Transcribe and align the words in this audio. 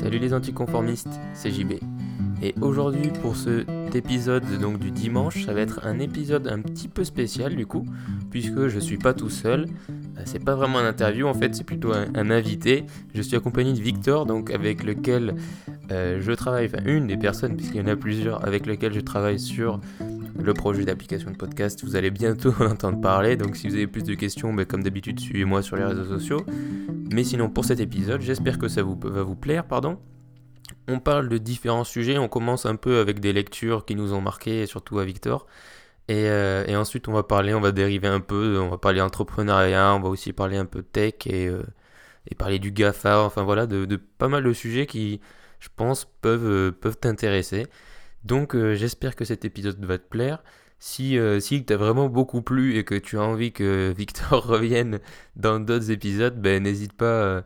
Salut 0.00 0.20
les 0.20 0.32
anticonformistes, 0.32 1.18
c'est 1.34 1.50
JB. 1.50 1.72
Et 2.40 2.54
aujourd'hui 2.60 3.10
pour 3.20 3.34
cet 3.34 3.96
épisode 3.96 4.44
donc 4.60 4.78
du 4.78 4.92
dimanche, 4.92 5.44
ça 5.44 5.52
va 5.52 5.60
être 5.60 5.84
un 5.84 5.98
épisode 5.98 6.46
un 6.46 6.60
petit 6.60 6.86
peu 6.86 7.02
spécial 7.02 7.56
du 7.56 7.66
coup, 7.66 7.84
puisque 8.30 8.68
je 8.68 8.78
suis 8.78 8.96
pas 8.96 9.12
tout 9.12 9.28
seul. 9.28 9.66
Euh, 9.90 10.22
c'est 10.24 10.44
pas 10.44 10.54
vraiment 10.54 10.78
une 10.78 10.86
interview 10.86 11.26
en 11.26 11.34
fait, 11.34 11.52
c'est 11.52 11.64
plutôt 11.64 11.92
un, 11.92 12.30
invité. 12.30 12.84
Je 13.12 13.22
suis 13.22 13.34
accompagné 13.34 13.72
de 13.72 13.80
Victor, 13.80 14.24
donc 14.24 14.52
avec 14.52 14.84
lequel 14.84 15.34
euh, 15.90 16.20
je 16.20 16.30
travaille, 16.30 16.66
enfin 16.66 16.84
une 16.86 17.08
des 17.08 17.16
personnes, 17.16 17.56
puisqu'il 17.56 17.78
y 17.78 17.84
en 17.84 17.88
a 17.88 17.96
plusieurs, 17.96 18.46
avec 18.46 18.66
lequel 18.66 18.92
je 18.92 19.00
travaille 19.00 19.40
sur 19.40 19.80
le 20.38 20.54
projet 20.54 20.84
d'application 20.84 21.32
de 21.32 21.36
podcast. 21.36 21.84
Vous 21.84 21.96
allez 21.96 22.12
bientôt 22.12 22.54
en 22.60 22.66
entendre 22.66 23.00
parler, 23.00 23.36
donc 23.36 23.56
si 23.56 23.66
vous 23.66 23.74
avez 23.74 23.88
plus 23.88 24.04
de 24.04 24.14
questions, 24.14 24.54
ben, 24.54 24.64
comme 24.64 24.84
d'habitude, 24.84 25.18
suivez-moi 25.18 25.60
sur 25.60 25.74
les 25.74 25.84
réseaux 25.84 26.04
sociaux. 26.04 26.46
Mais 27.10 27.24
sinon, 27.24 27.48
pour 27.48 27.64
cet 27.64 27.80
épisode, 27.80 28.20
j'espère 28.20 28.58
que 28.58 28.68
ça 28.68 28.82
vous, 28.82 28.98
va 29.02 29.22
vous 29.22 29.36
plaire, 29.36 29.66
pardon. 29.66 29.98
On 30.88 31.00
parle 31.00 31.28
de 31.28 31.38
différents 31.38 31.84
sujets, 31.84 32.18
on 32.18 32.28
commence 32.28 32.66
un 32.66 32.76
peu 32.76 32.98
avec 32.98 33.20
des 33.20 33.32
lectures 33.32 33.84
qui 33.84 33.94
nous 33.94 34.12
ont 34.12 34.20
marqué, 34.20 34.66
surtout 34.66 34.98
à 34.98 35.04
Victor. 35.04 35.46
Et, 36.08 36.28
euh, 36.28 36.64
et, 36.66 36.76
ensuite, 36.76 37.08
on 37.08 37.12
va 37.12 37.22
parler, 37.22 37.54
on 37.54 37.60
va 37.60 37.72
dériver 37.72 38.08
un 38.08 38.20
peu, 38.20 38.58
on 38.58 38.68
va 38.68 38.78
parler 38.78 39.00
entrepreneuriat, 39.00 39.94
on 39.94 40.00
va 40.00 40.08
aussi 40.08 40.32
parler 40.32 40.56
un 40.56 40.64
peu 40.64 40.82
tech 40.82 41.14
et, 41.26 41.48
euh, 41.48 41.62
et 42.30 42.34
parler 42.34 42.58
du 42.58 42.72
GAFA, 42.72 43.20
enfin 43.22 43.42
voilà, 43.42 43.66
de, 43.66 43.96
pas 43.96 44.28
mal 44.28 44.44
de 44.44 44.52
sujets 44.52 44.86
qui, 44.86 45.20
je 45.60 45.68
pense, 45.76 46.06
peuvent, 46.22 46.46
euh, 46.46 46.72
peuvent 46.72 46.98
t'intéresser. 46.98 47.66
Donc 48.24 48.56
j'espère 48.56 49.16
que 49.16 49.24
cet 49.24 49.44
épisode 49.44 49.82
va 49.84 49.96
te 49.98 50.06
plaire. 50.08 50.42
Si, 50.80 51.18
euh, 51.18 51.40
si 51.40 51.64
t'as 51.64 51.76
vraiment 51.76 52.08
beaucoup 52.08 52.40
plu 52.40 52.76
et 52.76 52.84
que 52.84 52.94
tu 52.94 53.18
as 53.18 53.22
envie 53.22 53.52
que 53.52 53.92
Victor 53.96 54.46
revienne 54.46 55.00
dans 55.36 55.60
d'autres 55.60 55.90
épisodes, 55.90 56.40
ben 56.40 56.62
n'hésite 56.62 56.92
pas 56.92 57.04
euh, 57.04 57.42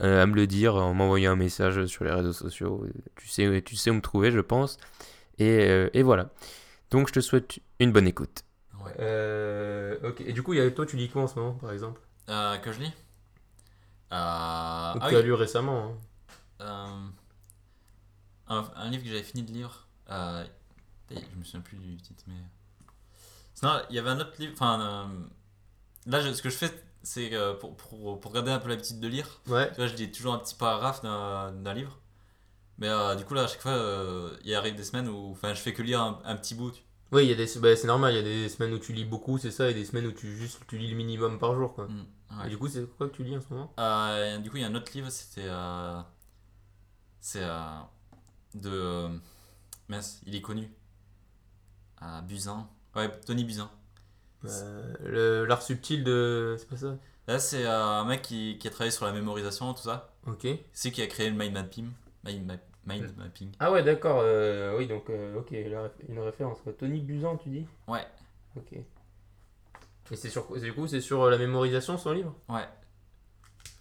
à 0.00 0.26
me 0.26 0.34
le 0.34 0.46
dire 0.46 0.76
en 0.76 0.94
m'envoyant 0.94 1.32
un 1.32 1.36
message 1.36 1.86
sur 1.86 2.04
les 2.04 2.12
réseaux 2.12 2.32
sociaux. 2.32 2.86
Tu 3.16 3.28
sais, 3.28 3.62
tu 3.62 3.76
sais 3.76 3.90
où 3.90 3.94
me 3.94 4.00
trouver, 4.00 4.30
je 4.30 4.40
pense. 4.40 4.78
Et, 5.38 5.88
et 5.94 6.02
voilà. 6.02 6.30
Donc 6.90 7.08
je 7.08 7.14
te 7.14 7.20
souhaite 7.20 7.60
une 7.78 7.92
bonne 7.92 8.06
écoute. 8.06 8.44
Ouais. 8.84 9.98
ok. 10.04 10.20
Et 10.20 10.32
du 10.32 10.42
coup, 10.42 10.54
toi, 10.70 10.86
tu 10.86 10.96
lis 10.96 11.08
quoi 11.08 11.22
en 11.22 11.26
ce 11.26 11.38
moment, 11.38 11.54
par 11.54 11.72
exemple? 11.72 12.00
Que 12.26 12.72
je 12.72 12.80
lis? 12.80 12.92
Ou 14.10 14.16
ah, 14.16 14.98
que 15.04 15.08
tu 15.10 15.16
as 15.16 15.22
lu 15.22 15.32
récemment 15.32 15.94
hein. 16.58 17.12
un, 18.48 18.64
un, 18.74 18.90
livre 18.90 19.04
que 19.04 19.08
j'avais 19.08 19.22
fini 19.22 19.44
de 19.44 19.52
lire. 19.52 19.86
Euh, 20.10 20.44
je 21.10 21.38
me 21.38 21.44
souviens 21.44 21.60
plus 21.60 21.76
du 21.76 21.96
titre, 21.96 22.24
mais. 22.26 22.34
Sinon, 23.60 23.72
il 23.90 23.96
y 23.96 23.98
avait 23.98 24.08
un 24.08 24.18
autre 24.18 24.32
livre. 24.38 24.54
Enfin, 24.54 24.80
euh, 24.80 25.04
là, 26.06 26.20
je, 26.20 26.32
ce 26.32 26.40
que 26.40 26.48
je 26.48 26.56
fais, 26.56 26.70
c'est 27.02 27.34
euh, 27.34 27.52
pour, 27.52 27.76
pour, 27.76 28.18
pour, 28.18 28.32
garder 28.32 28.50
un 28.50 28.58
peu 28.58 28.70
l'habitude 28.70 29.00
de 29.00 29.06
lire. 29.06 29.42
Ouais. 29.48 29.68
Tu 29.68 29.76
vois, 29.76 29.86
je 29.86 29.96
lis 29.96 30.10
toujours 30.10 30.32
un 30.32 30.38
petit 30.38 30.54
paragraphe 30.54 31.02
d'un 31.02 31.74
livre. 31.74 31.98
Mais 32.78 32.88
du 33.16 33.26
coup, 33.26 33.34
là, 33.34 33.42
à 33.42 33.46
chaque 33.46 33.60
fois, 33.60 33.78
il 34.42 34.54
arrive 34.54 34.76
des 34.76 34.84
semaines 34.84 35.08
où 35.08 35.32
enfin, 35.32 35.52
je 35.52 35.60
fais 35.60 35.74
que 35.74 35.82
lire 35.82 36.00
un, 36.00 36.36
petit 36.36 36.54
bout. 36.54 36.72
Oui, 37.12 37.26
il 37.26 37.28
y 37.28 37.32
a 37.32 37.34
des, 37.34 37.46
bah, 37.58 37.76
c'est 37.76 37.86
normal, 37.86 38.14
il 38.14 38.16
y 38.16 38.20
a 38.20 38.22
des 38.22 38.48
semaines 38.48 38.72
où 38.72 38.78
tu 38.78 38.94
lis 38.94 39.04
beaucoup, 39.04 39.36
c'est 39.36 39.50
ça, 39.50 39.68
et 39.68 39.74
des 39.74 39.84
semaines 39.84 40.06
où 40.06 40.12
tu 40.12 40.34
juste 40.34 40.60
tu 40.66 40.78
lis 40.78 40.88
le 40.88 40.96
minimum 40.96 41.38
par 41.38 41.54
jour. 41.54 41.74
Quoi. 41.74 41.88
Mmh, 41.88 42.46
Et 42.46 42.48
du 42.48 42.56
coup, 42.56 42.68
c'est 42.68 42.86
quoi 42.96 43.10
que 43.10 43.14
tu 43.16 43.24
lis 43.24 43.36
en 43.36 43.42
ce 43.42 43.52
moment? 43.52 44.38
Du 44.38 44.50
coup, 44.50 44.56
il 44.56 44.62
y 44.62 44.64
a 44.64 44.68
un 44.68 44.74
autre 44.74 44.90
livre, 44.94 45.10
c'était. 45.10 45.50
c'est 47.20 47.44
de 48.54 49.10
Mince, 49.88 50.22
il 50.24 50.34
est 50.34 50.40
connu. 50.40 50.72
À 51.98 52.22
Buzyn. 52.22 52.66
Ouais, 52.96 53.08
Tony 53.26 53.44
Buzyn. 53.44 53.70
Euh, 54.44 55.46
L'art 55.46 55.62
subtil 55.62 56.04
de. 56.04 56.56
C'est 56.58 56.68
pas 56.68 56.76
ça? 56.76 56.96
Là, 57.28 57.38
c'est 57.38 57.64
euh, 57.64 57.84
un 57.84 58.04
mec 58.04 58.22
qui, 58.22 58.58
qui, 58.58 58.66
a 58.66 58.70
travaillé 58.70 58.90
sur 58.90 59.06
la 59.06 59.12
mémorisation, 59.12 59.72
tout 59.74 59.82
ça. 59.82 60.12
Ok. 60.26 60.46
C'est 60.72 60.90
qui 60.90 61.02
a 61.02 61.06
créé 61.06 61.30
le 61.30 61.36
mind 61.36 61.52
mapping. 61.52 61.90
Mind, 62.24 62.58
mind 62.86 63.16
mapping. 63.16 63.52
Ah 63.60 63.70
ouais, 63.70 63.82
d'accord. 63.82 64.20
Euh, 64.22 64.76
oui, 64.76 64.86
donc, 64.86 65.08
euh, 65.10 65.38
ok, 65.38 65.52
une 66.08 66.18
référence. 66.18 66.58
Tony 66.78 67.00
Buzyn, 67.00 67.36
tu 67.36 67.50
dis? 67.50 67.66
Ouais. 67.86 68.06
Ok. 68.56 68.72
Et 68.72 70.16
c'est 70.16 70.28
sur 70.28 70.50
du 70.58 70.72
coup, 70.72 70.88
c'est 70.88 71.00
sur 71.00 71.30
la 71.30 71.38
mémorisation 71.38 71.96
son 71.96 72.12
livre? 72.12 72.34
Ouais. 72.48 72.66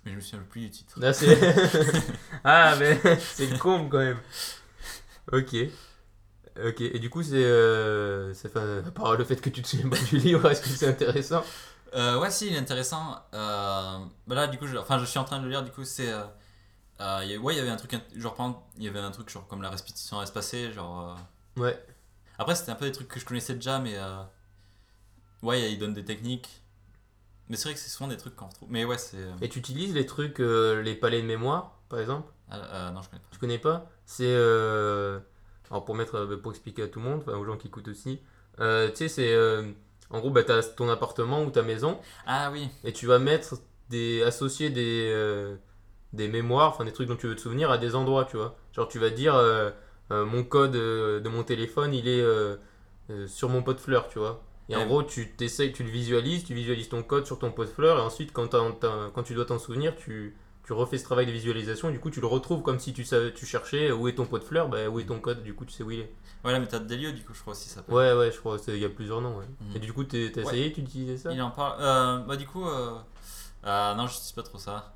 Mais 0.06 0.12
je 0.12 0.16
me 0.18 0.22
souviens 0.22 0.46
plus 0.48 0.62
du 0.62 0.70
titre. 0.70 1.00
Ah, 1.02 1.12
ah 2.44 2.76
mais 2.78 3.00
c'est 3.20 3.58
con 3.58 3.90
quand 3.90 3.98
même. 3.98 4.20
Ok. 5.32 5.56
Ok, 6.66 6.82
et 6.82 7.00
du 7.00 7.10
coup, 7.10 7.24
c'est. 7.24 7.34
Euh, 7.36 8.34
à 8.86 8.92
part 8.92 9.16
le 9.16 9.24
fait 9.24 9.40
que 9.40 9.50
tu 9.50 9.62
te 9.62 9.68
souviens 9.68 9.90
pas 9.90 9.98
du 9.98 10.18
livre, 10.18 10.50
est-ce 10.50 10.62
que 10.62 10.70
c'est 10.70 10.88
intéressant? 10.88 11.44
Euh, 11.94 12.20
Ouais, 12.20 12.32
si, 12.32 12.48
il 12.48 12.54
est 12.54 12.58
intéressant. 12.58 13.18
Euh, 13.34 14.00
bah 14.28 14.36
là, 14.36 14.48
du 14.48 14.58
coup, 14.58 14.68
je, 14.68 14.78
enfin, 14.78 15.00
je 15.00 15.06
suis 15.06 15.20
en 15.20 15.24
train 15.24 15.40
de 15.40 15.46
le 15.46 15.50
lire, 15.50 15.64
du 15.64 15.72
coup, 15.72 15.84
c'est. 15.84 16.12
Euh, 16.12 16.24
euh 17.02 17.38
ouais, 17.38 17.56
il 17.56 17.58
y 17.58 17.62
avait 17.62 17.70
un 17.70 17.78
truc, 17.78 17.96
genre, 18.16 18.66
il 18.78 18.84
y 18.84 18.88
avait 18.88 19.00
un 19.00 19.12
truc 19.12 19.30
genre 19.30 19.48
comme 19.48 19.62
la 19.62 19.70
répétition 19.70 20.22
espacée, 20.22 20.72
genre. 20.74 21.18
Ouais. 21.58 21.82
Après, 22.38 22.56
c'était 22.56 22.72
un 22.72 22.76
peu 22.76 22.86
des 22.86 22.92
trucs 22.92 23.08
que 23.08 23.20
je 23.20 23.26
connaissais 23.26 23.56
déjà, 23.56 23.80
mais. 23.80 23.98
ouais, 25.42 25.72
il 25.72 25.80
donne 25.80 25.94
des 25.94 26.06
techniques. 26.06 26.62
Mais 27.48 27.58
c'est 27.58 27.64
vrai 27.64 27.74
que 27.74 27.80
c'est 27.80 27.90
souvent 27.90 28.08
des 28.08 28.18
trucs 28.18 28.36
qu'on 28.36 28.46
retrouve. 28.46 28.70
Mais 28.70 28.86
ouais, 28.86 28.98
c'est. 28.98 29.18
Et 29.42 29.50
tu 29.50 29.60
utilises 29.60 29.94
les 29.94 30.06
trucs, 30.06 30.40
les 30.40 30.96
palais 30.96 31.22
de 31.22 31.28
mémoire, 31.28 31.80
par 31.90 32.00
exemple? 32.00 32.32
Ah, 32.52 32.92
Non, 32.94 33.02
je 33.02 33.10
connais 33.10 33.20
pas. 33.22 33.30
Tu 33.32 33.40
connais 33.40 33.60
pas? 33.60 33.90
C'est 34.06 34.36
alors 35.70 35.86
pour 35.86 35.96
mettre, 35.96 36.16
euh, 36.16 36.38
pour 36.38 36.52
expliquer 36.52 36.84
à 36.84 36.88
tout 36.88 37.00
le 37.00 37.06
monde, 37.06 37.24
aux 37.28 37.46
gens 37.46 37.58
qui 37.58 37.68
écoutent 37.68 37.88
aussi, 37.88 38.22
euh, 38.60 38.90
tu 38.90 38.96
sais, 38.98 39.08
c'est 39.08 39.34
euh, 39.34 39.64
en 40.10 40.20
gros, 40.20 40.32
bah, 40.32 40.44
tu 40.44 40.52
as 40.52 40.64
ton 40.64 40.90
appartement 40.90 41.44
ou 41.44 41.52
ta 41.52 41.62
maison. 41.62 42.00
Ah 42.26 42.50
oui. 42.52 42.70
Et 42.84 42.94
tu 42.94 43.06
vas 43.06 43.20
mettre 43.20 43.56
des 43.90 44.24
associer 44.24 44.70
des 44.70 45.58
des 46.12 46.28
mémoires, 46.28 46.70
enfin 46.70 46.86
des 46.86 46.92
trucs 46.92 47.08
dont 47.08 47.16
tu 47.16 47.28
veux 47.28 47.36
te 47.36 47.42
souvenir 47.42 47.70
à 47.70 47.78
des 47.78 47.96
endroits, 47.96 48.26
tu 48.26 48.38
vois. 48.38 48.58
Genre 48.74 48.88
tu 48.88 49.00
vas 49.00 49.10
dire 49.10 49.40
mon 50.10 50.44
code 50.44 50.72
de 50.72 51.30
mon 51.30 51.44
téléphone, 51.44 51.94
il 51.94 52.08
est 52.08 52.24
sur 53.28 53.50
mon 53.50 53.62
pot 53.62 53.74
de 53.74 53.80
fleurs, 53.80 54.10
tu 54.10 54.20
vois. 54.20 54.44
Et 54.70 54.76
en 54.76 54.86
gros, 54.86 55.02
tu 55.02 55.32
t'essayes, 55.32 55.72
tu 55.72 55.84
le 55.84 55.90
visualises, 55.90 56.44
tu 56.44 56.54
visualises 56.54 56.90
ton 56.90 57.02
code 57.02 57.26
sur 57.26 57.40
ton 57.40 57.52
pot 57.52 57.64
de 57.64 57.70
fleurs, 57.70 57.98
et 57.98 58.02
ensuite, 58.02 58.32
quand, 58.32 58.56
quand 59.14 59.24
tu 59.24 59.34
dois 59.34 59.46
t'en 59.46 59.58
souvenir, 59.58 59.96
tu, 59.96 60.36
tu 60.70 60.74
refais 60.74 61.00
ce 61.00 61.04
travail 61.04 61.26
de 61.26 61.32
visualisation, 61.32 61.90
et 61.90 61.92
du 61.92 62.00
coup 62.00 62.12
tu 62.12 62.22
le 62.22 62.28
retrouves 62.28 62.62
comme 62.62 62.78
si 62.78 62.94
tu 62.94 63.04
savais, 63.04 63.34
tu 63.34 63.48
cherchais 63.48 63.92
où 63.92 64.08
est 64.08 64.14
ton 64.14 64.28
pot 64.28 64.38
de 64.38 64.44
fleurs, 64.44 64.70
bah, 64.70 64.88
où 64.88 65.00
est 65.00 65.06
ton 65.06 65.20
code, 65.20 65.42
du 65.42 65.56
coup 65.56 65.66
tu 65.66 65.72
sais 65.72 65.82
où 65.82 65.90
il 65.90 66.02
est. 66.02 66.14
Ouais, 66.46 66.52
la 66.52 66.60
méthode 66.60 66.86
des 66.86 66.96
lieux, 66.96 67.12
du 67.12 67.24
coup, 67.24 67.34
je 67.34 67.42
crois 67.42 67.54
aussi 67.54 67.70
ça. 67.70 67.82
Ouais, 67.88 68.14
ouais, 68.14 68.32
je 68.32 68.38
crois, 68.38 68.58
il 68.68 68.78
y 68.78 68.86
a 68.86 68.90
plusieurs 68.90 69.20
noms. 69.20 69.36
Ouais. 69.40 69.48
Mhm. 69.62 69.76
Et 69.76 69.80
du 69.80 69.92
coup, 69.92 70.04
t'as 70.04 70.20
essayé, 70.20 70.72
tu 70.72 70.82
utilisais 70.82 71.18
ça? 71.18 71.34
Il 71.34 71.42
en 71.42 71.50
parle. 71.50 71.82
Euh, 71.82 72.20
bah, 72.20 72.36
du 72.36 72.46
coup, 72.46 72.64
euh, 72.64 73.00
euh, 73.66 73.96
non, 73.96 74.06
je 74.06 74.12
n'utilise 74.12 74.32
pas 74.34 74.44
trop 74.44 74.60
ça. 74.60 74.94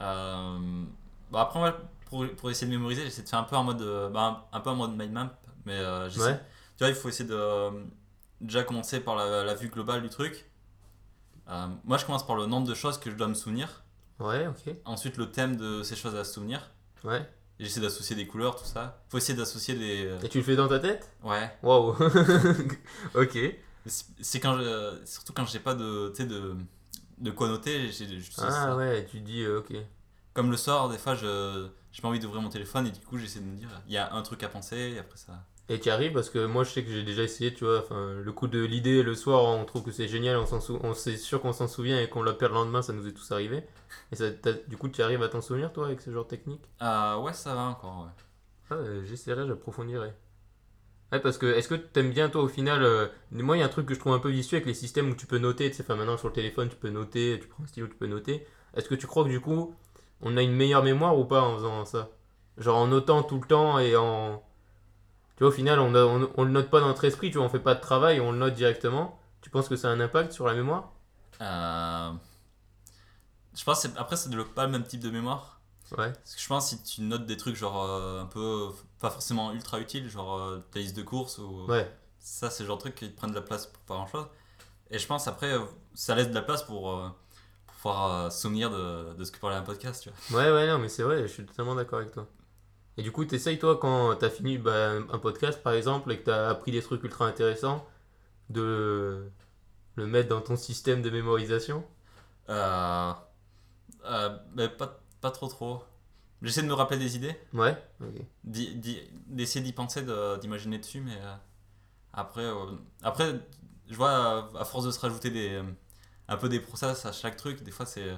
Euh, 0.00 0.84
bah, 1.32 1.40
après, 1.40 1.58
moi, 1.58 1.76
pour, 2.06 2.24
pour, 2.36 2.50
essayer 2.52 2.68
de 2.68 2.76
mémoriser, 2.76 3.02
j'essaie 3.02 3.24
de 3.24 3.28
faire 3.28 3.40
un 3.40 3.44
peu 3.44 3.56
en 3.56 3.64
mode, 3.64 3.82
bah, 4.12 4.46
un, 4.52 4.60
peu 4.60 4.70
en 4.70 4.76
mode 4.76 4.96
mind 4.96 5.10
map, 5.12 5.38
mais 5.66 5.80
j'essaie. 6.08 6.40
Tu 6.76 6.84
vois, 6.84 6.88
il 6.88 6.94
faut 6.94 7.08
essayer 7.08 7.28
de 7.28 7.70
déjà 8.40 8.62
commencer 8.62 9.00
par 9.00 9.16
la, 9.16 9.42
la 9.42 9.54
vue 9.54 9.70
globale 9.70 10.02
du 10.02 10.08
truc. 10.08 10.48
moi, 11.84 11.98
je 11.98 12.06
commence 12.06 12.24
par 12.24 12.36
le 12.36 12.46
nombre 12.46 12.68
de 12.68 12.74
choses 12.74 12.96
que 12.96 13.10
je 13.10 13.16
dois 13.16 13.26
me 13.26 13.34
souvenir. 13.34 13.83
Ouais, 14.20 14.46
ok. 14.46 14.74
Ensuite, 14.84 15.16
le 15.16 15.30
thème 15.30 15.56
de 15.56 15.82
ces 15.82 15.96
choses 15.96 16.14
à 16.14 16.24
se 16.24 16.34
souvenir. 16.34 16.70
Ouais. 17.02 17.28
J'essaie 17.60 17.80
d'associer 17.80 18.16
des 18.16 18.26
couleurs, 18.26 18.56
tout 18.56 18.64
ça. 18.64 19.02
Faut 19.08 19.18
essayer 19.18 19.36
d'associer 19.36 19.74
des. 19.74 20.10
Et 20.24 20.28
tu 20.28 20.38
le 20.38 20.44
fais 20.44 20.56
dans 20.56 20.68
ta 20.68 20.78
tête? 20.80 21.10
Ouais. 21.22 21.50
Waouh 21.62 21.96
Ok. 23.14 23.38
C'est 23.86 24.40
quand 24.40 24.56
je... 24.58 24.98
Surtout 25.04 25.32
quand 25.32 25.44
j'ai 25.46 25.58
pas 25.60 25.74
de, 25.74 26.12
de, 26.18 26.56
de 27.18 27.30
quoi 27.30 27.48
noter. 27.48 27.90
ah 28.38 28.76
ouais, 28.76 29.06
tu 29.10 29.20
dis 29.20 29.42
euh, 29.42 29.58
ok. 29.60 29.74
Comme 30.32 30.50
le 30.50 30.56
soir, 30.56 30.88
des 30.88 30.98
fois, 30.98 31.14
je 31.14 31.68
j'ai 31.92 32.02
pas 32.02 32.08
envie 32.08 32.18
d'ouvrir 32.18 32.42
mon 32.42 32.48
téléphone 32.48 32.88
et 32.88 32.90
du 32.90 32.98
coup, 33.00 33.18
j'essaie 33.18 33.38
de 33.38 33.44
me 33.44 33.54
dire, 33.54 33.68
il 33.86 33.92
y 33.92 33.98
a 33.98 34.12
un 34.12 34.22
truc 34.22 34.42
à 34.42 34.48
penser 34.48 34.76
et 34.76 34.98
après 34.98 35.16
ça. 35.16 35.44
Et 35.68 35.80
tu 35.80 35.88
arrives 35.90 36.12
parce 36.12 36.28
que 36.28 36.44
moi 36.44 36.64
je 36.64 36.70
sais 36.70 36.84
que 36.84 36.90
j'ai 36.90 37.02
déjà 37.02 37.22
essayé, 37.22 37.54
tu 37.54 37.64
vois, 37.64 37.78
enfin, 37.78 38.14
le 38.22 38.32
coup 38.32 38.48
de 38.48 38.62
l'idée 38.62 39.02
le 39.02 39.14
soir, 39.14 39.44
on 39.44 39.64
trouve 39.64 39.82
que 39.82 39.92
c'est 39.92 40.08
génial, 40.08 40.36
on, 40.36 40.60
sou... 40.60 40.78
on 40.82 40.92
c'est 40.94 41.16
sûr 41.16 41.40
qu'on 41.40 41.52
s'en 41.54 41.68
souvient 41.68 42.00
et 42.00 42.08
qu'on 42.08 42.22
l'a 42.22 42.34
perd 42.34 42.52
le 42.52 42.58
lendemain, 42.58 42.82
ça 42.82 42.92
nous 42.92 43.06
est 43.08 43.12
tous 43.12 43.32
arrivé. 43.32 43.62
Et 44.12 44.16
ça, 44.16 44.30
du 44.68 44.76
coup, 44.76 44.88
tu 44.88 45.02
arrives 45.02 45.22
à 45.22 45.28
t'en 45.28 45.40
souvenir 45.40 45.72
toi 45.72 45.86
avec 45.86 46.00
ce 46.02 46.10
genre 46.10 46.24
de 46.24 46.28
technique? 46.30 46.68
Ah 46.80 47.18
ouais, 47.20 47.32
ça 47.32 47.54
va 47.54 47.62
encore, 47.62 48.04
ouais. 48.04 48.24
Ah, 48.70 48.74
euh, 48.74 49.04
j'essaierai, 49.04 49.46
j'approfondirai. 49.46 50.12
Ouais, 51.12 51.20
parce 51.20 51.38
que 51.38 51.46
est-ce 51.46 51.68
que 51.68 51.74
t'aimes 51.76 52.10
bien 52.10 52.28
toi 52.28 52.42
au 52.42 52.48
final 52.48 52.82
euh, 52.82 53.06
Moi, 53.30 53.56
il 53.56 53.60
y 53.60 53.62
a 53.62 53.66
un 53.66 53.68
truc 53.68 53.86
que 53.86 53.94
je 53.94 54.00
trouve 54.00 54.14
un 54.14 54.18
peu 54.18 54.30
vicieux 54.30 54.56
avec 54.56 54.66
les 54.66 54.74
systèmes 54.74 55.10
où 55.10 55.14
tu 55.14 55.26
peux 55.26 55.38
noter, 55.38 55.70
tu 55.70 55.76
sais, 55.76 55.82
enfin 55.82 55.96
maintenant 55.96 56.16
sur 56.16 56.28
le 56.28 56.34
téléphone, 56.34 56.68
tu 56.68 56.76
peux 56.76 56.90
noter, 56.90 57.38
tu 57.40 57.46
prends 57.48 57.62
un 57.64 57.66
stylo, 57.66 57.86
tu 57.86 57.94
peux 57.94 58.06
noter. 58.06 58.46
Est-ce 58.74 58.88
que 58.88 58.94
tu 58.94 59.06
crois 59.06 59.24
que 59.24 59.28
du 59.28 59.40
coup, 59.40 59.74
on 60.20 60.36
a 60.36 60.42
une 60.42 60.52
meilleure 60.52 60.82
mémoire 60.82 61.18
ou 61.18 61.24
pas 61.24 61.42
en 61.42 61.56
faisant 61.56 61.84
ça? 61.84 62.10
Genre 62.58 62.76
en 62.76 62.88
notant 62.88 63.22
tout 63.22 63.40
le 63.40 63.46
temps 63.46 63.78
et 63.78 63.96
en 63.96 64.42
tu 65.36 65.42
vois, 65.42 65.48
au 65.48 65.52
final, 65.52 65.80
on, 65.80 65.92
on, 66.36 66.44
le 66.44 66.50
note 66.50 66.70
pas 66.70 66.80
dans 66.80 66.86
notre 66.86 67.04
esprit, 67.04 67.30
tu 67.30 67.38
vois, 67.38 67.46
on 67.46 67.50
fait 67.50 67.58
pas 67.58 67.74
de 67.74 67.80
travail, 67.80 68.20
on 68.20 68.30
le 68.30 68.38
note 68.38 68.54
directement. 68.54 69.18
Tu 69.40 69.50
penses 69.50 69.68
que 69.68 69.76
ça 69.76 69.88
a 69.88 69.90
un 69.90 70.00
impact 70.00 70.32
sur 70.32 70.46
la 70.46 70.54
mémoire? 70.54 70.92
Euh... 71.40 72.12
Je 73.54 73.64
pense 73.64 73.86
que 73.86 73.98
après, 73.98 74.16
ça 74.16 74.28
développe 74.28 74.54
pas 74.54 74.66
le 74.66 74.72
même 74.72 74.84
type 74.84 75.00
de 75.00 75.10
mémoire. 75.10 75.60
Ouais. 75.92 76.12
Parce 76.12 76.34
que 76.34 76.40
je 76.40 76.48
pense 76.48 76.70
que 76.70 76.76
si 76.76 76.82
tu 76.82 77.02
notes 77.02 77.26
des 77.26 77.36
trucs 77.36 77.56
genre 77.56 77.84
euh, 77.84 78.22
un 78.22 78.26
peu, 78.26 78.70
pas 79.00 79.10
forcément 79.10 79.52
ultra 79.52 79.80
utiles, 79.80 80.08
genre 80.08 80.38
euh, 80.38 80.64
ta 80.72 80.78
liste 80.78 80.96
de 80.96 81.02
courses 81.02 81.38
ou. 81.38 81.66
Ouais. 81.66 81.90
Ça, 82.18 82.48
c'est 82.48 82.62
le 82.62 82.68
genre 82.68 82.78
de 82.78 82.82
truc 82.82 82.94
qui 82.94 83.10
te 83.10 83.16
prennent 83.16 83.30
de 83.30 83.34
la 83.34 83.42
place 83.42 83.66
pour 83.66 83.82
pas 83.82 83.94
grand 83.94 84.06
chose. 84.06 84.26
Et 84.90 84.98
je 84.98 85.06
pense 85.06 85.28
après, 85.28 85.52
euh, 85.52 85.60
ça 85.94 86.14
laisse 86.14 86.28
de 86.28 86.34
la 86.34 86.42
place 86.42 86.62
pour, 86.62 87.12
pouvoir 87.66 88.32
se 88.32 88.40
souvenir 88.40 88.70
de, 88.70 89.12
de, 89.12 89.24
ce 89.24 89.30
que 89.30 89.38
parlait 89.38 89.56
un 89.56 89.62
podcast, 89.62 90.02
tu 90.02 90.10
vois. 90.10 90.40
Ouais, 90.40 90.50
ouais, 90.50 90.66
non, 90.66 90.78
mais 90.78 90.88
c'est 90.88 91.02
vrai, 91.02 91.22
je 91.22 91.26
suis 91.26 91.44
totalement 91.44 91.74
d'accord 91.74 91.98
avec 91.98 92.12
toi. 92.12 92.26
Et 92.96 93.02
du 93.02 93.10
coup, 93.10 93.24
t'essayes, 93.24 93.58
toi, 93.58 93.76
quand 93.76 94.14
t'as 94.16 94.30
fini 94.30 94.58
bah, 94.58 94.92
un 95.10 95.18
podcast, 95.18 95.62
par 95.62 95.72
exemple, 95.72 96.12
et 96.12 96.18
que 96.18 96.24
t'as 96.24 96.48
appris 96.48 96.70
des 96.70 96.82
trucs 96.82 97.02
ultra 97.02 97.26
intéressants, 97.26 97.86
de 98.50 99.28
le 99.96 100.06
mettre 100.06 100.28
dans 100.28 100.40
ton 100.40 100.56
système 100.56 101.02
de 101.02 101.10
mémorisation? 101.10 101.84
Euh, 102.48 103.12
euh, 104.04 104.36
mais 104.54 104.68
pas, 104.68 105.00
pas 105.20 105.30
trop 105.30 105.48
trop. 105.48 105.82
J'essaie 106.42 106.62
de 106.62 106.66
me 106.66 106.74
rappeler 106.74 106.98
des 106.98 107.16
idées. 107.16 107.34
Ouais, 107.52 107.76
D'essayer 108.44 109.64
d'y 109.64 109.72
penser, 109.72 110.04
d'imaginer 110.40 110.78
dessus, 110.78 111.00
mais 111.00 111.16
euh, 111.16 111.34
après, 112.12 112.44
euh, 112.44 112.66
après, 113.02 113.34
je 113.88 113.94
vois, 113.94 114.50
à 114.58 114.64
force 114.64 114.84
de 114.84 114.90
se 114.90 115.00
rajouter 115.00 115.30
des, 115.30 115.62
un 116.28 116.36
peu 116.36 116.48
des 116.48 116.60
process 116.60 117.06
à 117.06 117.12
chaque 117.12 117.36
truc, 117.36 117.62
des 117.62 117.70
fois 117.70 117.86
c'est. 117.86 118.12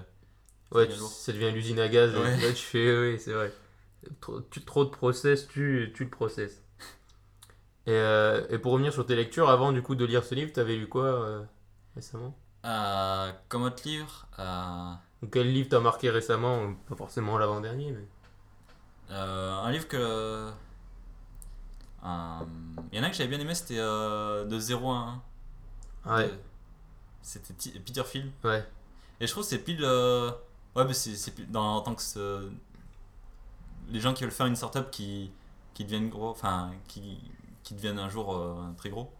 Ouais, 0.72 0.88
ça 0.90 1.32
devient 1.32 1.52
l'usine 1.52 1.78
à 1.78 1.88
gaz. 1.88 2.12
Là, 2.12 2.52
tu 2.52 2.62
fais, 2.62 2.98
oui, 2.98 3.20
c'est 3.20 3.32
vrai. 3.32 3.52
Trop, 4.20 4.40
tu, 4.42 4.64
trop 4.64 4.84
de 4.84 4.90
process, 4.90 5.48
tu, 5.48 5.92
tu 5.94 6.04
le 6.04 6.10
process. 6.10 6.62
Et, 7.86 7.92
et, 8.50 8.58
pour 8.58 8.72
revenir 8.72 8.92
sur 8.92 9.06
tes 9.06 9.14
lectures, 9.14 9.48
avant 9.48 9.72
du 9.72 9.80
coup 9.80 9.94
de 9.94 10.04
lire 10.04 10.24
ce 10.24 10.34
livre, 10.34 10.52
t'avais 10.52 10.76
lu 10.76 10.88
quoi 10.88 11.46
récemment? 11.94 12.36
Euh, 12.66 13.32
Comme 13.48 13.62
autre 13.62 13.82
livre 13.84 14.26
euh... 14.38 14.92
Quel 15.32 15.52
livre 15.52 15.68
t'as 15.70 15.80
marqué 15.80 16.10
récemment? 16.10 16.74
Pas 16.88 16.94
forcément 16.94 17.38
l'avant-dernier, 17.38 17.92
mais. 17.92 18.06
Euh, 19.10 19.54
un 19.54 19.70
livre 19.70 19.88
que. 19.88 19.96
Euh, 19.96 20.50
il 22.92 22.98
y 22.98 23.00
en 23.00 23.02
a 23.02 23.10
que 23.10 23.16
j'avais 23.16 23.28
bien 23.28 23.40
aimé, 23.40 23.54
c'était 23.54 23.76
de 23.76 24.58
0 24.58 24.92
à 24.92 25.22
1. 26.04 26.16
Ouais. 26.16 26.30
C'était 27.22 27.54
Peter 27.80 28.04
Phil. 28.04 28.30
Ouais. 28.44 28.64
Et 29.20 29.26
je 29.26 29.32
trouve 29.32 29.42
que 29.42 29.48
c'est 29.48 29.58
pile. 29.58 29.84
Ouais, 29.84 30.84
mais 30.84 30.92
c'est 30.92 31.50
dans 31.50 31.76
en 31.76 31.80
tant 31.80 31.94
que. 31.94 32.50
Les 33.88 34.00
gens 34.00 34.14
qui 34.14 34.24
veulent 34.24 34.32
faire 34.32 34.46
une 34.46 34.56
startup 34.56 34.90
qui, 34.90 35.30
qui 35.74 35.84
deviennent 35.84 36.08
gros, 36.08 36.30
enfin, 36.30 36.72
qui, 36.88 37.18
qui 37.62 37.74
deviennent 37.74 37.98
un 37.98 38.08
jour 38.08 38.40
très 38.76 38.90
gros. 38.90 39.12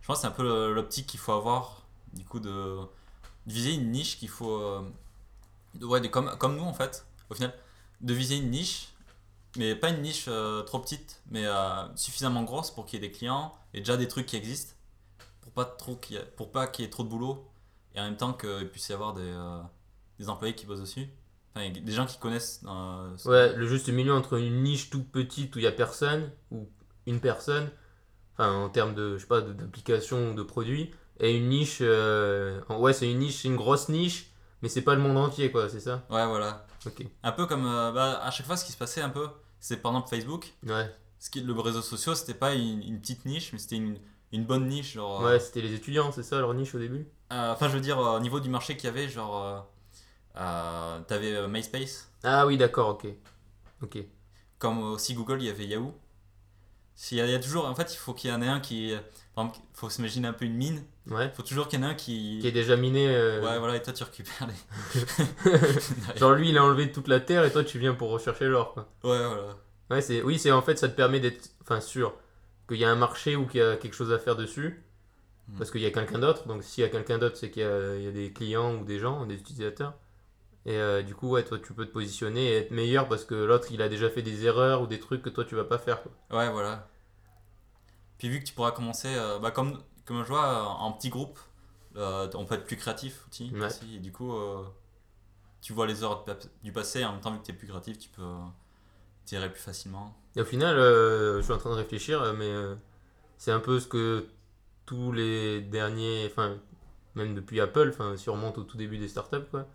Je 0.00 0.06
pense 0.06 0.18
que 0.18 0.22
c'est 0.22 0.28
un 0.28 0.30
peu 0.30 0.72
l'optique 0.72 1.06
qu'il 1.06 1.20
faut 1.20 1.32
avoir 1.32 1.84
du 2.14 2.24
coup, 2.24 2.40
de, 2.40 2.78
viser 3.46 3.74
une 3.74 3.90
niche 3.90 4.18
qu'il 4.18 4.28
faut. 4.28 4.56
Euh, 4.56 4.82
ouais, 5.80 6.08
comme, 6.10 6.36
comme 6.38 6.56
nous 6.56 6.64
en 6.64 6.72
fait, 6.72 7.06
au 7.30 7.34
final, 7.34 7.52
de 8.00 8.14
viser 8.14 8.36
une 8.36 8.50
niche, 8.50 8.88
mais 9.56 9.74
pas 9.74 9.90
une 9.90 10.02
niche 10.02 10.26
euh, 10.28 10.62
trop 10.62 10.78
petite, 10.78 11.22
mais 11.30 11.44
euh, 11.46 11.96
suffisamment 11.96 12.42
grosse 12.42 12.70
pour 12.70 12.86
qu'il 12.86 13.00
y 13.00 13.04
ait 13.04 13.08
des 13.08 13.12
clients 13.12 13.54
et 13.72 13.78
déjà 13.78 13.96
des 13.96 14.08
trucs 14.08 14.26
qui 14.26 14.36
existent, 14.36 14.74
pour 15.40 15.52
pas, 15.52 15.76
qu'il 16.00 16.20
pas 16.52 16.66
qu'il 16.66 16.84
y 16.84 16.88
ait 16.88 16.90
trop 16.90 17.04
de 17.04 17.08
boulot, 17.08 17.48
et 17.94 18.00
en 18.00 18.04
même 18.04 18.16
temps 18.16 18.32
qu'il 18.32 18.68
puisse 18.70 18.88
y 18.88 18.92
avoir 18.92 19.14
des, 19.14 19.34
des 20.18 20.28
employés 20.28 20.54
qui 20.54 20.66
bossent 20.66 20.80
dessus. 20.80 21.08
Enfin, 21.56 21.70
des 21.70 21.92
gens 21.92 22.06
qui 22.06 22.18
connaissent. 22.18 22.62
ouais, 23.26 23.54
le 23.54 23.66
juste 23.66 23.88
milieu 23.88 24.12
entre 24.12 24.38
une 24.38 24.62
niche 24.62 24.90
toute 24.90 25.10
petite 25.10 25.54
où 25.54 25.58
il 25.60 25.62
y 25.62 25.68
a 25.68 25.72
personne, 25.72 26.30
ou 26.50 26.68
une 27.06 27.20
personne, 27.20 27.70
enfin 28.32 28.52
en 28.52 28.68
termes 28.68 28.94
de, 28.94 29.16
je 29.16 29.22
sais 29.22 29.28
pas, 29.28 29.40
d'application 29.40 30.32
ou 30.32 30.34
de 30.34 30.42
produits, 30.42 30.90
et 31.20 31.36
une 31.36 31.48
niche. 31.48 31.78
Euh, 31.80 32.60
ouais, 32.68 32.92
c'est 32.92 33.10
une 33.10 33.20
niche, 33.20 33.42
c'est 33.42 33.48
une 33.48 33.56
grosse 33.56 33.88
niche, 33.88 34.32
mais 34.62 34.68
c'est 34.68 34.82
pas 34.82 34.94
le 34.94 35.00
monde 35.00 35.16
entier, 35.16 35.50
quoi, 35.52 35.68
c'est 35.68 35.80
ça? 35.80 36.04
Ouais, 36.10 36.26
voilà. 36.26 36.66
Ok. 36.86 37.06
Un 37.22 37.32
peu 37.32 37.46
comme. 37.46 37.66
Euh, 37.66 37.92
bah, 37.92 38.20
à 38.22 38.30
chaque 38.30 38.46
fois, 38.46 38.56
ce 38.56 38.64
qui 38.64 38.72
se 38.72 38.78
passait 38.78 39.00
un 39.00 39.10
peu, 39.10 39.28
c'est 39.60 39.76
par 39.76 39.92
exemple 39.92 40.08
Facebook. 40.08 40.52
Ouais. 40.66 40.90
Ce 41.18 41.30
qui, 41.30 41.40
le 41.40 41.52
réseau 41.54 41.82
social, 41.82 42.16
c'était 42.16 42.34
pas 42.34 42.54
une, 42.54 42.82
une, 42.82 43.00
petite 43.00 43.24
niche, 43.24 43.52
mais 43.52 43.58
c'était 43.58 43.76
une, 43.76 43.98
une, 44.32 44.44
bonne 44.44 44.66
niche. 44.66 44.94
Genre, 44.94 45.22
ouais, 45.22 45.38
c'était 45.38 45.62
les 45.62 45.72
étudiants, 45.72 46.12
c'est 46.12 46.22
ça 46.22 46.40
leur 46.40 46.52
niche 46.52 46.74
au 46.74 46.78
début? 46.78 47.06
euh, 47.32 47.52
Enfin, 47.52 47.68
je 47.68 47.74
veux 47.74 47.80
dire, 47.80 47.98
au 47.98 48.20
niveau 48.20 48.40
du 48.40 48.50
marché 48.50 48.76
qu'il 48.76 48.86
y 48.86 48.88
avait, 48.88 49.08
genre. 49.08 49.66
T'avais 50.34 51.46
MySpace? 51.48 52.10
Ah 52.22 52.46
oui, 52.46 52.56
d'accord, 52.56 52.88
ok. 52.90 53.06
Ok. 53.82 53.98
Comme 54.58 54.82
aussi 54.82 55.14
Google, 55.14 55.38
il 55.40 55.46
y 55.46 55.50
avait 55.50 55.66
Yahoo. 55.66 55.94
Il 57.10 57.18
y, 57.18 57.20
a, 57.20 57.26
il 57.26 57.32
y 57.32 57.34
a 57.34 57.40
toujours. 57.40 57.66
En 57.66 57.74
fait, 57.74 57.92
il 57.92 57.96
faut 57.96 58.14
qu'il 58.14 58.30
y 58.30 58.32
en 58.32 58.40
ait 58.40 58.48
un 58.48 58.60
qui. 58.60 58.94
Par 59.34 59.44
exemple, 59.44 59.66
il 59.74 59.76
faut 59.76 59.90
s'imaginer 59.90 60.28
un 60.28 60.32
peu 60.32 60.44
une 60.44 60.54
mine 60.54 60.84
Ouais. 61.10 61.30
Faut 61.34 61.42
toujours 61.42 61.68
qu'il 61.68 61.80
y 61.80 61.82
en 61.82 61.86
ait 61.86 61.90
un 61.90 61.94
qui. 61.94 62.38
Qui 62.40 62.48
est 62.48 62.52
déjà 62.52 62.76
miné. 62.76 63.06
Euh. 63.08 63.42
Ouais, 63.42 63.58
voilà, 63.58 63.76
et 63.76 63.82
toi 63.82 63.92
tu 63.92 64.04
récupères 64.04 64.48
les. 64.48 66.16
Genre 66.16 66.32
lui 66.32 66.48
il 66.48 66.58
a 66.58 66.64
enlevé 66.64 66.90
toute 66.92 67.08
la 67.08 67.20
terre 67.20 67.44
et 67.44 67.52
toi 67.52 67.62
tu 67.62 67.78
viens 67.78 67.94
pour 67.94 68.10
rechercher 68.10 68.46
l'or, 68.46 68.72
quoi. 68.72 68.88
Ouais, 69.02 69.18
voilà. 69.26 69.56
Ouais, 69.90 70.00
c'est... 70.00 70.22
Oui, 70.22 70.38
c'est 70.38 70.50
en 70.50 70.62
fait 70.62 70.78
ça 70.78 70.88
te 70.88 70.96
permet 70.96 71.20
d'être 71.20 71.50
enfin, 71.60 71.80
sûr 71.80 72.14
qu'il 72.66 72.78
y 72.78 72.84
a 72.84 72.90
un 72.90 72.96
marché 72.96 73.36
ou 73.36 73.46
qu'il 73.46 73.60
y 73.60 73.62
a 73.62 73.76
quelque 73.76 73.94
chose 73.94 74.12
à 74.12 74.18
faire 74.18 74.36
dessus. 74.36 74.82
Hmm. 75.48 75.58
Parce 75.58 75.70
qu'il 75.70 75.82
y 75.82 75.86
a 75.86 75.90
quelqu'un 75.90 76.18
d'autre. 76.18 76.46
Donc 76.46 76.62
s'il 76.64 76.82
y 76.82 76.86
a 76.86 76.90
quelqu'un 76.90 77.18
d'autre, 77.18 77.36
c'est 77.36 77.50
qu'il 77.50 77.62
y 77.62 77.66
a 78.08 78.12
des 78.12 78.32
clients 78.32 78.76
ou 78.76 78.84
des 78.84 78.98
gens, 78.98 79.26
des 79.26 79.34
utilisateurs. 79.34 79.94
Et 80.66 80.76
euh, 80.76 81.02
du 81.02 81.14
coup, 81.14 81.28
ouais, 81.30 81.44
toi 81.44 81.58
tu 81.58 81.74
peux 81.74 81.86
te 81.86 81.92
positionner 81.92 82.46
et 82.46 82.56
être 82.58 82.70
meilleur 82.70 83.08
parce 83.08 83.24
que 83.24 83.34
l'autre 83.34 83.68
il 83.70 83.82
a 83.82 83.88
déjà 83.88 84.08
fait 84.08 84.22
des 84.22 84.46
erreurs 84.46 84.80
ou 84.82 84.86
des 84.86 84.98
trucs 84.98 85.22
que 85.22 85.28
toi 85.28 85.44
tu 85.44 85.54
vas 85.54 85.64
pas 85.64 85.78
faire. 85.78 86.02
Quoi. 86.02 86.38
Ouais, 86.38 86.50
voilà. 86.50 86.88
Puis 88.18 88.28
vu 88.28 88.40
que 88.40 88.44
tu 88.44 88.54
pourras 88.54 88.70
commencer, 88.72 89.14
euh, 89.14 89.38
bah, 89.38 89.50
comme 89.50 89.82
comme 90.04 90.22
je 90.22 90.28
vois, 90.28 90.68
en 90.68 90.92
petit 90.92 91.08
groupe, 91.08 91.38
euh, 91.96 92.28
on 92.34 92.44
peut 92.44 92.54
être 92.56 92.64
plus 92.64 92.76
créatif 92.76 93.26
aussi. 93.30 93.52
et 93.94 93.98
du 93.98 94.12
coup, 94.12 94.32
euh, 94.34 94.62
tu 95.60 95.72
vois 95.72 95.86
les 95.86 96.02
heures 96.04 96.24
du 96.62 96.72
passé, 96.72 97.04
en 97.04 97.12
même 97.12 97.20
temps, 97.20 97.32
vu 97.32 97.38
que 97.38 97.44
tu 97.44 97.52
es 97.52 97.54
plus 97.54 97.66
créatif, 97.66 97.98
tu 97.98 98.08
peux 98.10 98.22
tirer 99.24 99.50
plus 99.50 99.60
facilement. 99.60 100.14
Et 100.36 100.40
au 100.42 100.44
final, 100.44 100.76
euh, 100.76 101.38
je 101.38 101.42
suis 101.42 101.52
en 101.52 101.58
train 101.58 101.70
de 101.70 101.76
réfléchir, 101.76 102.34
mais 102.34 102.52
c'est 103.38 103.52
un 103.52 103.60
peu 103.60 103.80
ce 103.80 103.86
que 103.86 104.26
tous 104.84 105.12
les 105.12 105.62
derniers, 105.62 106.26
enfin, 106.26 106.58
même 107.14 107.34
depuis 107.34 107.60
Apple, 107.60 107.90
enfin, 107.94 108.16
si 108.16 108.28
on 108.28 108.34
remonte 108.34 108.58
au 108.58 108.64
tout 108.64 108.76
début 108.76 108.98
des 108.98 109.08
startups, 109.08 109.46
quoi, 109.50 109.66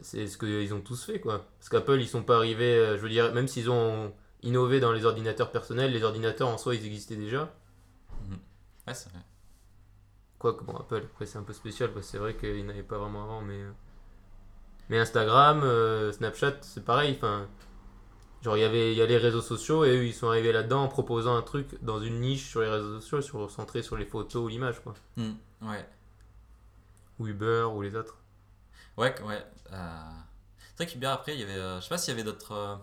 c'est 0.00 0.26
ce 0.26 0.38
qu'ils 0.38 0.72
ont 0.74 0.80
tous 0.80 1.04
fait, 1.04 1.20
quoi. 1.20 1.46
Parce 1.58 1.68
qu'Apple, 1.68 2.00
ils 2.00 2.08
sont 2.08 2.22
pas 2.22 2.36
arrivés, 2.36 2.94
je 2.96 3.00
veux 3.00 3.08
dire, 3.08 3.32
même 3.34 3.48
s'ils 3.48 3.70
ont 3.70 4.12
innové 4.42 4.80
dans 4.80 4.92
les 4.92 5.04
ordinateurs 5.04 5.50
personnels, 5.50 5.92
les 5.92 6.04
ordinateurs 6.04 6.48
en 6.48 6.58
soi, 6.58 6.74
ils 6.74 6.86
existaient 6.86 7.16
déjà. 7.16 7.52
Ouais, 8.88 8.94
c'est 8.94 9.10
vrai. 9.10 9.20
Quoi 10.38 10.54
que 10.54 10.64
bon, 10.64 10.74
Apple, 10.76 11.02
après 11.04 11.26
c'est 11.26 11.38
un 11.38 11.42
peu 11.42 11.52
spécial, 11.52 11.92
parce 11.92 12.06
que 12.06 12.12
c'est 12.12 12.18
vrai 12.18 12.36
qu'ils 12.36 12.64
n'avaient 12.64 12.82
pas 12.82 12.98
vraiment 12.98 13.24
avant, 13.24 13.42
mais. 13.42 13.60
Euh, 13.60 13.70
mais 14.88 14.98
Instagram, 14.98 15.62
euh, 15.62 16.10
Snapchat, 16.12 16.58
c'est 16.62 16.84
pareil, 16.84 17.14
enfin. 17.18 17.46
Genre, 18.40 18.56
il 18.56 18.60
y 18.60 18.64
avait 18.64 18.94
y 18.94 19.02
a 19.02 19.06
les 19.06 19.18
réseaux 19.18 19.42
sociaux 19.42 19.84
et 19.84 19.90
eux, 19.90 20.06
ils 20.06 20.14
sont 20.14 20.28
arrivés 20.28 20.52
là-dedans 20.52 20.84
en 20.84 20.88
proposant 20.88 21.36
un 21.36 21.42
truc 21.42 21.82
dans 21.82 22.00
une 22.00 22.20
niche 22.20 22.48
sur 22.48 22.60
les 22.60 22.68
réseaux 22.68 23.00
sociaux, 23.00 23.20
sur, 23.20 23.50
centré 23.50 23.82
sur 23.82 23.96
les 23.96 24.06
photos 24.06 24.44
ou 24.44 24.48
l'image, 24.48 24.80
quoi. 24.80 24.94
Hmm, 25.16 25.32
ouais. 25.62 25.84
Ou 27.18 27.26
Uber 27.26 27.66
ou 27.74 27.82
les 27.82 27.96
autres. 27.96 28.17
Ouais, 28.98 29.14
ouais. 29.22 29.42
Euh... 29.72 29.76
C'est 30.76 30.84
vrai 30.84 30.92
qu'Uber, 30.92 31.06
après, 31.06 31.34
il 31.34 31.40
y 31.40 31.42
avait. 31.42 31.52
Euh, 31.52 31.78
je 31.78 31.84
sais 31.84 31.88
pas 31.88 31.98
s'il 31.98 32.12
y 32.12 32.14
avait 32.14 32.24
d'autres 32.24 32.80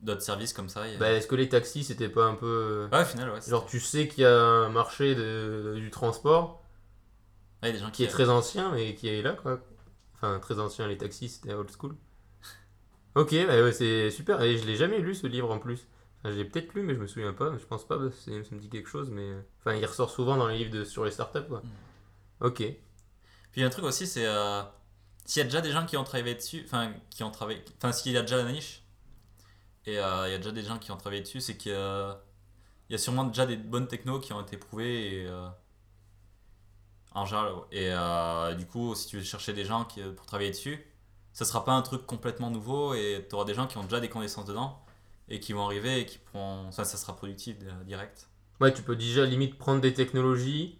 d'autres 0.00 0.22
services 0.22 0.52
comme 0.52 0.68
ça. 0.68 0.82
Bah, 0.98 1.12
est-ce 1.12 1.26
que 1.26 1.36
les 1.36 1.48
taxis, 1.48 1.84
c'était 1.84 2.08
pas 2.08 2.26
un 2.26 2.34
peu. 2.34 2.88
Ouais, 2.92 3.02
au 3.02 3.04
final, 3.04 3.30
ouais. 3.30 3.40
Genre, 3.40 3.64
tu 3.66 3.78
sais 3.78 4.08
qu'il 4.08 4.24
y 4.24 4.26
a 4.26 4.36
un 4.36 4.68
marché 4.68 5.14
de, 5.14 5.74
du 5.76 5.90
transport 5.90 6.62
des 7.70 7.78
gens 7.78 7.90
qui, 7.90 8.02
est 8.02 8.08
très 8.08 8.28
ancien, 8.28 8.72
mais 8.72 8.94
qui 8.94 9.08
est 9.08 9.22
là, 9.22 9.32
quoi. 9.34 9.60
Enfin, 10.14 10.38
très 10.40 10.58
ancien, 10.58 10.88
les 10.88 10.98
taxis, 10.98 11.28
c'était 11.28 11.54
old 11.54 11.70
school. 11.70 11.94
Ok, 13.14 13.34
bah, 13.46 13.72
c'est 13.72 14.10
super. 14.10 14.42
Et 14.42 14.56
je 14.56 14.66
l'ai 14.66 14.74
jamais 14.74 14.98
lu 14.98 15.14
ce 15.14 15.26
livre 15.26 15.50
en 15.50 15.58
plus. 15.58 15.86
Enfin, 16.18 16.32
je 16.32 16.38
l'ai 16.38 16.44
peut-être 16.44 16.74
lu, 16.74 16.82
mais 16.82 16.94
je 16.94 16.98
me 16.98 17.06
souviens 17.06 17.32
pas. 17.32 17.56
Je 17.58 17.64
pense 17.64 17.86
pas, 17.86 17.98
ça 18.10 18.30
me 18.30 18.58
dit 18.58 18.68
quelque 18.68 18.88
chose, 18.88 19.10
mais. 19.10 19.30
Enfin, 19.60 19.76
il 19.76 19.84
ressort 19.84 20.10
souvent 20.10 20.36
dans 20.36 20.48
les 20.48 20.58
livres 20.58 20.70
de, 20.72 20.84
sur 20.84 21.04
les 21.04 21.10
startups, 21.10 21.46
quoi. 21.48 21.60
Mm. 21.60 22.46
Ok. 22.46 22.64
Puis 23.52 23.62
un 23.62 23.70
truc 23.70 23.84
aussi, 23.84 24.06
c'est. 24.06 24.26
Euh, 24.26 24.62
s'il 25.24 25.40
y 25.40 25.42
a 25.42 25.44
déjà 25.44 25.60
des 25.60 25.72
gens 25.72 25.86
qui 25.86 25.96
ont 25.96 26.04
travaillé 26.04 26.34
dessus, 26.34 26.62
enfin, 26.64 26.92
qui 27.10 27.22
ont 27.22 27.30
travaillé. 27.30 27.64
Enfin, 27.78 27.92
s'il 27.92 28.12
y 28.12 28.16
a 28.16 28.22
déjà 28.22 28.36
la 28.42 28.50
niche, 28.50 28.82
et 29.86 29.98
euh, 29.98 30.28
il 30.28 30.32
y 30.32 30.34
a 30.34 30.38
déjà 30.38 30.52
des 30.52 30.62
gens 30.62 30.78
qui 30.78 30.90
ont 30.92 30.96
travaillé 30.96 31.22
dessus, 31.22 31.40
c'est 31.40 31.56
qu'il 31.56 31.72
y 31.72 31.74
a, 31.74 32.20
il 32.88 32.92
y 32.92 32.94
a 32.94 32.98
sûrement 32.98 33.24
déjà 33.24 33.46
des 33.46 33.56
bonnes 33.56 33.88
technos 33.88 34.20
qui 34.20 34.32
ont 34.32 34.40
été 34.42 34.56
prouvées 34.56 35.22
et. 35.22 35.26
Euh, 35.26 35.48
en 37.14 37.26
général, 37.26 37.52
et 37.70 37.90
euh, 37.90 38.54
du 38.54 38.66
coup, 38.66 38.94
si 38.94 39.06
tu 39.06 39.18
veux 39.18 39.22
chercher 39.22 39.52
des 39.52 39.64
gens 39.64 39.84
qui, 39.84 40.00
pour 40.00 40.24
travailler 40.26 40.50
dessus, 40.50 40.82
ça 41.32 41.44
sera 41.44 41.64
pas 41.64 41.72
un 41.72 41.82
truc 41.82 42.06
complètement 42.06 42.50
nouveau 42.50 42.94
et 42.94 43.26
tu 43.28 43.34
auras 43.34 43.44
des 43.44 43.54
gens 43.54 43.66
qui 43.66 43.78
ont 43.78 43.82
déjà 43.82 44.00
des 44.00 44.08
connaissances 44.08 44.46
dedans 44.46 44.82
et 45.28 45.40
qui 45.40 45.52
vont 45.52 45.64
arriver 45.64 46.00
et 46.00 46.06
qui 46.06 46.18
pourront. 46.18 46.70
Ça, 46.72 46.84
ça 46.84 46.96
sera 46.96 47.14
productif 47.16 47.56
euh, 47.62 47.84
direct. 47.84 48.28
Ouais, 48.60 48.72
tu 48.72 48.82
peux 48.82 48.96
déjà 48.96 49.24
limite 49.24 49.58
prendre 49.58 49.80
des 49.80 49.92
technologies 49.92 50.78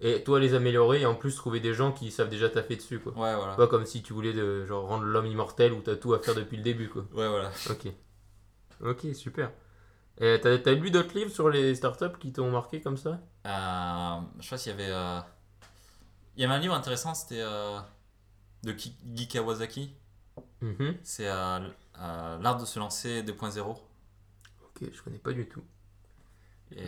et 0.00 0.22
toi 0.24 0.40
les 0.40 0.54
améliorer 0.54 1.02
et 1.02 1.06
en 1.06 1.14
plus 1.14 1.34
trouver 1.36 1.60
des 1.60 1.74
gens 1.74 1.92
qui 1.92 2.10
savent 2.10 2.28
déjà 2.28 2.48
taffer 2.48 2.76
dessus 2.76 2.98
quoi. 3.00 3.12
Ouais, 3.12 3.34
voilà. 3.36 3.54
Pas 3.54 3.66
comme 3.66 3.84
si 3.84 4.02
tu 4.02 4.12
voulais 4.12 4.32
de, 4.32 4.64
genre 4.64 4.86
rendre 4.86 5.04
l'homme 5.04 5.26
immortel 5.26 5.72
ou 5.72 5.80
t'as 5.80 5.96
tout 5.96 6.14
à 6.14 6.18
faire 6.18 6.34
depuis 6.34 6.56
le 6.56 6.62
début 6.62 6.88
quoi. 6.88 7.02
Ouais, 7.12 7.28
voilà. 7.28 7.50
Ok. 7.68 7.88
Ok, 8.82 9.06
super. 9.14 9.52
Et 10.18 10.38
t'as, 10.40 10.54
as 10.54 10.72
lu 10.74 10.90
d'autres 10.90 11.16
livres 11.16 11.30
sur 11.30 11.48
les 11.50 11.74
startups 11.74 12.18
qui 12.18 12.32
t'ont 12.32 12.50
marqué 12.50 12.80
comme 12.80 12.96
ça? 12.96 13.20
Euh, 13.46 14.20
Je 14.38 14.44
sais 14.44 14.50
pas 14.50 14.58
s'il 14.58 14.72
y 14.72 14.74
avait. 14.74 14.90
Euh, 14.90 15.20
il 16.36 16.42
y 16.42 16.44
avait 16.44 16.54
un 16.54 16.58
livre 16.58 16.74
intéressant, 16.74 17.14
c'était 17.14 17.40
euh, 17.40 17.78
de 18.62 18.72
Guy 18.72 19.28
Kawasaki. 19.28 19.94
Mm-hmm. 20.62 20.94
C'est 21.02 21.28
euh, 21.28 21.58
L'art 21.98 22.58
de 22.58 22.64
se 22.64 22.78
lancer 22.78 23.22
2.0. 23.22 23.60
Ok, 23.68 23.78
je 24.92 25.02
connais 25.02 25.18
pas 25.18 25.32
du 25.32 25.46
tout. 25.46 25.62
Et, 26.72 26.84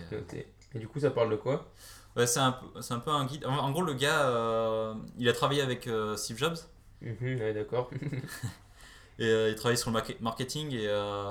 Et 0.75 0.79
du 0.79 0.89
coup, 0.89 1.01
ça 1.01 1.11
parle 1.11 1.31
de 1.31 1.37
quoi? 1.37 1.71
Ouais, 2.17 2.27
c'est, 2.27 2.41
un, 2.41 2.59
un 2.91 2.99
peu 2.99 3.11
un 3.11 3.25
guide. 3.27 3.45
En, 3.47 3.71
gros, 3.73 3.83
le 3.83 3.95
gars, 3.95 4.95
il 5.19 5.29
a 5.29 5.33
travaillé 5.33 5.63
avec 5.63 5.89
Steve 6.17 6.39
Jobs. 6.39 6.57
Mhm, 7.01 7.17
ouais, 7.41 7.53
d'accord. 7.55 7.91
Et 9.19 9.27
euh, 9.27 9.51
il 9.51 9.55
travaillait 9.57 9.77
sur 9.77 9.91
le 9.91 9.95
market- 9.95 10.21
marketing 10.21 10.73
et 10.73 10.89
euh, 10.89 11.31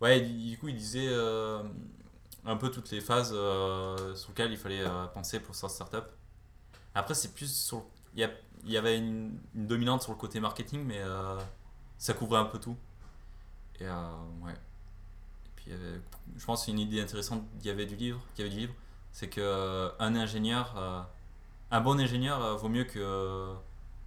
ouais, 0.00 0.20
du 0.20 0.56
coup, 0.58 0.68
il 0.68 0.76
disait 0.76 1.08
euh, 1.08 1.62
un 2.44 2.56
peu 2.56 2.70
toutes 2.70 2.90
les 2.92 3.00
phases 3.00 3.32
euh, 3.34 4.14
sur 4.14 4.30
lesquelles 4.30 4.52
il 4.52 4.56
fallait 4.56 4.80
euh, 4.80 5.06
penser 5.06 5.40
pour 5.40 5.54
sa 5.54 5.68
startup. 5.68 6.04
Après, 6.94 7.14
c'est 7.14 7.34
plus 7.34 7.52
sur. 7.52 7.84
Il 8.14 8.20
y, 8.20 8.24
a- 8.24 8.30
il 8.64 8.70
y 8.70 8.76
avait 8.78 8.96
une, 8.98 9.38
une 9.54 9.66
dominante 9.66 10.02
sur 10.02 10.12
le 10.12 10.18
côté 10.18 10.40
marketing, 10.40 10.84
mais 10.84 11.00
euh, 11.00 11.36
ça 11.98 12.14
couvrait 12.14 12.38
un 12.40 12.44
peu 12.46 12.58
tout. 12.58 12.76
Et 13.80 13.86
euh, 13.86 13.92
ouais. 14.42 14.52
Et 14.52 15.50
puis, 15.56 15.64
il 15.68 15.72
y 15.72 15.76
avait- 15.76 16.00
je 16.36 16.44
pense 16.44 16.60
que 16.60 16.66
c'est 16.66 16.72
une 16.72 16.78
idée 16.80 17.00
intéressante 17.00 17.42
qu'il 17.58 17.66
y 17.66 17.70
avait 17.70 17.86
du 17.86 17.96
livre, 17.96 18.20
qu'il 18.34 18.44
y 18.44 18.48
avait 18.48 18.54
du 18.54 18.60
livre, 18.62 18.74
c'est 19.16 19.28
que 19.28 19.40
euh, 19.40 19.88
un 19.98 20.14
ingénieur, 20.14 20.74
euh, 20.76 21.00
un 21.70 21.80
bon 21.80 21.98
ingénieur 21.98 22.44
euh, 22.44 22.54
vaut 22.54 22.68
mieux 22.68 22.84
que 22.84 23.46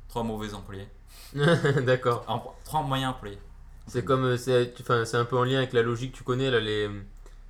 trois 0.08 0.22
mauvais 0.22 0.54
employés. 0.54 0.88
d'accord. 1.34 2.24
Trois 2.64 2.84
moyens 2.84 3.16
employés. 3.16 3.40
C'est 3.88 4.06
comme, 4.06 4.38
c'est 4.38 4.72
enfin, 4.80 5.06
c'est 5.06 5.18
un 5.18 5.26
peu 5.26 5.36
en 5.36 5.46
lien 5.46 5.58
avec 5.58 5.74
la 5.74 5.82
logique, 5.82 6.12
tu 6.14 6.24
connais, 6.24 6.52
là, 6.52 6.60
les, 6.60 6.88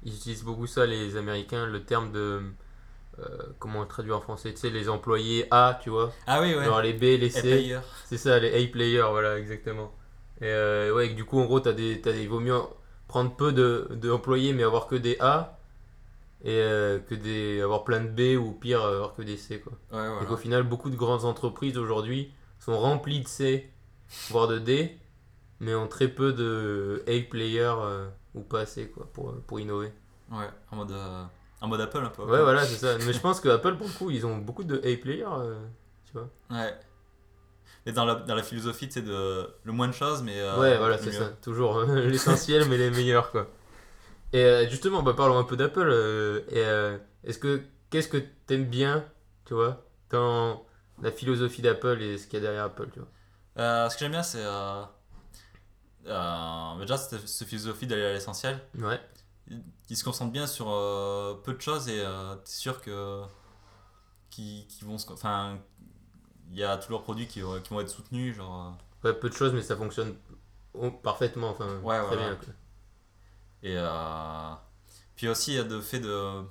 ils 0.03 0.15
utilisent 0.15 0.45
beaucoup 0.45 0.67
ça, 0.67 0.85
les 0.85 1.17
Américains, 1.17 1.65
le 1.65 1.83
terme 1.83 2.13
de, 2.13 2.41
euh, 3.19 3.25
comment 3.59 3.85
traduire 3.85 4.15
en 4.15 4.21
français, 4.21 4.53
tu 4.53 4.59
sais, 4.61 4.69
les 4.69 4.87
employés 4.87 5.45
A, 5.51 5.77
tu 5.83 5.89
vois, 5.89 6.13
Ah 6.27 6.39
oui, 6.39 6.55
ouais. 6.55 6.63
genre 6.63 6.81
les 6.81 6.93
B, 6.93 7.19
les 7.19 7.29
C, 7.29 7.75
c'est 8.05 8.17
ça, 8.17 8.39
les 8.39 8.53
A 8.53 8.67
players, 8.69 9.09
voilà, 9.11 9.37
exactement. 9.37 9.91
Et 10.39 10.45
euh, 10.45 10.95
ouais, 10.95 11.07
et 11.07 11.13
du 11.13 11.25
coup, 11.25 11.41
en 11.41 11.45
gros, 11.45 11.59
t'as 11.59 11.73
des, 11.73 11.97
des, 11.97 12.21
il 12.21 12.29
vaut 12.29 12.39
mieux 12.39 12.57
prendre 13.09 13.35
peu 13.35 13.51
de, 13.51 13.89
de 13.91 14.09
employés, 14.09 14.53
mais 14.53 14.63
avoir 14.63 14.87
que 14.87 14.95
des 14.95 15.17
A, 15.19 15.58
et 16.43 16.61
euh, 16.61 16.99
que 16.99 17.15
des, 17.15 17.61
avoir 17.61 17.83
plein 17.83 18.01
de 18.01 18.07
B, 18.07 18.39
ou 18.41 18.51
pire, 18.53 18.83
avoir 18.83 19.13
que 19.13 19.21
des 19.21 19.37
C, 19.37 19.59
quoi. 19.59 19.73
Ouais, 19.91 20.23
Et 20.23 20.25
qu'au 20.25 20.37
final, 20.37 20.63
beaucoup 20.63 20.89
de 20.89 20.95
grandes 20.95 21.25
entreprises 21.25 21.77
aujourd'hui 21.77 22.31
sont 22.59 22.77
remplies 22.77 23.21
de 23.21 23.27
C, 23.27 23.69
voire 24.29 24.47
de 24.47 24.59
D, 24.59 24.97
mais 25.59 25.75
ont 25.75 25.87
très 25.87 26.07
peu 26.07 26.31
de 26.33 27.03
A 27.07 27.29
players 27.29 27.75
euh, 27.81 28.07
ou 28.33 28.41
pas 28.41 28.61
assez 28.61 28.87
quoi, 28.89 29.07
pour, 29.13 29.33
pour 29.41 29.59
innover. 29.59 29.91
Ouais, 30.31 30.49
en 30.71 30.77
mode, 30.77 30.91
euh, 30.91 31.23
en 31.61 31.67
mode 31.67 31.81
Apple 31.81 31.97
un 32.03 32.09
peu. 32.09 32.23
Ouais, 32.23 32.41
voilà, 32.41 32.65
c'est 32.65 32.77
ça. 32.77 32.97
Mais 33.05 33.13
je 33.13 33.19
pense 33.19 33.39
que 33.41 33.49
Apple, 33.49 33.75
pour 33.75 33.87
le 33.87 33.93
coup, 33.93 34.09
ils 34.09 34.25
ont 34.25 34.37
beaucoup 34.37 34.63
de 34.63 34.77
A 34.77 34.97
players, 34.97 35.25
euh, 35.27 35.59
tu 36.05 36.13
vois. 36.13 36.29
Ouais. 36.49 36.73
Mais 37.85 37.91
dans 37.91 38.05
la, 38.05 38.15
dans 38.15 38.35
la 38.35 38.43
philosophie, 38.43 38.89
sais, 38.91 39.01
de 39.01 39.49
le 39.63 39.71
moins 39.71 39.87
de 39.87 39.93
choses, 39.93 40.21
mais. 40.21 40.39
euh, 40.39 40.59
ouais, 40.59 40.77
voilà, 40.77 40.97
c'est 40.97 41.11
ça. 41.11 41.29
Toujours 41.41 41.77
euh, 41.77 42.01
l'essentiel, 42.07 42.65
mais 42.69 42.77
les 42.77 42.91
meilleurs, 42.91 43.31
quoi. 43.31 43.47
Et 44.33 44.43
euh, 44.43 44.69
justement, 44.69 45.01
bah, 45.03 45.13
parlons 45.15 45.37
un 45.37 45.43
peu 45.43 45.57
d'Apple. 45.57 45.87
euh, 45.89 46.41
euh, 46.53 46.97
est-ce 47.23 47.39
que 47.39 47.63
qu'est-ce 47.89 48.07
que 48.07 48.17
t'aimes 48.45 48.65
bien, 48.65 49.05
tu 49.45 49.53
vois, 49.53 49.85
dans 50.09 50.63
la 51.01 51.11
philosophie 51.11 51.61
d'Apple 51.61 52.01
et 52.01 52.17
ce 52.17 52.27
qu'il 52.27 52.35
y 52.35 52.37
a 52.37 52.41
derrière 52.41 52.65
Apple, 52.65 52.89
tu 52.93 52.99
vois? 52.99 53.07
Euh, 53.57 53.89
ce 53.89 53.95
que 53.95 53.99
j'aime 54.01 54.11
bien, 54.11 54.23
c'est. 54.23 54.43
Euh, 54.43 54.83
euh, 56.07 56.79
déjà, 56.79 56.97
cette, 56.97 57.27
cette 57.27 57.47
philosophie 57.47 57.87
d'aller 57.87 58.03
à 58.05 58.13
l'essentiel. 58.13 58.59
Ouais. 58.79 58.99
Ils 59.89 59.97
se 59.97 60.03
concentrent 60.03 60.31
bien 60.31 60.45
sur 60.47 60.65
peu 61.43 61.53
de 61.53 61.61
choses 61.61 61.89
et 61.89 62.03
t'es 62.45 62.51
sûr 62.51 62.81
que. 62.81 63.23
Qui, 64.29 64.67
qui 64.69 64.85
vont 64.85 64.97
se. 64.97 65.11
Enfin. 65.11 65.59
Il 66.51 66.57
y 66.57 66.63
a 66.63 66.77
tous 66.77 66.91
leurs 66.91 67.03
produits 67.03 67.27
qui, 67.27 67.41
vont- 67.41 67.61
qui 67.61 67.69
vont 67.69 67.79
être 67.81 67.89
soutenus, 67.89 68.35
genre. 68.35 68.75
Ouais, 69.03 69.13
peu 69.13 69.29
de 69.29 69.33
choses, 69.35 69.53
mais 69.53 69.61
ça 69.61 69.75
fonctionne 69.75 70.15
parfaitement, 71.03 71.49
enfin, 71.49 71.67
Ouais, 71.83 72.01
très 72.03 72.17
bien. 72.17 72.37
Et 73.63 73.75
euh, 73.77 74.53
puis 75.15 75.27
aussi, 75.27 75.53
il 75.53 75.55
y 75.57 75.59
a 75.59 75.63
le 75.63 75.81
fait 75.81 75.99
de. 75.99 76.43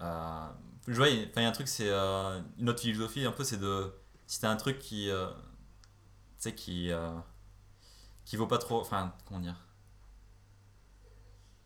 Euh, 0.00 0.46
je 0.86 0.94
vois, 0.94 1.08
il 1.08 1.28
y 1.34 1.38
a 1.44 1.48
un 1.48 1.52
truc, 1.52 1.68
c'est. 1.68 1.88
euh, 1.90 2.40
une 2.58 2.68
autre 2.70 2.80
philosophie, 2.80 3.24
un 3.24 3.32
peu, 3.32 3.44
c'est 3.44 3.58
de. 3.58 3.92
Si 4.26 4.40
t'as 4.40 4.50
un 4.50 4.56
truc 4.56 4.78
qui. 4.78 5.06
tu 5.10 5.14
sais, 6.38 6.54
qui. 6.54 6.90
qui 8.24 8.36
vaut 8.36 8.46
pas 8.46 8.58
trop. 8.58 8.80
Enfin, 8.80 9.12
comment 9.26 9.40
dire? 9.40 9.56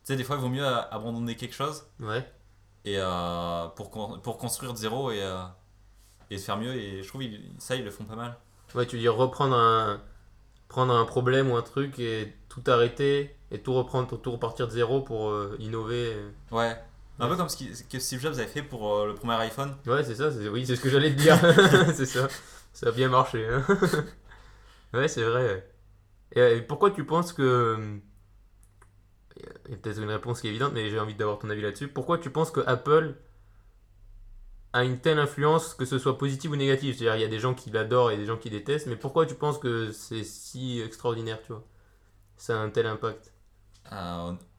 Tu 0.05 0.09
sais, 0.09 0.17
des 0.17 0.25
fois, 0.25 0.37
il 0.37 0.43
vaut 0.43 0.49
mieux 0.49 0.67
abandonner 0.67 1.37
quelque 1.37 1.55
chose 1.55 1.85
Ouais. 2.01 2.29
et, 2.85 2.97
euh, 2.99 3.69
pour, 3.69 3.91
con- 3.93 4.19
pour 4.19 4.37
construire 4.37 4.73
de 4.73 4.79
zéro 4.79 5.13
et, 5.13 5.23
euh, 5.23 5.45
et 6.31 6.39
faire 6.39 6.57
mieux. 6.57 6.75
Et 6.75 7.03
je 7.05 7.09
trouve 7.09 7.23
ils- 7.23 7.53
ça, 7.59 7.77
ils 7.77 7.85
le 7.85 7.91
font 7.93 8.05
pas 8.05 8.17
mal. 8.17 8.37
Ouais, 8.75 8.87
tu 8.87 8.99
dis 8.99 9.07
reprendre 9.07 9.55
un, 9.57 10.03
prendre 10.69 10.93
un 10.95 11.05
problème 11.05 11.51
ou 11.51 11.57
un 11.57 11.63
truc 11.63 11.99
et 12.01 12.35
tout 12.49 12.63
arrêter 12.67 13.37
et 13.53 13.61
tout 13.61 13.73
reprendre, 13.75 14.21
tout 14.21 14.33
repartir 14.33 14.67
de 14.67 14.73
zéro 14.73 15.01
pour 15.03 15.29
euh, 15.31 15.57
innover. 15.61 16.17
Ouais. 16.51 16.77
Un 17.21 17.25
Ouais. 17.25 17.31
peu 17.31 17.37
comme 17.37 17.49
ce 17.51 17.57
qui- 17.57 17.77
ce 17.77 17.85
que 17.85 17.99
Steve 18.01 18.21
Jobs 18.21 18.33
avait 18.35 18.47
fait 18.47 18.63
pour 18.63 18.93
euh, 18.97 19.07
le 19.09 19.15
premier 19.15 19.35
iPhone. 19.35 19.77
Ouais, 19.87 20.03
c'est 20.03 20.17
ça, 20.17 20.33
c'est, 20.33 20.49
oui, 20.49 20.67
c'est 20.67 20.75
ce 20.77 20.81
que 20.81 20.89
j'allais 20.91 21.11
te 21.15 21.21
dire. 21.21 21.39
c'est 21.95 22.07
ça. 22.07 22.27
Ça 22.73 22.89
a 22.89 22.93
bien 22.93 23.09
marché. 23.11 23.47
hein. 23.47 23.65
ouais, 24.95 25.09
c'est 25.09 25.23
vrai. 25.23 25.71
Et, 26.35 26.63
pourquoi 26.63 26.91
tu 26.91 27.05
penses 27.05 27.33
que. 27.33 28.01
Il 29.67 29.73
y 29.73 29.75
a 29.75 29.77
peut-être 29.79 29.99
une 30.01 30.09
réponse 30.11 30.41
qui 30.41 30.47
est 30.47 30.51
évidente, 30.51 30.73
mais 30.75 30.91
j'ai 30.91 30.99
envie 31.01 31.15
d'avoir 31.15 31.39
ton 31.39 31.51
avis 31.51 31.63
là-dessus. 31.63 31.89
Pourquoi 31.89 32.19
tu 32.19 32.31
penses 32.31 32.51
que 32.51 32.61
Apple 32.67 33.15
a 34.73 34.85
une 34.85 34.99
telle 35.01 35.19
influence, 35.19 35.75
que 35.75 35.85
ce 35.85 35.99
soit 35.99 36.17
positive 36.19 36.51
ou 36.53 36.57
négative? 36.57 36.95
C'est-à-dire, 36.97 37.17
il 37.17 37.23
y 37.23 37.25
a 37.25 37.29
des 37.29 37.39
gens 37.39 37.55
qui 37.55 37.71
l'adorent 37.71 38.11
et 38.11 38.17
des 38.17 38.27
gens 38.27 38.37
qui 38.37 38.51
détestent, 38.51 38.87
mais 38.87 38.97
pourquoi 38.97 39.27
tu 39.27 39.35
penses 39.35 39.59
que 39.59 39.93
c'est 39.93 40.25
si 40.25 40.81
extraordinaire, 40.81 41.41
tu 41.43 41.53
vois? 41.53 41.65
Ça 42.37 42.57
a 42.61 42.63
un 42.63 42.71
tel 42.71 42.87
impact? 42.87 43.32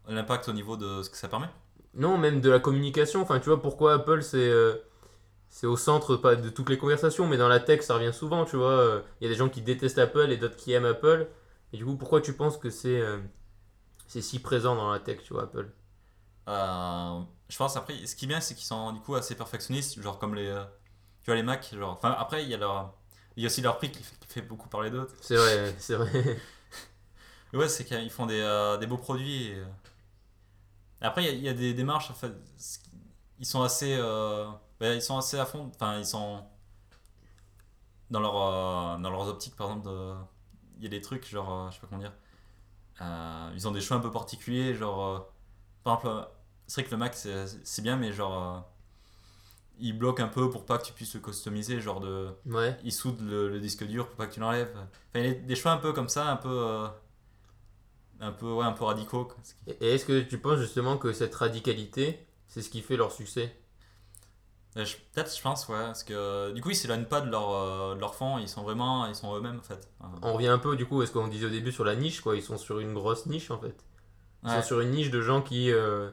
L'impact 0.08 0.50
au 0.50 0.54
niveau 0.54 0.76
de 0.78 1.02
ce 1.02 1.10
que 1.10 1.18
ça 1.18 1.28
permet. 1.28 1.48
Non, 1.96 2.18
même 2.18 2.42
de 2.42 2.50
la 2.50 2.60
communication. 2.60 3.22
Enfin, 3.22 3.40
tu 3.40 3.46
vois, 3.50 3.62
pourquoi 3.62 3.94
Apple, 3.94 4.22
c'est 4.24 4.38
euh, 4.50 4.76
c'est 5.50 5.68
au 5.68 5.78
centre 5.78 6.16
pas 6.18 6.36
de 6.36 6.50
toutes 6.50 6.70
les 6.70 6.78
conversations, 6.78 7.28
mais 7.28 7.38
dans 7.38 7.48
la 7.50 7.60
tech, 7.60 7.82
ça 7.82 7.96
revient 7.96 8.14
souvent, 8.14 8.46
tu 8.46 8.58
vois. 8.58 8.72
Euh, 8.72 9.02
Il 9.22 9.26
y 9.26 9.28
a 9.28 9.30
des 9.32 9.38
gens 9.38 9.50
qui 9.50 9.62
détestent 9.62 10.00
Apple 10.00 10.32
et 10.32 10.38
d'autres 10.38 10.58
qui 10.58 10.74
aiment 10.74 10.86
Apple. 10.86 11.28
Et 11.74 11.78
du 11.78 11.86
coup, 11.86 11.96
pourquoi 11.98 12.22
tu 12.22 12.34
penses 12.34 12.58
que 12.58 12.70
c'est 12.70 13.00
euh, 13.02 13.20
c'est 14.08 14.22
si 14.22 14.40
présent 14.40 14.76
dans 14.76 14.92
la 14.92 15.00
tech, 15.00 15.20
tu 15.24 15.34
vois, 15.34 15.44
Apple? 15.44 15.70
Euh, 16.50 17.20
je 17.50 17.58
pense 17.58 17.78
après, 17.78 18.06
ce 18.06 18.16
qui 18.16 18.26
est 18.26 18.28
bien, 18.28 18.42
c'est 18.42 18.56
qu'ils 18.56 18.66
sont 18.66 18.92
du 18.94 19.00
coup 19.02 19.16
assez 19.16 19.36
perfectionnistes, 19.36 20.02
genre 20.02 20.20
comme 20.20 20.36
les, 20.36 20.48
euh, 20.48 20.64
tu 21.24 21.28
vois 21.28 21.36
les 21.36 21.44
Mac, 21.44 21.74
genre. 21.78 21.92
Enfin 21.94 22.16
après, 22.18 22.44
il 22.44 22.50
y 22.50 22.54
a 22.56 22.58
leur, 22.58 22.94
il 23.38 23.44
y 23.44 23.46
a 23.46 23.48
aussi 23.48 23.62
leur 23.62 23.78
prix 23.78 23.92
qui, 23.92 24.04
fait- 24.04 24.16
qui 24.20 24.28
fait 24.28 24.42
beaucoup 24.42 24.70
parler 24.70 24.92
d'autres. 24.92 25.14
C'est 25.22 25.38
vrai, 25.38 25.76
c'est 25.80 25.96
vrai. 25.96 26.38
Et 27.54 27.58
Ouais, 27.58 27.70
c'est 27.70 27.86
qu'ils 27.86 28.10
font 28.10 28.26
des, 28.26 28.40
euh, 28.42 28.78
des 28.78 28.88
beaux 28.88 28.98
produits. 28.98 29.48
Et, 29.48 29.56
euh, 29.56 29.66
Après, 31.02 31.24
il 31.24 31.28
y 31.28 31.30
a, 31.30 31.34
il 31.34 31.44
y 31.44 31.50
a 31.50 31.54
des 31.54 31.74
démarches, 31.74 32.10
en 32.12 32.14
fait, 32.14 32.34
ils 33.40 33.46
sont 33.46 33.62
assez, 33.62 33.96
euh, 34.00 34.48
ben, 34.80 34.94
ils 34.96 35.02
sont 35.02 35.18
assez 35.18 35.38
à 35.40 35.46
fond. 35.46 35.70
Enfin, 35.76 36.00
ils 36.00 36.06
sont 36.06 36.44
dans 38.10 38.20
leur, 38.20 38.36
euh, 38.36 38.98
dans 39.00 39.10
leurs 39.10 39.28
optiques, 39.28 39.56
par 39.56 39.68
exemple. 39.70 39.90
Il 40.78 40.84
y 40.84 40.88
a 40.88 40.90
des 40.90 41.02
trucs 41.02 41.28
genre, 41.28 41.70
je 41.72 41.76
sais 41.76 41.82
pas 41.82 41.88
comment 41.88 42.02
dire. 42.02 42.14
Ils 43.56 43.68
ont 43.68 43.72
des 43.72 43.82
choix 43.82 43.98
un 43.98 44.00
peu 44.00 44.12
particuliers, 44.12 44.74
genre. 44.76 45.32
par 45.84 46.00
exemple, 46.00 46.28
c'est 46.68 46.82
vrai 46.82 46.86
que 46.90 46.92
le 46.92 46.98
Mac 46.98 47.14
c'est 47.16 47.46
c'est 47.64 47.82
bien, 47.82 47.98
mais 47.98 48.12
genre. 48.14 48.66
ils 49.80 49.98
bloquent 49.98 50.24
un 50.24 50.28
peu 50.28 50.50
pour 50.50 50.66
pas 50.66 50.78
que 50.78 50.86
tu 50.86 50.94
puisses 50.94 51.14
le 51.16 51.20
customiser, 51.22 51.80
genre 51.82 52.00
de 52.00 52.30
Ouais. 52.46 52.78
ils 52.84 52.92
soudent 52.94 53.22
le, 53.22 53.50
le 53.50 53.60
disque 53.60 53.84
dur 53.86 54.08
pour 54.08 54.16
pas 54.18 54.28
que 54.28 54.34
tu 54.34 54.40
l'enlèves. 54.40 54.72
Enfin, 54.76 54.88
il 55.16 55.26
y 55.26 55.30
a 55.30 55.34
des 55.34 55.56
choix 55.56 55.72
un 55.72 55.78
peu 55.78 55.94
comme 55.94 56.10
ça, 56.10 56.28
un 56.32 56.38
peu. 56.38 56.50
euh, 56.50 56.88
un 58.24 58.32
peu, 58.32 58.52
ouais, 58.52 58.66
un 58.66 58.72
peu 58.72 58.84
radicaux. 58.86 59.26
quoi. 59.26 59.38
Ce 59.44 59.54
qui- 59.54 59.78
Et 59.84 59.94
est-ce 59.96 60.06
que 60.06 60.22
tu 60.22 60.38
penses 60.40 60.60
justement 60.60 60.98
que 60.98 61.14
cette 61.14 61.36
radicalité, 61.36 62.26
c'est 62.48 62.62
ce 62.62 62.70
qui 62.70 62.82
fait 62.82 62.98
leur 62.98 63.12
succès? 63.12 63.56
Euh, 64.78 64.86
je- 64.86 64.96
Peut-être, 65.14 65.36
je 65.36 65.42
pense, 65.42 65.68
ouais. 65.70 65.76
Parce 65.78 66.04
que 66.04 66.14
euh, 66.14 66.52
du 66.52 66.62
coup, 66.62 66.72
ils 66.72 66.76
s'éloignent 66.76 67.06
pas 67.06 67.22
de 67.22 67.30
leur, 67.30 67.52
euh, 67.52 67.96
de 67.96 68.00
leur 68.00 68.16
fond, 68.16 68.40
ils 68.40 68.48
sont 68.50 68.64
vraiment. 68.64 69.06
Ils 69.06 69.16
sont 69.16 69.36
eux-mêmes, 69.38 69.60
en 69.60 69.64
fait. 69.64 69.88
Euh, 70.02 70.06
On 70.24 70.34
revient 70.34 70.48
un 70.48 70.58
peu, 70.58 70.76
du 70.76 70.86
coup, 70.88 71.02
à 71.02 71.06
ce 71.06 71.12
qu'on 71.12 71.28
disait 71.28 71.46
au 71.46 71.50
début 71.50 71.72
sur 71.72 71.84
la 71.86 71.96
niche, 71.96 72.22
quoi. 72.22 72.36
Ils 72.36 72.42
sont 72.42 72.58
sur 72.58 72.80
une 72.80 72.94
grosse 72.94 73.28
niche, 73.28 73.52
en 73.52 73.60
fait. 73.60 73.76
Ils 74.44 74.50
ouais. 74.50 74.56
sont 74.62 74.68
sur 74.68 74.80
une 74.82 74.92
niche 74.92 75.12
de 75.12 75.22
gens 75.22 75.42
qui. 75.42 75.72
euh, 75.72 76.10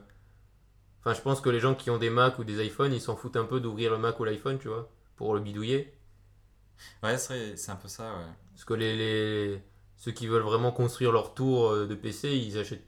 Enfin, 1.03 1.15
je 1.15 1.21
pense 1.21 1.41
que 1.41 1.49
les 1.49 1.59
gens 1.59 1.73
qui 1.73 1.89
ont 1.89 1.97
des 1.97 2.11
Mac 2.11 2.37
ou 2.37 2.43
des 2.43 2.63
iPhones, 2.63 2.93
ils 2.93 3.01
s'en 3.01 3.15
foutent 3.15 3.35
un 3.35 3.45
peu 3.45 3.59
d'ouvrir 3.59 3.89
le 3.91 3.97
Mac 3.97 4.19
ou 4.19 4.23
l'iPhone, 4.23 4.59
tu 4.59 4.67
vois, 4.67 4.87
pour 5.15 5.33
le 5.33 5.39
bidouiller. 5.39 5.91
Ouais, 7.01 7.17
c'est 7.17 7.33
vrai, 7.47 7.57
c'est 7.57 7.71
un 7.71 7.75
peu 7.75 7.87
ça, 7.87 8.03
ouais. 8.03 8.25
Parce 8.53 8.65
que 8.65 8.75
les, 8.75 8.95
les- 8.95 9.63
ceux 10.01 10.11
qui 10.11 10.27
veulent 10.27 10.43
vraiment 10.43 10.73
construire 10.73 11.13
leur 11.13 11.33
tour 11.35 11.69
euh, 11.71 11.87
de 11.87 11.95
PC, 11.95 12.35
ils 12.35 12.59
achètent 12.59 12.85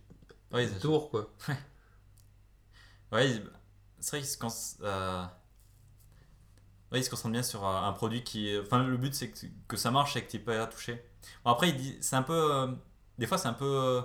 Ouais, 0.52 0.68
une 0.68 0.74
ils- 0.74 0.80
tour, 0.80 1.10
quoi. 1.12 1.30
ouais 3.12 3.42
c'est 4.00 4.18
vrai 4.18 4.20
qu'ils 4.20 4.28
se, 4.52 4.76
euh, 4.84 5.24
ouais, 6.92 7.00
ils 7.00 7.04
se 7.04 7.10
concentrent 7.10 7.32
bien 7.34 7.44
sur 7.44 7.66
euh, 7.68 7.82
un 7.82 7.94
produit 7.94 8.24
qui. 8.24 8.58
Enfin, 8.62 8.84
le 8.84 8.98
but, 8.98 9.14
c'est 9.14 9.30
que, 9.32 9.40
que 9.68 9.78
ça 9.78 9.92
marche 9.92 10.16
et 10.16 10.24
que 10.24 10.32
tu 10.32 10.40
pas 10.40 10.62
à 10.62 10.68
toucher. 10.68 11.04
Bon, 11.46 11.52
après, 11.52 11.76
c'est 12.02 12.16
un 12.16 12.24
peu. 12.24 12.68
des 13.18 13.28
fois, 13.28 13.38
c'est 13.38 13.48
un 13.48 13.54
peu. 13.54 14.02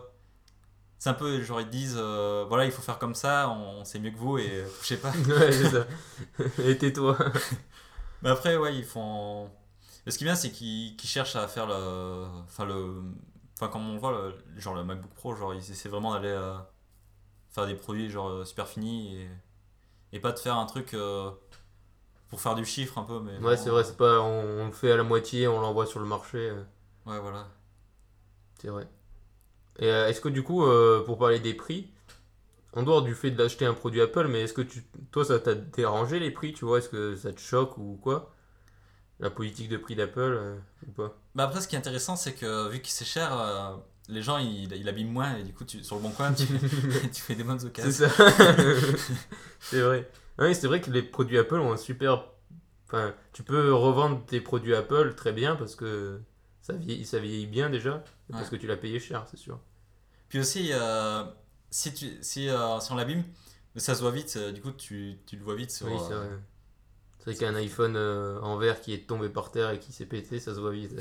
c'est 0.98 1.10
un 1.10 1.14
peu, 1.14 1.40
genre, 1.42 1.60
ils 1.60 1.68
disent, 1.70 1.96
euh, 1.98 2.44
voilà, 2.48 2.64
il 2.64 2.72
faut 2.72 2.82
faire 2.82 2.98
comme 2.98 3.14
ça, 3.14 3.48
on, 3.50 3.84
sait 3.84 3.98
mieux 4.00 4.10
que 4.10 4.16
vous 4.18 4.38
et 4.38 4.48
euh, 4.50 4.68
touchez 4.78 4.96
pas. 4.96 5.12
ouais, 5.28 5.52
c'est 5.52 5.70
ça. 5.70 5.86
Et 6.64 6.76
tais-toi. 6.78 7.16
Mais 8.22 8.30
après, 8.30 8.56
ouais, 8.56 8.76
ils 8.76 8.84
font. 8.84 9.50
Mais 10.08 10.12
ce 10.12 10.18
qui 10.18 10.24
est 10.24 10.28
bien, 10.28 10.36
c'est 10.36 10.50
qu'ils 10.52 10.98
cherchent 11.04 11.36
à 11.36 11.46
faire 11.48 11.66
le. 11.68 12.24
Enfin, 12.46 12.64
le. 12.64 13.02
Enfin, 13.56 13.68
comme 13.68 13.86
on 13.90 13.98
voit, 13.98 14.12
le- 14.12 14.60
genre 14.60 14.74
le 14.74 14.82
MacBook 14.82 15.12
Pro, 15.12 15.36
genre, 15.36 15.52
ils 15.54 15.70
essaient 15.70 15.90
vraiment 15.90 16.14
d'aller 16.14 16.30
euh, 16.30 16.56
faire 17.50 17.66
des 17.66 17.74
produits, 17.74 18.10
genre, 18.10 18.28
euh, 18.30 18.44
super 18.46 18.68
finis 18.68 19.16
et. 19.16 19.28
Et 20.14 20.20
pas 20.20 20.32
de 20.32 20.38
faire 20.40 20.56
un 20.56 20.66
truc. 20.66 20.94
euh, 20.94 21.30
pour 22.30 22.40
faire 22.40 22.54
du 22.56 22.64
chiffre 22.64 22.98
un 22.98 23.04
peu. 23.04 23.20
Mais 23.20 23.38
ouais, 23.46 23.56
c'est 23.58 23.70
vrai, 23.70 23.84
c'est 23.84 23.98
pas 23.98 24.20
on, 24.22 24.62
on, 24.62 24.66
le 24.66 24.72
fait 24.72 24.92
à 24.92 24.96
la 24.96 25.04
moitié, 25.04 25.48
on 25.48 25.60
l'envoie 25.60 25.86
sur 25.86 26.00
le 26.00 26.06
marché. 26.06 26.52
Ouais, 27.06 27.20
voilà. 27.20 27.48
C'est 28.60 28.68
vrai. 28.68 28.88
Et 29.78 29.86
est-ce 29.88 30.20
que 30.20 30.30
du 30.30 30.42
coup, 30.42 30.64
pour 31.06 31.18
parler 31.18 31.40
des 31.40 31.54
prix, 31.54 31.90
en 32.74 32.82
dehors 32.84 33.02
du 33.02 33.14
fait 33.14 33.32
d'acheter 33.32 33.66
un 33.66 33.74
produit 33.74 34.00
Apple, 34.02 34.28
mais 34.28 34.42
est-ce 34.42 34.54
que 34.54 34.62
tu, 34.62 34.84
toi, 35.12 35.24
ça 35.24 35.40
t'a 35.40 35.54
dérangé 35.54 36.20
les 36.20 36.30
prix, 36.32 36.52
tu 36.54 36.64
vois? 36.66 36.78
Est-ce 36.78 36.90
que 36.90 37.16
ça 37.16 37.32
te 37.32 37.40
choque 37.40 37.78
ou 37.78 37.98
quoi? 38.02 38.34
La 39.20 39.30
politique 39.30 39.68
de 39.68 39.76
prix 39.76 39.96
d'Apple 39.96 40.58
ou 40.86 40.92
pas? 40.92 41.18
Bah 41.34 41.44
après, 41.44 41.60
ce 41.60 41.68
qui 41.68 41.74
est 41.74 41.78
intéressant, 41.78 42.14
c'est 42.14 42.34
que 42.34 42.68
vu 42.68 42.80
que 42.80 42.88
c'est 42.88 43.04
cher, 43.04 43.80
les 44.08 44.22
gens 44.22 44.38
ils, 44.38 44.72
ils 44.72 44.88
abîment 44.88 45.12
moins 45.12 45.36
et 45.36 45.42
du 45.42 45.52
coup 45.52 45.64
tu, 45.64 45.84
sur 45.84 45.96
le 45.96 46.02
bon 46.02 46.10
coin 46.10 46.32
tu, 46.32 46.46
tu 47.12 47.22
fais 47.22 47.34
des 47.34 47.44
bonnes 47.44 47.64
occasions. 47.64 47.90
C'est 47.90 48.08
ça. 48.08 48.30
c'est 49.60 49.80
vrai. 49.80 50.10
Oui, 50.38 50.54
c'est 50.54 50.66
vrai 50.66 50.80
que 50.80 50.90
les 50.90 51.02
produits 51.02 51.38
Apple 51.38 51.56
ont 51.56 51.72
un 51.72 51.76
super. 51.76 52.24
Enfin, 52.86 53.14
tu 53.32 53.42
peux 53.42 53.72
revendre 53.74 54.24
tes 54.24 54.40
produits 54.40 54.74
Apple 54.74 55.14
très 55.14 55.32
bien 55.32 55.56
parce 55.56 55.74
que 55.74 56.20
ça 56.62 56.72
vieillit, 56.72 57.04
ça 57.04 57.18
vieillit 57.18 57.46
bien 57.46 57.70
déjà 57.70 58.02
parce 58.30 58.48
que 58.48 58.56
tu 58.56 58.66
l'as 58.66 58.76
payé 58.76 58.98
cher, 58.98 59.26
c'est 59.30 59.36
sûr. 59.36 59.58
Puis 60.28 60.38
aussi, 60.38 60.70
euh, 60.72 61.24
si, 61.70 61.92
tu, 61.92 62.18
si, 62.20 62.48
euh, 62.48 62.80
si 62.80 62.92
on 62.92 62.96
l'abîme, 62.96 63.24
ça 63.76 63.94
se 63.94 64.00
voit 64.00 64.10
vite, 64.10 64.34
euh, 64.36 64.52
du 64.52 64.60
coup 64.60 64.72
tu, 64.72 65.18
tu 65.26 65.36
le 65.36 65.44
vois 65.44 65.54
vite 65.54 65.70
sur. 65.70 65.86
Oui, 65.86 65.98
c'est 67.28 67.34
qu'un 67.34 67.54
iPhone 67.54 67.96
en 67.96 68.56
verre 68.56 68.80
qui 68.80 68.94
est 68.94 69.06
tombé 69.06 69.28
par 69.28 69.50
terre 69.50 69.70
et 69.70 69.78
qui 69.78 69.92
s'est 69.92 70.06
pété, 70.06 70.40
ça 70.40 70.54
se 70.54 70.60
voit 70.60 70.72
vite. 70.72 70.94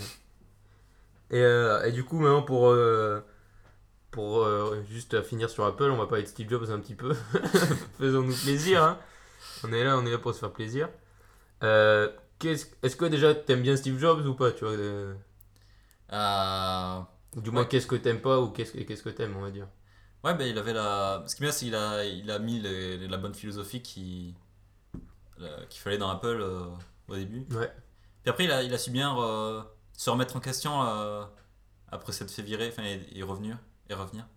Et, 1.30 1.42
euh, 1.42 1.84
et, 1.84 1.92
du 1.92 2.04
coup, 2.04 2.20
maintenant, 2.20 2.42
pour, 2.42 2.70
euh, 2.70 3.20
pour 4.12 4.44
euh, 4.44 4.82
juste 4.90 5.22
finir 5.24 5.50
sur 5.50 5.66
Apple, 5.66 5.90
on 5.92 5.98
va 5.98 6.08
parler 6.08 6.24
de 6.24 6.28
Steve 6.28 6.50
Jobs 6.50 6.70
un 6.72 6.80
petit 6.80 6.96
peu. 6.96 7.14
Faisons-nous 8.00 8.36
plaisir. 8.36 8.84
Hein. 8.84 9.00
On 9.64 9.74
est 9.74 9.84
là, 9.84 9.98
on 9.98 10.06
est 10.06 10.12
là 10.12 10.18
pour 10.18 10.34
se 10.34 10.40
faire 10.40 10.54
plaisir. 10.54 10.90
Est-ce 11.62 12.96
que 12.96 13.06
déjà 13.06 13.34
t'aimes 13.36 13.62
bien 13.62 13.76
Steve 13.76 14.00
Jobs 14.00 14.26
ou 14.26 14.36
pas 14.36 14.52
tu 14.52 14.66
vois, 14.66 14.78
Du 17.36 17.52
moins, 17.52 17.66
qu'est-ce 17.66 17.88
que 17.88 17.96
t'aimes 17.96 18.22
pas 18.22 18.40
ou 18.40 18.50
qu'est-ce 18.50 18.72
qu'est-ce 18.78 19.04
que 19.04 19.10
t'aimes, 19.10 19.36
on 19.38 19.42
va 19.42 19.52
dire? 19.52 19.68
Ouais, 20.24 20.34
ben 20.34 20.46
il 20.48 20.58
avait 20.58 20.74
la. 20.74 21.24
Ce 21.28 21.36
qui 21.36 21.44
est 21.44 21.46
bien, 21.46 21.52
c'est 21.52 21.66
qu'il 21.66 21.76
a, 21.76 22.04
il 22.06 22.32
a 22.32 22.40
mis 22.40 22.62
la 22.62 23.18
bonne 23.18 23.34
philosophie 23.34 23.82
qu'il 25.70 25.82
fallait 25.82 25.98
dans 25.98 26.10
Apple 26.10 26.42
au 27.08 27.16
début. 27.16 27.46
Ouais. 27.56 27.72
Puis 28.24 28.30
après, 28.30 28.46
il 28.46 28.52
a, 28.52 28.64
il 28.64 28.74
a 28.74 28.78
su 28.78 28.92
bien 28.92 29.16
se 29.98 30.10
remettre 30.12 30.36
en 30.36 30.40
question 30.40 30.84
euh, 30.84 31.26
après 31.90 32.14
s'être 32.14 32.32
fait 32.32 32.44
virer 32.44 32.70
enfin, 32.70 32.84
et, 32.84 33.24
revenir. 33.24 33.58
Et 33.90 33.94
revenir. 33.94 34.28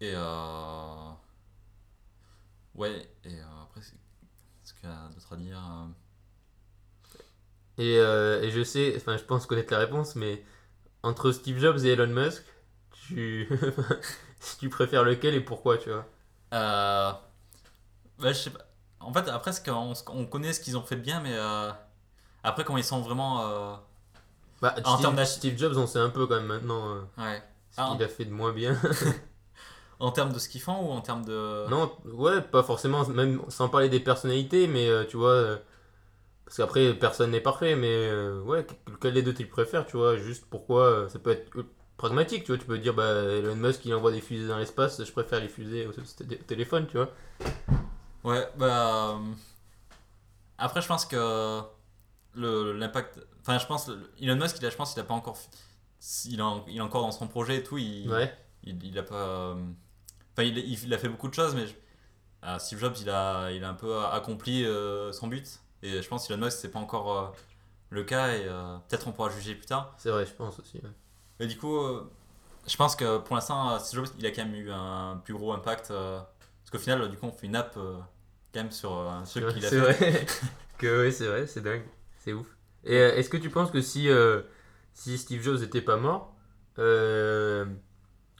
Et 0.00 0.12
euh... 0.14 1.10
Ouais, 2.74 3.06
et 3.24 3.34
euh, 3.34 3.62
après, 3.62 3.82
ce 3.82 4.72
qu'il 4.74 4.88
y 4.88 4.92
a 4.92 5.08
d'autre 5.14 5.32
à 5.34 5.36
dire 5.36 5.62
euh? 7.78 8.42
et, 8.42 8.46
et, 8.46 8.50
je 8.50 8.62
sais, 8.62 8.94
enfin, 8.96 9.16
je 9.16 9.24
pense 9.24 9.46
connaître 9.46 9.72
la 9.72 9.78
réponse, 9.78 10.16
mais 10.16 10.42
entre 11.02 11.32
Steve 11.32 11.58
Jobs 11.58 11.84
et 11.84 11.88
Elon 11.88 12.06
Musk, 12.06 12.42
tu, 12.92 13.48
tu 14.58 14.70
préfères 14.70 15.04
lequel 15.04 15.34
et 15.34 15.40
pourquoi, 15.40 15.76
tu 15.76 15.90
vois? 15.90 16.06
Euh... 16.54 17.12
je 18.20 18.32
sais 18.32 18.50
pas. 18.50 18.69
En 19.00 19.12
fait, 19.12 19.28
après, 19.28 19.50
on, 19.68 19.94
on 20.08 20.26
connaît 20.26 20.52
ce 20.52 20.60
qu'ils 20.60 20.76
ont 20.76 20.82
fait 20.82 20.96
de 20.96 21.00
bien, 21.00 21.20
mais 21.20 21.36
après, 22.44 22.64
quand 22.64 22.76
ils 22.76 22.84
sont 22.84 23.00
vraiment 23.00 23.78
bah, 24.60 24.74
en 24.84 24.96
Steve, 24.96 25.14
termes 25.14 25.24
Steve 25.24 25.58
Jobs, 25.58 25.76
on 25.76 25.86
sait 25.86 25.98
un 25.98 26.10
peu 26.10 26.26
quand 26.26 26.36
même 26.36 26.46
maintenant 26.46 26.94
euh, 26.94 27.00
ouais. 27.22 27.42
ce 27.70 27.92
qu'il 27.92 28.02
a 28.02 28.08
fait 28.08 28.24
de 28.26 28.32
moins 28.32 28.52
bien. 28.52 28.78
en 30.00 30.12
termes 30.12 30.32
de 30.32 30.38
ce 30.38 30.48
qu'ils 30.48 30.60
font 30.60 30.78
ou 30.78 30.90
en 30.90 31.00
termes 31.00 31.24
de. 31.24 31.68
Non, 31.68 31.90
ouais, 32.04 32.42
pas 32.42 32.62
forcément, 32.62 33.06
même 33.08 33.40
sans 33.48 33.68
parler 33.68 33.88
des 33.88 34.00
personnalités, 34.00 34.66
mais 34.66 34.88
euh, 34.88 35.04
tu 35.04 35.16
vois. 35.16 35.30
Euh, 35.30 35.56
parce 36.44 36.56
qu'après, 36.58 36.92
personne 36.94 37.30
n'est 37.30 37.40
parfait, 37.40 37.76
mais 37.76 38.10
ouais, 38.44 38.66
quel 39.00 39.14
des 39.14 39.22
deux 39.22 39.32
tu 39.32 39.46
préfères, 39.46 39.86
tu 39.86 39.96
vois 39.96 40.16
Juste 40.16 40.44
pourquoi 40.50 41.08
ça 41.08 41.20
peut 41.20 41.30
être 41.30 41.48
pragmatique, 41.96 42.42
tu 42.42 42.50
vois. 42.50 42.58
Tu 42.58 42.66
peux 42.66 42.78
dire, 42.78 42.92
bah, 42.92 43.04
Elon 43.04 43.54
Musk 43.54 43.84
il 43.84 43.94
envoie 43.94 44.10
des 44.10 44.20
fusées 44.20 44.48
dans 44.48 44.58
l'espace, 44.58 45.02
je 45.04 45.12
préfère 45.12 45.38
les 45.38 45.48
fusées 45.48 45.86
au, 45.86 45.92
téléphone, 46.48 46.88
tu 46.88 46.96
vois. 46.96 47.10
Ouais, 48.24 48.48
bah. 48.56 49.18
Après, 50.58 50.82
je 50.82 50.86
pense 50.86 51.06
que 51.06 51.62
l'impact 52.34 53.20
Enfin, 53.40 53.58
je 53.58 53.66
pense, 53.66 53.90
Elon 54.20 54.36
Musk, 54.36 54.58
il 54.58 54.66
a, 54.66 54.70
je 54.70 54.76
pense 54.76 54.92
qu'il 54.92 55.00
a 55.00 55.04
pas 55.04 55.14
encore. 55.14 55.38
Il, 56.26 56.42
il 56.68 56.76
est 56.76 56.80
encore 56.80 57.02
dans 57.02 57.12
son 57.12 57.26
projet 57.26 57.56
et 57.56 57.62
tout. 57.62 57.78
Il, 57.78 58.10
il, 58.64 58.84
il, 58.84 58.98
a 58.98 59.02
pas. 59.02 59.56
Enfin, 60.32 60.42
il, 60.42 60.58
il, 60.58 60.94
a 60.94 60.98
fait 60.98 61.08
beaucoup 61.08 61.28
de 61.28 61.34
choses, 61.34 61.54
mais 61.54 61.66
ah, 62.42 62.58
Steve 62.58 62.78
Jobs, 62.78 62.96
il 63.00 63.10
a, 63.10 63.50
il 63.50 63.64
a 63.64 63.70
un 63.70 63.74
peu 63.74 64.04
accompli 64.04 64.64
euh, 64.64 65.12
son 65.12 65.26
but. 65.26 65.60
Et 65.82 66.02
je 66.02 66.08
pense 66.08 66.28
que 66.28 66.32
Elon 66.32 66.44
Musk, 66.44 66.58
c'est 66.58 66.70
pas 66.70 66.78
encore 66.78 67.18
euh, 67.18 67.26
le 67.90 68.04
cas. 68.04 68.34
Et 68.34 68.44
euh, 68.44 68.76
peut-être 68.88 69.08
on 69.08 69.12
pourra 69.12 69.30
juger 69.30 69.54
plus 69.54 69.66
tard. 69.66 69.94
C'est 69.96 70.10
vrai, 70.10 70.26
je 70.26 70.32
pense 70.32 70.58
aussi. 70.58 70.80
Mais 71.38 71.46
du 71.46 71.56
coup, 71.56 71.78
je 72.66 72.76
pense 72.76 72.94
que 72.94 73.18
pour 73.18 73.34
l'instant, 73.34 73.78
Steve 73.78 74.04
Jobs, 74.04 74.14
il 74.18 74.26
a 74.26 74.30
quand 74.30 74.44
même 74.44 74.54
eu 74.54 74.70
un 74.70 75.20
plus 75.24 75.34
gros 75.34 75.52
impact. 75.52 75.92
Parce 76.70 76.84
qu'au 76.84 76.90
final, 76.90 77.10
du 77.10 77.16
coup, 77.16 77.26
on 77.26 77.32
fait 77.32 77.46
une 77.46 77.56
app 77.56 77.74
quand 77.74 78.60
même 78.60 78.70
sur 78.70 78.92
un 78.92 79.22
truc 79.22 79.48
qu'il 79.48 79.64
a 79.64 79.68
fait. 79.68 79.76
C'est 79.76 79.78
vrai. 79.78 80.26
que 80.78 81.04
oui, 81.04 81.12
c'est 81.12 81.26
vrai, 81.26 81.46
c'est 81.46 81.60
dingue. 81.60 81.84
C'est 82.18 82.32
ouf. 82.32 82.46
Et 82.84 82.96
euh, 82.96 83.14
est-ce 83.16 83.28
que 83.28 83.36
tu 83.36 83.50
penses 83.50 83.70
que 83.70 83.80
si, 83.80 84.08
euh, 84.08 84.42
si 84.94 85.18
Steve 85.18 85.42
Jobs 85.42 85.60
n'était 85.60 85.82
pas 85.82 85.96
mort, 85.96 86.34
euh, 86.78 87.64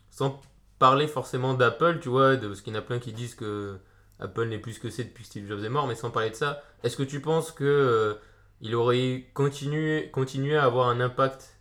sans 0.09 0.40
parler 0.79 1.07
forcément 1.07 1.55
d'Apple, 1.55 1.99
tu 2.01 2.09
vois, 2.09 2.37
de, 2.37 2.49
parce 2.49 2.62
qu'il 2.62 2.73
y 2.73 2.77
en 2.77 2.79
a 2.79 2.83
plein 2.83 2.99
qui 2.99 3.12
disent 3.12 3.35
que 3.35 3.79
Apple 4.19 4.47
n'est 4.47 4.59
plus 4.59 4.75
ce 4.75 4.81
que 4.81 4.90
c'est 4.90 5.05
depuis 5.05 5.23
que 5.23 5.29
Steve 5.29 5.47
Jobs 5.47 5.62
est 5.62 5.69
mort, 5.69 5.87
mais 5.87 5.95
sans 5.95 6.11
parler 6.11 6.31
de 6.31 6.35
ça, 6.35 6.62
est-ce 6.83 6.97
que 6.97 7.03
tu 7.03 7.21
penses 7.21 7.53
que 7.53 8.19
il 8.62 8.75
aurait 8.75 9.31
continué, 9.33 10.11
continué 10.11 10.57
à 10.57 10.64
avoir 10.64 10.88
un 10.88 11.01
impact 11.01 11.59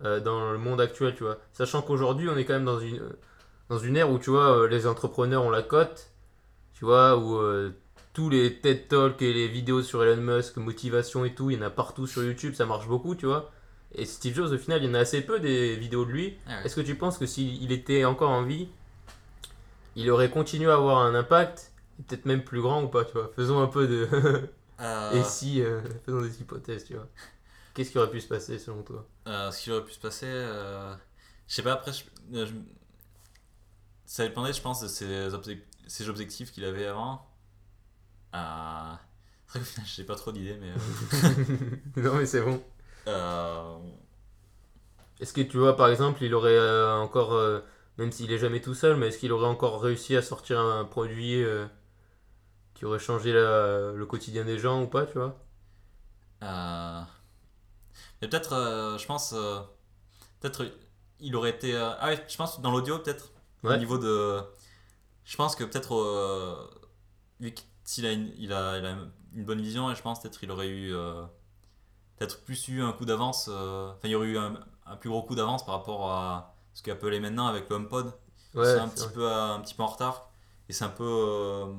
dans 0.00 0.52
le 0.52 0.58
monde 0.58 0.80
actuel, 0.80 1.14
tu 1.16 1.24
vois? 1.24 1.38
Sachant 1.52 1.82
qu'aujourd'hui, 1.82 2.28
on 2.28 2.36
est 2.36 2.44
quand 2.44 2.54
même 2.54 2.64
dans 2.64 2.78
une, 2.78 3.00
dans 3.68 3.78
une 3.78 3.96
ère 3.96 4.10
où, 4.10 4.18
tu 4.18 4.30
vois, 4.30 4.68
les 4.68 4.86
entrepreneurs 4.86 5.44
ont 5.44 5.50
la 5.50 5.62
cote, 5.62 6.10
tu 6.74 6.84
vois, 6.84 7.16
où 7.18 7.38
tous 8.12 8.30
les 8.30 8.60
TED 8.60 8.88
Talks 8.88 9.22
et 9.22 9.32
les 9.32 9.46
vidéos 9.46 9.82
sur 9.82 10.02
Elon 10.02 10.20
Musk, 10.20 10.56
motivation 10.56 11.24
et 11.24 11.34
tout, 11.34 11.50
il 11.50 11.58
y 11.58 11.62
en 11.62 11.66
a 11.66 11.70
partout 11.70 12.06
sur 12.06 12.24
YouTube, 12.24 12.54
ça 12.54 12.66
marche 12.66 12.88
beaucoup, 12.88 13.14
tu 13.14 13.26
vois. 13.26 13.52
Et 13.94 14.04
Steve 14.04 14.34
Jobs, 14.34 14.52
au 14.52 14.58
final, 14.58 14.82
il 14.82 14.88
y 14.88 14.90
en 14.90 14.94
a 14.94 14.98
assez 14.98 15.20
peu 15.20 15.40
des 15.40 15.76
vidéos 15.76 16.04
de 16.04 16.10
lui. 16.10 16.36
Ah 16.46 16.64
Est-ce 16.64 16.76
que 16.76 16.80
tu 16.80 16.94
penses 16.94 17.16
que 17.16 17.26
s'il 17.26 17.70
était 17.72 18.04
encore 18.04 18.30
en 18.30 18.42
vie, 18.42 18.68
il 19.96 20.10
aurait 20.10 20.30
continué 20.30 20.70
à 20.70 20.74
avoir 20.74 20.98
un 20.98 21.14
impact, 21.14 21.72
peut-être 22.08 22.26
même 22.26 22.44
plus 22.44 22.60
grand 22.60 22.82
ou 22.82 22.88
pas, 22.88 23.04
tu 23.04 23.12
vois? 23.12 23.30
Faisons 23.34 23.62
un 23.62 23.68
peu 23.68 23.86
de. 23.86 24.08
Euh. 24.80 25.10
Et 25.10 25.24
si, 25.24 25.60
euh, 25.60 25.80
faisons 26.06 26.20
des 26.20 26.40
hypothèses, 26.40 26.84
tu 26.84 26.94
vois. 26.94 27.08
Qu'est-ce 27.74 27.90
qui 27.90 27.98
aurait 27.98 28.10
pu 28.10 28.20
se 28.20 28.28
passer 28.28 28.60
selon 28.60 28.84
toi? 28.84 29.04
Euh, 29.26 29.50
Ce 29.50 29.60
qui 29.60 29.72
aurait 29.72 29.84
pu 29.84 29.92
se 29.92 29.98
passer, 29.98 30.30
je 30.30 31.52
sais 31.52 31.64
pas, 31.64 31.72
après, 31.72 31.90
ça 34.08 34.26
dépendait, 34.26 34.54
je 34.54 34.62
pense, 34.62 34.80
de 34.80 34.88
ses, 34.88 35.28
ses 35.86 36.08
objectifs 36.08 36.50
qu'il 36.50 36.64
avait 36.64 36.86
avant. 36.86 37.28
Euh... 38.34 38.94
J'ai 39.84 40.04
pas 40.04 40.16
trop 40.16 40.32
d'idées, 40.32 40.56
mais. 40.58 40.70
Euh, 40.70 41.66
non, 42.02 42.14
mais 42.14 42.24
c'est 42.24 42.40
bon. 42.40 42.62
Euh... 43.06 43.76
Est-ce 45.20 45.34
que 45.34 45.42
tu 45.42 45.58
vois, 45.58 45.76
par 45.76 45.88
exemple, 45.88 46.24
il 46.24 46.34
aurait 46.34 46.56
euh, 46.56 46.96
encore, 46.96 47.38
même 47.98 48.10
s'il 48.10 48.32
est 48.32 48.38
jamais 48.38 48.62
tout 48.62 48.74
seul, 48.74 48.96
mais 48.96 49.08
est-ce 49.08 49.18
qu'il 49.18 49.30
aurait 49.30 49.46
encore 49.46 49.82
réussi 49.82 50.16
à 50.16 50.22
sortir 50.22 50.58
un 50.58 50.86
produit 50.86 51.44
qui 52.74 52.86
aurait 52.86 52.98
changé 52.98 53.32
le 53.32 54.04
quotidien 54.08 54.44
des 54.44 54.58
gens 54.58 54.82
ou 54.82 54.86
pas, 54.86 55.04
tu 55.04 55.18
vois? 55.18 55.38
Mais 56.40 58.28
peut-être, 58.28 58.96
je 58.98 59.06
pense, 59.06 59.34
peut-être 60.40 60.64
il 61.20 61.34
aurait 61.36 61.50
été. 61.50 61.76
ah 61.76 62.06
ouais, 62.06 62.24
je 62.28 62.36
pense 62.36 62.60
dans 62.60 62.70
l'audio, 62.70 63.00
peut-être. 63.00 63.32
Au 63.62 63.76
niveau 63.76 63.98
de. 63.98 64.40
Je 65.24 65.36
pense 65.36 65.56
que 65.56 65.64
peut-être. 65.64 66.70
vu 67.40 67.54
s'il 67.88 68.04
a, 68.04 68.12
une, 68.12 68.30
il 68.36 68.52
a, 68.52 68.76
il 68.78 68.84
a 68.84 68.98
une 69.32 69.44
bonne 69.46 69.62
vision, 69.62 69.90
et 69.90 69.94
je 69.94 70.02
pense 70.02 70.20
peut-être 70.20 70.44
il 70.44 70.50
aurait 70.50 70.68
eu 70.68 70.94
euh, 70.94 71.22
peut-être 72.16 72.44
plus 72.44 72.68
eu 72.68 72.82
un 72.82 72.92
coup 72.92 73.06
d'avance, 73.06 73.48
euh, 73.50 73.90
enfin 73.92 74.08
il 74.08 74.10
y 74.10 74.14
aurait 74.14 74.26
eu 74.26 74.36
un, 74.36 74.60
un, 74.84 74.96
plus 74.96 75.08
gros 75.08 75.22
coup 75.22 75.34
d'avance 75.34 75.64
par 75.64 75.76
rapport 75.76 76.10
à 76.10 76.54
ce 76.74 76.82
qu'Apple 76.82 77.14
est 77.14 77.20
maintenant 77.20 77.46
avec 77.46 77.66
le 77.70 77.76
HomePod. 77.76 78.12
c'est 78.52 78.78
un 78.78 78.88
petit, 78.88 79.08
peu, 79.08 79.26
un 79.26 79.58
petit 79.60 79.74
peu 79.74 79.82
en 79.84 79.86
retard. 79.86 80.28
Et 80.68 80.74
c'est 80.74 80.84
un 80.84 80.90
peu. 80.90 81.04
Euh, 81.04 81.72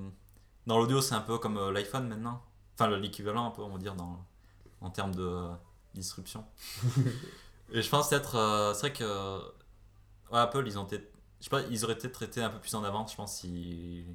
dans 0.66 0.80
l'audio, 0.80 1.00
c'est 1.00 1.14
un 1.14 1.22
peu 1.22 1.38
comme 1.38 1.70
l'iPhone 1.70 2.08
maintenant. 2.08 2.42
Enfin, 2.74 2.90
l'équivalent, 2.98 3.46
un 3.46 3.52
peu, 3.52 3.62
on 3.62 3.70
va 3.70 3.78
dire, 3.78 3.94
dans, 3.94 4.26
en 4.82 4.90
termes 4.90 5.14
de 5.14 5.48
distribution. 5.94 6.44
et 7.72 7.84
je 7.84 7.90
pense 7.90 8.10
peut-être. 8.10 8.74
c'est 8.74 8.88
vrai 8.88 8.94
que. 8.94 9.40
Apple, 10.32 10.64
ils 10.66 10.80
ont 10.80 10.88
Je 11.40 11.46
sais 11.46 11.50
pas, 11.50 11.62
ils 11.70 11.86
auraient 11.86 11.98
peut-être 11.98 12.24
été 12.24 12.42
un 12.42 12.50
peu 12.50 12.60
plus 12.60 12.74
en 12.76 12.84
avance, 12.84 13.12
je 13.12 13.18
pense, 13.18 13.40
si 13.40 14.06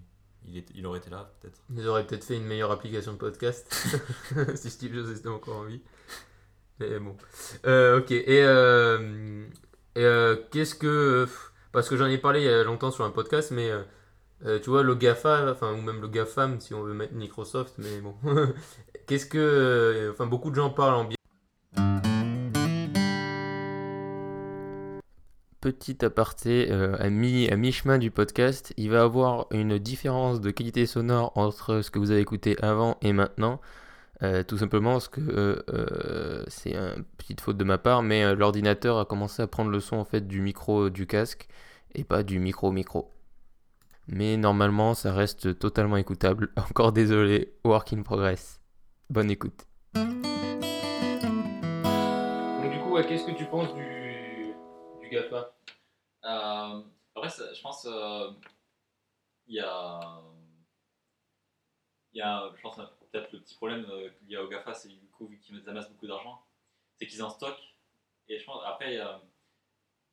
il, 0.46 0.64
il 0.74 0.87
aurait 0.87 0.98
été 0.98 1.10
là, 1.10 1.32
peut-être. 1.40 1.58
Ils 1.74 1.87
auraient 1.87 2.06
peut-être 2.06 2.24
fait 2.24 2.37
une 2.37 2.44
meilleure 2.44 2.70
application 2.70 3.12
de 3.12 3.18
podcast 3.18 3.72
si 4.56 4.70
Steve 4.70 4.94
Jobs 4.94 5.16
était 5.16 5.28
encore 5.28 5.56
en 5.56 5.64
vie. 5.64 5.80
Mais 6.80 6.98
bon. 6.98 7.16
Euh, 7.66 8.00
ok. 8.00 8.10
Et, 8.10 8.42
euh, 8.42 9.46
euh, 9.96 10.37
qu'est-ce 10.50 10.74
que. 10.74 11.26
Parce 11.72 11.88
que 11.88 11.96
j'en 11.96 12.06
ai 12.06 12.18
parlé 12.18 12.40
il 12.40 12.46
y 12.46 12.48
a 12.48 12.62
longtemps 12.64 12.90
sur 12.90 13.04
un 13.04 13.10
podcast, 13.10 13.50
mais 13.50 13.70
tu 14.62 14.70
vois, 14.70 14.82
le 14.82 14.94
GAFA, 14.94 15.50
enfin, 15.50 15.72
ou 15.72 15.80
même 15.80 16.00
le 16.00 16.08
GAFAM 16.08 16.60
si 16.60 16.74
on 16.74 16.82
veut 16.82 16.94
mettre 16.94 17.14
Microsoft, 17.14 17.74
mais 17.78 18.00
bon. 18.00 18.14
Qu'est-ce 19.06 19.26
que. 19.26 20.10
Enfin, 20.12 20.26
beaucoup 20.26 20.50
de 20.50 20.56
gens 20.56 20.70
parlent 20.70 20.94
en 20.94 21.04
Petit 25.64 26.05
aparté, 26.05 26.68
euh, 26.70 26.94
à 26.98 27.09
mi- 27.09 27.48
à 27.48 27.57
mi-chemin 27.57 27.96
du 27.96 28.11
podcast, 28.11 28.74
il 28.77 28.90
va 28.90 29.03
avoir 29.03 29.46
une 29.50 29.79
différence 29.79 30.42
de 30.42 30.50
qualité 30.50 30.85
sonore 30.85 31.33
entre 31.37 31.81
ce 31.81 31.90
que 31.90 31.98
vous 31.98 32.11
avez 32.11 32.20
écouté 32.20 32.55
avant 32.62 32.98
et 33.00 33.14
maintenant. 33.14 33.62
Euh, 34.22 34.42
tout 34.42 34.59
simplement 34.59 34.92
parce 34.92 35.09
que 35.09 35.64
euh, 35.70 36.44
c'est 36.48 36.74
une 36.74 37.03
petite 37.16 37.40
faute 37.40 37.57
de 37.57 37.64
ma 37.64 37.79
part, 37.79 38.03
mais 38.03 38.35
l'ordinateur 38.35 38.98
a 38.98 39.07
commencé 39.07 39.40
à 39.40 39.46
prendre 39.46 39.70
le 39.70 39.81
son 39.81 39.96
en 39.96 40.05
fait 40.05 40.29
du 40.29 40.42
micro 40.42 40.90
du 40.90 41.07
casque 41.07 41.48
et 41.94 42.05
pas 42.05 42.22
du 42.22 42.38
micro 42.40 42.70
micro. 42.70 43.11
Mais 44.07 44.37
normalement, 44.37 44.92
ça 44.92 45.14
reste 45.14 45.59
totalement 45.59 45.96
écoutable. 45.96 46.50
Encore 46.57 46.92
désolé, 46.92 47.55
work 47.64 47.90
in 47.94 48.03
progress. 48.03 48.61
Bonne 49.09 49.31
écoute. 49.31 49.64
Du 49.94 50.00
coup, 52.81 52.98
qu'est-ce 53.09 53.24
que 53.24 53.33
tu 53.35 53.46
penses 53.46 53.74
du, 53.74 54.53
du 55.03 55.09
GAFA 55.11 55.54
Euh, 56.24 56.82
après, 57.14 57.28
je 57.28 57.60
pense 57.60 57.87
euh, 57.87 58.30
il 59.46 59.56
y 59.56 59.60
a, 59.60 60.22
y 62.14 62.20
a, 62.20 62.50
peut-être 63.10 63.32
le 63.32 63.40
petit 63.40 63.54
problème 63.56 63.87
euh, 63.90 64.10
lié 64.26 64.38
au 64.38 64.48
Gafa, 64.48 64.74
c'est 64.74 64.88
du 64.88 65.08
coup 65.08 65.26
vu 65.26 65.38
qu'ils 65.38 65.68
amassent 65.68 65.90
beaucoup 65.90 66.06
d'argent, 66.06 66.42
c'est 66.98 67.06
qu'ils 67.06 67.22
en 67.22 67.30
stockent. 67.30 67.74
Et 68.28 68.38
je 68.38 68.44
pense 68.44 68.62
après 68.64 68.94
y 68.94 68.98
a 68.98 69.20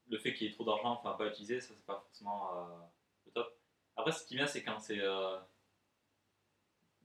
le 0.10 0.18
fait 0.20 0.34
qu'il 0.34 0.48
y 0.48 0.50
ait 0.50 0.54
trop 0.54 0.66
d'argent, 0.66 0.92
enfin 0.92 1.14
pas 1.14 1.28
utilisé, 1.28 1.62
ça 1.62 1.74
c'est 1.76 1.86
pas 1.86 2.04
forcément 2.06 2.50
le 3.26 3.32
top. 3.32 3.58
Après, 3.96 4.12
ce 4.12 4.26
qui 4.26 4.34
est 4.34 4.38
bien, 4.38 4.48
c'est 4.48 4.64
quand 4.64 4.80
c'est 4.80 5.00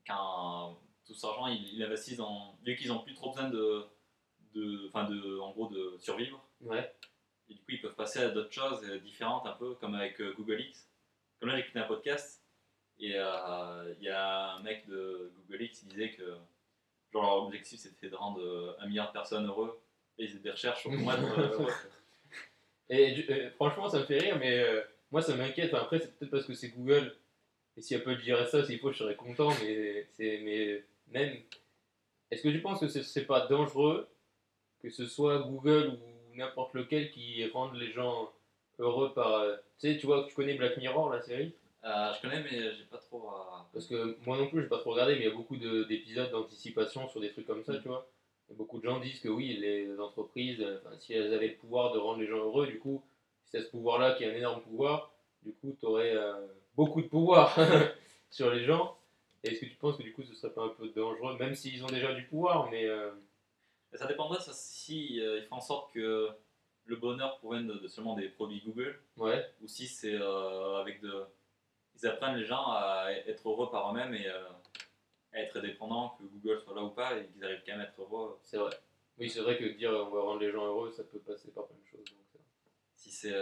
quand 0.06 0.78
tout 1.04 1.14
cet 1.14 1.24
argent, 1.24 1.46
ils, 1.46 1.82
investissent 1.82 2.16
dans 2.16 2.58
vu 2.64 2.76
qu'ils 2.76 2.90
ont 2.92 2.98
plus 3.00 3.14
trop 3.14 3.30
besoin 3.30 3.48
de, 3.48 3.86
de, 4.54 4.90
de, 4.90 5.38
en 5.38 5.52
gros 5.52 5.68
de 5.68 5.96
survivre. 6.00 6.44
Et 7.48 7.54
du 7.54 7.60
coup, 7.60 7.70
ils 7.70 7.80
peuvent 7.80 7.94
passer 7.94 8.20
à 8.20 8.28
d'autres 8.30 8.52
choses 8.52 8.82
euh, 8.84 8.98
différentes, 8.98 9.46
un 9.46 9.52
peu 9.52 9.74
comme 9.74 9.94
avec 9.94 10.20
euh, 10.20 10.34
Google 10.36 10.60
X. 10.60 10.88
Comme 11.38 11.50
là, 11.50 11.56
j'écoutais 11.56 11.78
un 11.78 11.86
podcast 11.86 12.42
et 12.98 13.12
euh, 13.14 13.94
il 13.98 14.04
y 14.04 14.08
a 14.08 14.52
un 14.52 14.62
mec 14.62 14.86
de 14.86 15.32
Google 15.36 15.64
X 15.64 15.80
qui 15.80 15.86
disait 15.86 16.10
que 16.12 16.24
genre, 17.12 17.22
leur 17.22 17.42
objectif 17.44 17.78
c'était 17.78 18.08
de 18.08 18.16
rendre 18.16 18.76
un 18.80 18.86
milliard 18.86 19.08
de 19.08 19.12
personnes 19.12 19.46
heureux 19.46 19.78
et 20.18 20.24
ils 20.24 20.28
faisaient 20.28 20.40
des 20.40 20.50
recherches 20.50 20.80
sur 20.80 20.90
comment 20.90 21.12
être 21.12 21.38
heureux. 21.38 21.72
Et 22.88 23.50
franchement, 23.56 23.88
ça 23.88 23.98
me 23.98 24.04
fait 24.04 24.18
rire, 24.18 24.38
mais 24.38 24.64
moi, 25.10 25.20
ça 25.20 25.34
m'inquiète. 25.34 25.74
Après, 25.74 25.98
c'est 25.98 26.16
peut-être 26.16 26.30
parce 26.30 26.44
que 26.46 26.54
c'est 26.54 26.68
Google. 26.68 27.16
Et 27.76 27.82
si 27.82 27.96
Apple 27.96 28.16
dirait 28.22 28.46
ça, 28.46 28.64
s'il 28.64 28.78
faut, 28.78 28.92
je 28.92 28.98
serais 28.98 29.16
content. 29.16 29.50
Mais, 29.60 30.06
mais 30.18 30.84
même. 31.08 31.36
Est-ce 32.30 32.44
que 32.44 32.48
tu 32.48 32.60
penses 32.60 32.78
que 32.78 32.86
ce 32.86 33.02
serait 33.02 33.26
pas 33.26 33.48
dangereux 33.48 34.08
que 34.80 34.90
ce 34.90 35.06
soit 35.06 35.40
Google 35.40 35.88
ou 35.88 36.15
n'importe 36.36 36.74
lequel 36.74 37.10
qui 37.10 37.44
rende 37.50 37.74
les 37.76 37.92
gens 37.92 38.30
heureux 38.78 39.12
par. 39.14 39.32
euh, 39.34 39.56
tu 39.78 39.88
sais, 39.92 39.98
tu 39.98 40.06
vois, 40.06 40.24
tu 40.28 40.34
connais 40.34 40.54
Black 40.54 40.76
Mirror, 40.78 41.10
la 41.10 41.20
série? 41.22 41.54
Euh, 41.84 42.12
je 42.14 42.20
connais, 42.22 42.42
mais 42.42 42.50
j'ai 42.74 42.84
pas 42.90 42.98
trop. 42.98 43.28
euh, 43.30 43.62
Parce 43.72 43.86
que 43.86 44.16
moi 44.26 44.36
non 44.38 44.48
plus, 44.48 44.62
j'ai 44.62 44.68
pas 44.68 44.78
trop 44.78 44.92
regardé, 44.92 45.14
mais 45.14 45.20
il 45.20 45.24
y 45.24 45.30
a 45.30 45.34
beaucoup 45.34 45.56
de- 45.56 45.84
d'épisodes 45.84 46.30
d'anticipation 46.30 47.08
sur 47.08 47.20
des 47.20 47.30
trucs 47.30 47.46
comme 47.46 47.62
ça, 47.64 47.76
tu 47.78 47.88
vois. 47.88 48.08
Et 48.50 48.54
beaucoup 48.54 48.78
de 48.78 48.84
gens 48.84 49.00
disent 49.00 49.20
que 49.20 49.28
oui, 49.28 49.56
les 49.60 49.98
entreprises, 50.00 50.60
euh, 50.60 50.78
si 50.98 51.12
elles 51.14 51.32
avaient 51.34 51.48
le 51.48 51.56
pouvoir 51.56 51.92
de 51.92 51.98
rendre 51.98 52.20
les 52.20 52.26
gens 52.26 52.38
heureux, 52.38 52.66
du 52.66 52.78
coup, 52.78 53.02
si 53.44 53.52
t'as 53.52 53.60
ce 53.62 53.68
pouvoir-là 53.70 54.14
qui 54.14 54.24
est 54.24 54.30
un 54.30 54.34
énorme 54.36 54.62
pouvoir, 54.62 55.12
du 55.42 55.52
coup, 55.52 55.76
tu 55.78 55.86
aurais 55.86 56.14
beaucoup 56.76 57.02
de 57.02 57.08
pouvoir 57.08 57.56
sur 58.30 58.50
les 58.50 58.64
gens. 58.64 58.96
Est-ce 59.44 59.60
que 59.60 59.66
tu 59.66 59.76
penses 59.76 59.96
que 59.96 60.02
du 60.02 60.12
coup, 60.12 60.22
ce 60.22 60.34
serait 60.34 60.52
pas 60.52 60.64
un 60.64 60.68
peu 60.70 60.88
dangereux, 60.88 61.36
même 61.38 61.54
s'ils 61.54 61.82
ont 61.84 61.88
déjà 61.88 62.12
du 62.14 62.24
pouvoir, 62.24 62.68
mais 62.70 62.84
euh, 62.86 63.10
Et 63.92 63.96
ça 63.96 64.06
dépendrait 64.06 64.40
ça, 64.40 64.52
si 64.52 65.20
euh, 65.20 65.38
ils 65.38 65.44
font 65.46 65.56
en 65.56 65.60
sorte 65.60 65.92
que 65.92 66.30
le 66.84 66.96
bonheur 66.96 67.38
provienne 67.38 67.66
de, 67.66 67.74
de 67.74 67.88
seulement 67.88 68.14
des 68.14 68.28
produits 68.28 68.62
Google 68.64 69.00
ouais, 69.16 69.44
ou 69.62 69.68
si 69.68 69.86
c'est 69.86 70.14
euh, 70.14 70.80
avec 70.80 71.00
de. 71.00 71.24
Ils 72.00 72.06
apprennent 72.06 72.36
les 72.36 72.44
gens 72.44 72.64
à 72.72 73.06
être 73.26 73.48
heureux 73.48 73.70
par 73.70 73.90
eux-mêmes 73.90 74.14
et 74.14 74.26
euh, 74.28 74.44
à 75.32 75.40
être 75.40 75.56
indépendants, 75.58 76.10
que 76.18 76.24
Google 76.24 76.60
soit 76.62 76.74
là 76.74 76.82
ou 76.82 76.90
pas, 76.90 77.16
et 77.18 77.26
qu'ils 77.28 77.42
arrivent 77.44 77.62
quand 77.66 77.72
même 77.72 77.80
à 77.80 77.84
être 77.84 78.00
heureux. 78.00 78.38
c'est 78.42 78.58
vrai. 78.58 78.70
Oui, 79.18 79.30
c'est 79.30 79.40
vrai 79.40 79.56
que 79.56 79.64
dire 79.64 79.90
on 79.90 80.10
va 80.10 80.20
rendre 80.20 80.40
les 80.40 80.50
gens 80.52 80.66
heureux, 80.66 80.90
ça 80.92 81.02
peut 81.04 81.18
passer 81.20 81.50
par 81.52 81.66
plein 81.66 81.76
de 81.78 81.86
choses. 81.86 82.04
donc. 82.04 82.42
Si 82.96 83.10
c'est. 83.10 83.32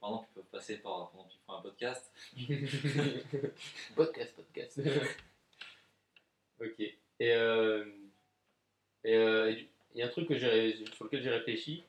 par 0.00 0.10
exemple, 0.10 0.28
ils 0.30 0.34
peuvent 0.34 0.50
passer 0.52 0.78
par, 0.78 1.10
pendant 1.10 1.24
qu'ils 1.24 1.40
font 1.46 1.54
un 1.54 1.62
podcast. 1.62 2.12
podcast, 3.96 4.34
podcast. 4.36 4.80
ok. 6.60 6.80
Et 6.80 7.32
euh, 7.32 7.84
et, 9.02 9.12
et 9.14 9.54
du- 9.56 9.62
il 9.62 9.73
y 10.00 10.02
a 10.02 10.06
un 10.06 10.10
truc 10.10 10.28
que 10.28 10.38
sur 10.38 11.04
lequel 11.04 11.22
j'ai 11.22 11.30
réfléchi. 11.30 11.84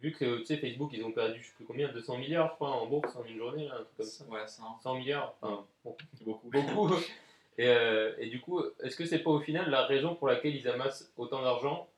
Vu 0.00 0.12
que 0.12 0.38
tu 0.38 0.46
sais, 0.46 0.56
Facebook, 0.56 0.90
ils 0.94 1.04
ont 1.04 1.12
perdu, 1.12 1.40
je 1.42 1.48
sais 1.48 1.54
plus 1.56 1.66
combien, 1.66 1.92
200 1.92 2.16
milliards, 2.18 2.48
je 2.48 2.54
crois, 2.54 2.70
en 2.70 2.86
bourse 2.86 3.14
en 3.16 3.24
une 3.24 3.36
journée, 3.36 3.66
là, 3.66 3.74
un 3.74 3.84
truc 3.84 3.96
comme 3.98 4.06
ça. 4.06 4.24
Ouais, 4.24 4.46
ça. 4.46 4.62
hein. 4.62 4.76
100 4.82 4.94
milliards, 4.96 5.34
enfin, 5.42 5.66
bon, 5.84 5.96
C'est 6.14 6.24
beaucoup. 6.24 6.48
beaucoup. 6.48 6.94
et, 7.58 7.66
euh, 7.68 8.14
et 8.18 8.28
du 8.28 8.40
coup, 8.40 8.62
est-ce 8.82 8.96
que 8.96 9.04
c'est 9.04 9.18
pas 9.18 9.30
au 9.30 9.40
final 9.40 9.68
la 9.70 9.84
raison 9.84 10.14
pour 10.14 10.26
laquelle 10.28 10.56
ils 10.56 10.66
amassent 10.68 11.12
autant 11.18 11.42
d'argent? 11.42 11.90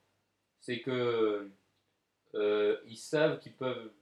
C'est 0.61 0.81
que 0.81 1.49
euh, 2.35 2.77
ils 2.87 2.97
savent 2.97 3.39
qu'ils 3.39 3.53
peuvent 3.53 3.93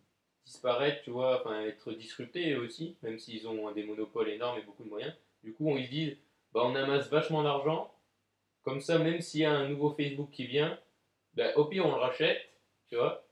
disparaître, 0.47 1.03
tu 1.03 1.11
vois, 1.11 1.41
enfin 1.41 1.61
être 1.67 1.93
disruptés 1.93 2.57
aussi, 2.57 2.97
même 3.03 3.19
s'ils 3.19 3.47
ont 3.47 3.71
des 3.73 3.83
monopoles 3.85 4.31
énormes 4.31 4.59
et 4.59 4.63
beaucoup 4.63 4.85
de 4.85 4.89
moyens. 4.89 5.15
Du 5.45 5.53
coup, 5.53 5.77
ils 5.77 5.85
se 5.87 5.91
disent, 5.91 6.17
bah, 6.53 6.63
on 6.65 6.75
amasse 6.75 7.09
vachement 7.11 7.43
d'argent, 7.43 7.93
comme 8.63 8.81
ça, 8.81 8.99
même 8.99 9.21
s'il 9.21 9.41
y 9.41 9.45
a 9.45 9.53
un 9.53 9.69
nouveau 9.69 9.91
Facebook 9.91 10.31
qui 10.31 10.47
vient, 10.47 10.79
bah, 11.35 11.53
au 11.57 11.67
pire, 11.67 11.87
on 11.87 11.91
le 11.93 12.01
rachète, 12.01 12.41
tu 12.89 12.97
vois. 12.97 13.25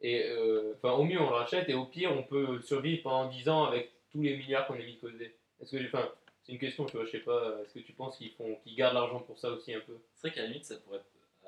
Et 0.00 0.24
euh, 0.30 0.74
enfin, 0.76 0.92
au 0.92 1.04
mieux, 1.04 1.20
on 1.20 1.30
le 1.30 1.36
rachète, 1.36 1.68
et 1.68 1.74
au 1.74 1.86
pire, 1.86 2.12
on 2.12 2.22
peut 2.24 2.60
survivre 2.62 3.02
pendant 3.02 3.28
10 3.28 3.48
ans 3.48 3.64
avec 3.64 3.92
tous 4.10 4.22
les 4.22 4.36
milliards 4.36 4.66
qu'on 4.66 4.74
a 4.74 4.78
mis 4.78 4.98
côté. 4.98 5.36
Est-ce 5.60 5.76
que, 5.76 5.86
enfin, 5.86 6.10
c'est 6.42 6.52
une 6.52 6.58
question, 6.58 6.86
tu 6.86 6.96
vois, 6.96 7.06
je 7.06 7.12
sais 7.12 7.20
pas, 7.20 7.60
est-ce 7.62 7.74
que 7.74 7.80
tu 7.80 7.92
penses 7.92 8.18
qu'ils 8.18 8.32
font, 8.32 8.56
qu'ils 8.56 8.76
gardent 8.76 8.94
l'argent 8.94 9.20
pour 9.20 9.38
ça 9.38 9.50
aussi 9.50 9.74
un 9.74 9.80
peu? 9.80 9.98
C'est 10.14 10.28
vrai 10.28 10.34
qu'à 10.36 10.42
la 10.42 10.48
limite, 10.48 10.64
ça 10.64 10.76
pourrait 10.78 10.98
être, 10.98 11.06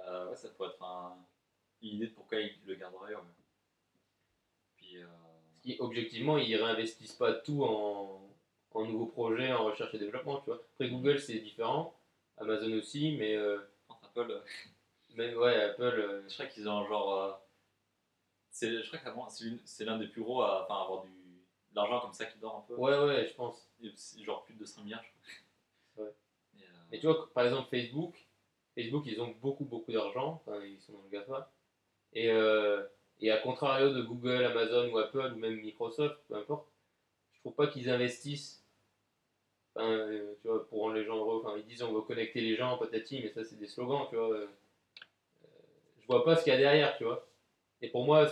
euh, 0.09 0.31
ouais, 0.31 0.37
ça 0.37 0.49
pourrait 0.51 0.71
être 0.71 0.83
un- 0.83 1.17
une 1.83 1.97
idée 1.97 2.07
de 2.09 2.13
pourquoi 2.15 2.41
ils 2.41 2.55
le 2.67 2.75
garderaient. 2.77 3.15
ouais. 3.15 3.21
Puis, 4.77 4.99
euh, 4.99 5.77
objectivement, 5.81 6.39
ils 6.39 6.55
réinvestissent 6.57 7.15
pas 7.15 7.33
tout 7.33 7.65
en, 7.65 8.21
en 8.73 8.85
nouveaux 8.85 9.07
projets, 9.07 9.53
en 9.53 9.65
recherche 9.65 9.95
et 9.95 9.99
développement, 9.99 10.39
tu 10.41 10.47
vois. 10.47 10.61
Après, 10.75 10.89
Google, 10.91 11.19
c'est 11.21 11.39
différent, 11.39 11.95
Amazon 12.39 12.73
aussi, 12.79 13.17
mais 13.19 13.37
Apple, 14.03 14.43
euh, 15.19 15.29
même, 15.29 15.39
ouais, 15.39 15.55
Apple, 15.63 15.83
euh, 15.83 16.29
je 16.29 16.35
crois 16.35 16.47
qu'ils 16.47 16.69
ont 16.69 16.87
genre. 16.87 17.13
euh, 17.15 17.33
c'est, 18.51 18.83
je 18.83 18.87
crois 18.87 18.99
que 19.27 19.33
c'est, 19.65 19.85
l'un 19.85 19.99
des 19.99 20.07
plus 20.07 20.23
gros 20.23 20.43
à 20.43 20.65
enfin, 20.65 20.83
avoir 20.83 21.03
du, 21.05 21.11
de 21.11 21.77
l'argent 21.77 22.01
comme 22.01 22.13
ça 22.13 22.27
qui 22.27 22.39
dort 22.39 22.59
un 22.59 22.61
peu. 22.69 22.75
ouais, 22.81 22.99
ouais, 23.05 23.27
je 23.27 23.35
pense. 23.35 23.69
Genre 24.23 24.45
plus 24.45 24.55
de 24.55 24.61
200 24.61 24.83
milliards, 24.85 25.03
je 25.05 25.09
crois. 25.11 25.21
Ouais. 26.05 26.13
Et, 26.59 26.63
euh, 26.65 26.67
Et 26.93 26.99
tu 27.01 27.07
vois, 27.07 27.33
par 27.33 27.45
exemple, 27.45 27.69
Facebook, 27.71 28.17
Facebook, 28.75 29.05
ils 29.07 29.21
ont 29.21 29.33
beaucoup, 29.41 29.65
beaucoup 29.65 29.93
d'argent, 29.93 30.43
enfin, 30.45 30.61
ils 30.65 30.81
sont 30.81 30.93
dans 30.93 31.03
le 31.03 31.09
GAFA. 31.11 31.53
Et, 32.13 32.31
euh, 32.31 32.85
et 33.21 33.31
à 33.31 33.39
contrario 33.39 33.93
de 33.93 34.03
Google, 34.03 34.45
Amazon 34.45 34.91
ou 34.93 34.99
Apple 34.99 35.33
ou 35.35 35.39
même 35.39 35.57
Microsoft, 35.61 36.19
peu 36.29 36.35
importe, 36.37 36.69
je 37.33 37.41
trouve 37.41 37.55
pas 37.55 37.69
qu'ils 37.69 37.91
investissent 37.91 38.65
enfin, 39.75 39.89
euh, 39.89 40.35
tu 40.43 40.49
vois, 40.49 40.67
pour 40.69 40.81
rendre 40.83 40.95
les 40.95 41.05
gens 41.05 41.17
heureux. 41.17 41.43
Enfin, 41.45 41.57
ils 41.59 41.65
disent 41.65 41.83
on 41.83 41.93
va 41.93 42.03
connecter 42.07 42.41
les 42.41 42.57
gens, 42.57 42.79
patati, 42.79 43.21
mais 43.23 43.31
ça, 43.31 43.45
c'est 43.45 43.57
des 43.57 43.67
slogans, 43.69 44.07
tu 44.11 44.17
vois. 44.17 44.37
Je 46.05 46.13
vois 46.13 46.25
pas 46.25 46.37
ce 46.37 46.45
qu'il 46.45 46.53
y 46.53 46.57
a 46.57 46.59
derrière, 46.59 46.97
tu 46.97 47.05
vois. 47.05 47.27
Et 47.81 47.89
pour 47.89 48.05
moi, 48.05 48.23
en 48.25 48.27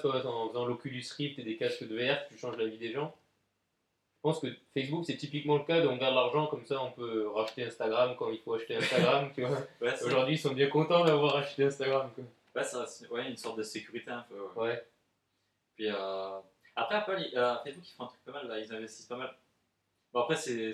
faisant 0.48 0.64
l'Oculus 0.66 1.04
Rift 1.16 1.38
et 1.38 1.42
des 1.42 1.56
casques 1.56 1.86
de 1.86 1.96
VR 1.96 2.26
tu 2.28 2.38
changes 2.38 2.56
la 2.56 2.66
vie 2.66 2.78
des 2.78 2.92
gens. 2.92 3.14
Je 4.16 4.20
pense 4.22 4.38
que 4.40 4.46
Facebook, 4.72 5.04
c'est 5.04 5.16
typiquement 5.16 5.56
le 5.56 5.64
cas 5.64 5.80
de 5.80 5.88
on 5.88 5.96
garde 5.96 6.14
l'argent, 6.14 6.46
comme 6.46 6.64
ça 6.64 6.80
on 6.82 6.92
peut 6.92 7.28
racheter 7.28 7.64
Instagram 7.64 8.14
quand 8.16 8.30
il 8.30 8.38
faut 8.38 8.54
acheter 8.54 8.76
Instagram, 8.76 9.30
tu 9.34 9.42
vois. 9.44 9.58
ouais, 9.80 10.02
Aujourd'hui, 10.04 10.36
ils 10.36 10.38
sont 10.38 10.52
bien 10.52 10.68
contents 10.68 11.04
d'avoir 11.04 11.36
acheté 11.36 11.64
Instagram. 11.64 12.08
Quoi. 12.14 12.24
ouais, 12.54 12.64
ça- 12.64 12.86
ouais, 13.10 13.28
une 13.28 13.36
sorte 13.36 13.58
de 13.58 13.62
sécurité 13.64 14.10
un 14.12 14.24
peu. 14.28 14.40
ouais. 14.60 14.68
Ouais. 14.68 14.86
Puis 15.74 15.88
euh, 15.90 16.38
après, 16.76 16.94
Apple, 16.96 17.18
euh, 17.34 17.56
Facebook, 17.64 17.84
ils 17.88 17.94
font 17.96 18.04
un 18.04 18.08
truc 18.08 18.24
pas 18.24 18.32
mal, 18.32 18.46
là, 18.46 18.58
ils 18.60 18.72
investissent 18.72 19.06
pas 19.06 19.16
mal. 19.16 19.34
Bon, 20.12 20.20
après, 20.20 20.36
c'est, 20.36 20.72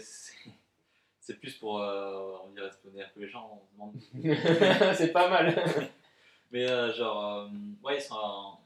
c'est, 1.20 1.34
plus 1.40 1.54
pour, 1.54 1.80
euh, 1.80 2.37
on 2.44 2.50
dirait, 2.50 2.68
espionner 2.68 3.02
un 3.02 3.08
peu 3.14 3.20
les 3.20 3.28
gens, 3.28 3.62
on 3.62 3.72
demande. 3.74 4.94
c'est 4.94 5.12
pas 5.12 5.28
mal. 5.28 5.54
Mais 6.50 6.68
euh, 6.70 6.92
genre, 6.94 7.24
euh, 7.24 7.48
ouais, 7.82 7.96
ils 7.98 8.02
sont, 8.02 8.14
en- 8.14 8.61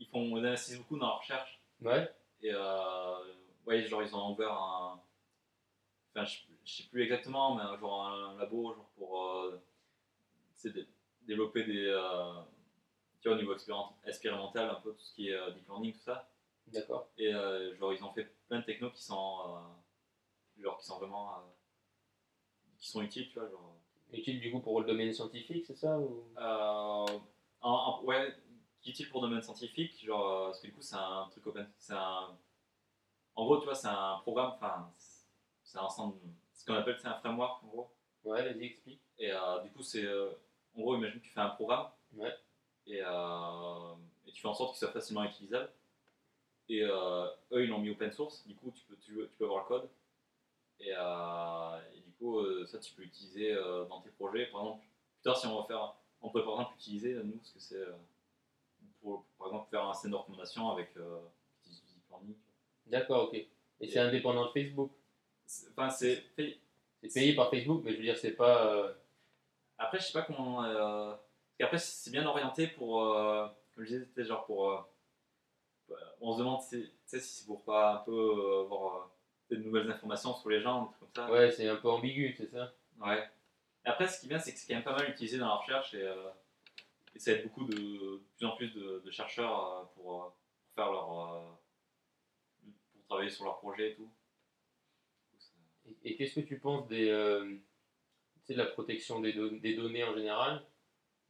ils 0.00 0.06
font, 0.08 0.36
ils 0.38 0.46
investissent 0.46 0.78
beaucoup 0.78 0.98
dans 0.98 1.08
la 1.08 1.14
recherche. 1.14 1.60
ouais. 1.82 2.12
Et 2.42 2.50
euh, 2.54 3.34
ouais, 3.66 3.84
genre, 3.86 4.02
ils 4.02 4.14
ont 4.16 4.32
ouvert 4.32 4.52
un, 4.52 5.00
enfin, 6.14 6.24
je, 6.24 6.38
je 6.64 6.76
sais 6.82 6.88
plus 6.88 7.02
exactement, 7.02 7.54
mais 7.56 7.62
un- 7.62 7.78
genre 7.78 8.06
un 8.06 8.36
labo, 8.38 8.74
genre 8.74 8.90
pour, 8.96 9.52
dé- 10.64 10.88
développer 11.22 11.64
des, 11.64 11.90
tu 13.20 13.28
vois, 13.28 13.36
au 13.36 13.40
niveau 13.40 13.54
expériment- 13.54 13.96
expérimental, 14.06 14.70
un 14.70 14.74
peu 14.80 14.92
tout 14.92 15.00
ce 15.00 15.14
qui 15.14 15.28
est 15.30 15.52
deep 15.52 15.66
learning, 15.68 15.92
tout 15.92 16.00
ça. 16.00 16.28
D'accord. 16.68 17.08
Et 17.16 17.32
euh, 17.34 17.74
genre, 17.76 17.92
ils 17.92 18.04
ont 18.04 18.12
fait 18.12 18.24
plein 18.48 18.60
de 18.60 18.64
technos 18.64 18.90
qui 18.90 19.02
sont. 19.02 19.40
euh, 19.46 20.62
genre 20.62 20.78
qui 20.78 20.86
sont 20.86 20.98
vraiment. 20.98 21.34
euh, 21.38 21.40
qui 22.78 22.88
sont 22.88 23.02
utiles, 23.02 23.28
tu 23.28 23.38
vois. 23.38 23.48
Genre, 23.50 23.77
Utile 24.12 24.40
du 24.40 24.50
coup 24.50 24.60
pour 24.60 24.80
le 24.80 24.86
domaine 24.86 25.12
scientifique, 25.12 25.64
c'est 25.66 25.76
ça 25.76 25.98
ou... 25.98 26.24
Euh, 26.38 26.40
en- 26.40 27.70
en- 27.70 28.02
ouais, 28.04 28.34
utile 28.86 29.08
pour 29.10 29.22
le 29.22 29.28
domaine 29.28 29.42
scientifique, 29.42 30.02
genre, 30.04 30.26
euh, 30.26 30.44
parce 30.46 30.60
que 30.60 30.66
du 30.68 30.72
coup, 30.72 30.80
c'est 30.82 30.96
un 30.96 31.26
truc 31.30 31.46
open. 31.46 31.68
Un. 31.90 32.36
En 33.34 33.44
gros, 33.44 33.58
tu 33.58 33.64
vois, 33.64 33.74
c'est 33.74 33.88
un 33.88 34.18
programme, 34.22 34.52
enfin, 34.54 34.90
c'est 35.62 35.78
un 35.78 35.82
ensemble. 35.82 36.18
Ce 36.54 36.64
qu'on 36.64 36.74
appelle, 36.74 36.96
c'est 37.00 37.08
un 37.08 37.18
framework, 37.18 37.62
en 37.64 37.68
gros. 37.68 37.90
Ouais, 38.24 38.42
vas-y, 38.42 38.64
explique. 38.64 39.00
Et 39.18 39.30
euh, 39.32 39.60
du 39.62 39.70
coup, 39.70 39.82
c'est. 39.82 40.06
en 40.76 40.80
gros, 40.80 40.96
imagine 40.96 41.20
que 41.20 41.24
tu 41.26 41.30
fais 41.32 41.40
un 41.40 41.50
programme. 41.50 41.88
Ouais. 42.14 42.32
Et, 42.86 43.00
euh, 43.04 43.94
et 44.26 44.32
tu 44.32 44.40
fais 44.40 44.48
en 44.48 44.54
sorte 44.54 44.70
qu'il 44.72 44.78
soit 44.78 44.92
facilement 44.92 45.24
utilisable. 45.24 45.70
Et 46.68 46.82
euh, 46.82 47.26
eux, 47.52 47.64
ils 47.64 47.68
l'ont 47.68 47.78
mis 47.80 47.90
open 47.90 48.10
source. 48.12 48.46
Du 48.46 48.54
coup, 48.56 48.70
tu 48.74 48.84
peux, 48.84 48.96
tu, 48.96 49.12
tu 49.14 49.36
peux 49.38 49.44
avoir 49.44 49.62
le 49.64 49.68
code. 49.68 49.88
Et, 50.80 50.92
euh, 50.96 51.78
coup, 52.18 52.38
euh, 52.40 52.66
ça, 52.66 52.78
tu 52.78 52.92
peux 52.94 53.02
l'utiliser 53.02 53.52
euh, 53.54 53.84
dans 53.86 54.00
tes 54.00 54.10
projets. 54.10 54.46
Par 54.46 54.60
exemple, 54.62 54.82
plus 54.82 55.22
tard, 55.22 55.36
si 55.38 55.46
on 55.46 55.60
va 55.60 55.66
faire. 55.66 55.94
On 56.20 56.30
pourrait 56.30 56.44
par 56.44 56.54
exemple 56.54 56.74
utiliser, 56.76 57.14
euh, 57.14 57.22
nous, 57.22 57.38
ce 57.44 57.54
que 57.54 57.60
c'est. 57.60 57.84
pour, 59.00 59.24
par 59.38 59.48
exemple, 59.48 59.70
faire 59.70 59.84
un 59.86 59.92
système 59.94 60.10
de 60.12 60.16
recommandation 60.16 60.70
avec 60.70 60.92
petit. 60.94 61.82
D'accord, 62.86 63.24
ok. 63.28 63.34
Et 63.34 63.86
c'est 63.88 63.98
indépendant 64.00 64.46
de 64.46 64.50
Facebook? 64.50 64.90
C'est- 65.46 65.68
Enfin, 65.70 65.90
c'est 65.90 66.16
fait- 66.36 66.58
C'est 67.00 67.14
payé 67.20 67.34
par 67.36 67.48
Facebook, 67.50 67.82
mais 67.84 67.92
je 67.92 67.96
veux 67.98 68.02
dire, 68.02 68.16
c'est 68.18 68.32
pas. 68.32 68.66
euh, 68.74 68.92
Après, 69.78 70.00
je 70.00 70.06
sais 70.06 70.12
pas 70.12 70.22
comment. 70.22 70.64
Euh... 70.64 71.10
Parce 71.10 71.20
qu'après, 71.58 71.78
c'est 71.78 72.10
bien 72.10 72.26
orienté 72.26 72.66
pour. 72.68 73.04
euh, 73.04 73.46
Comme 73.74 73.84
je 73.84 73.90
disais, 73.94 74.04
c'était 74.04 74.24
genre 74.24 74.44
pour. 74.46 74.88
bah, 75.88 75.96
On 76.20 76.32
se 76.32 76.38
demande 76.38 76.60
si, 76.62 76.90
c'est 77.06 77.46
pour 77.46 77.62
pas 77.64 77.94
un 77.94 77.98
peu 77.98 78.60
avoir 78.64 79.10
des 79.50 79.58
nouvelles 79.58 79.90
informations 79.90 80.34
sur 80.34 80.50
les 80.50 80.60
gens, 80.60 80.86
des 80.86 80.88
trucs 80.96 81.12
comme 81.14 81.26
ça. 81.26 81.32
Ouais, 81.32 81.50
c'est 81.50 81.68
un 81.68 81.76
peu 81.76 81.88
ambigu, 81.88 82.34
c'est 82.36 82.48
ça 82.48 82.74
Ouais. 83.00 83.28
Après, 83.84 84.06
ce 84.08 84.20
qui 84.20 84.26
est 84.26 84.28
bien, 84.28 84.38
c'est 84.38 84.52
que 84.52 84.58
c'est 84.58 84.68
quand 84.68 84.74
même 84.74 84.84
pas 84.84 84.96
mal 84.96 85.10
utilisé 85.10 85.38
dans 85.38 85.48
la 85.48 85.54
recherche 85.54 85.94
et, 85.94 86.02
euh, 86.02 86.28
et 87.14 87.18
ça 87.18 87.32
aide 87.32 87.44
beaucoup 87.44 87.64
de, 87.64 87.74
de 87.74 88.22
plus 88.36 88.46
en 88.46 88.56
plus 88.56 88.68
de, 88.74 89.02
de 89.04 89.10
chercheurs 89.10 89.72
euh, 89.72 89.84
pour, 89.94 90.14
euh, 90.14 90.28
pour 90.28 90.74
faire 90.74 90.92
leur. 90.92 91.58
pour 92.92 93.04
travailler 93.06 93.30
sur 93.30 93.44
leur 93.44 93.58
projet 93.58 93.92
et 93.92 93.94
tout. 93.94 94.10
Et, 95.86 95.96
et 96.10 96.16
qu'est-ce 96.16 96.40
que 96.40 96.46
tu 96.46 96.58
penses 96.58 96.86
des, 96.88 97.06
tu 98.40 98.46
sais, 98.46 98.52
de 98.52 98.58
la 98.58 98.66
protection 98.66 99.20
des, 99.20 99.32
don- 99.32 99.56
des 99.56 99.74
données 99.74 100.04
en 100.04 100.14
général? 100.14 100.62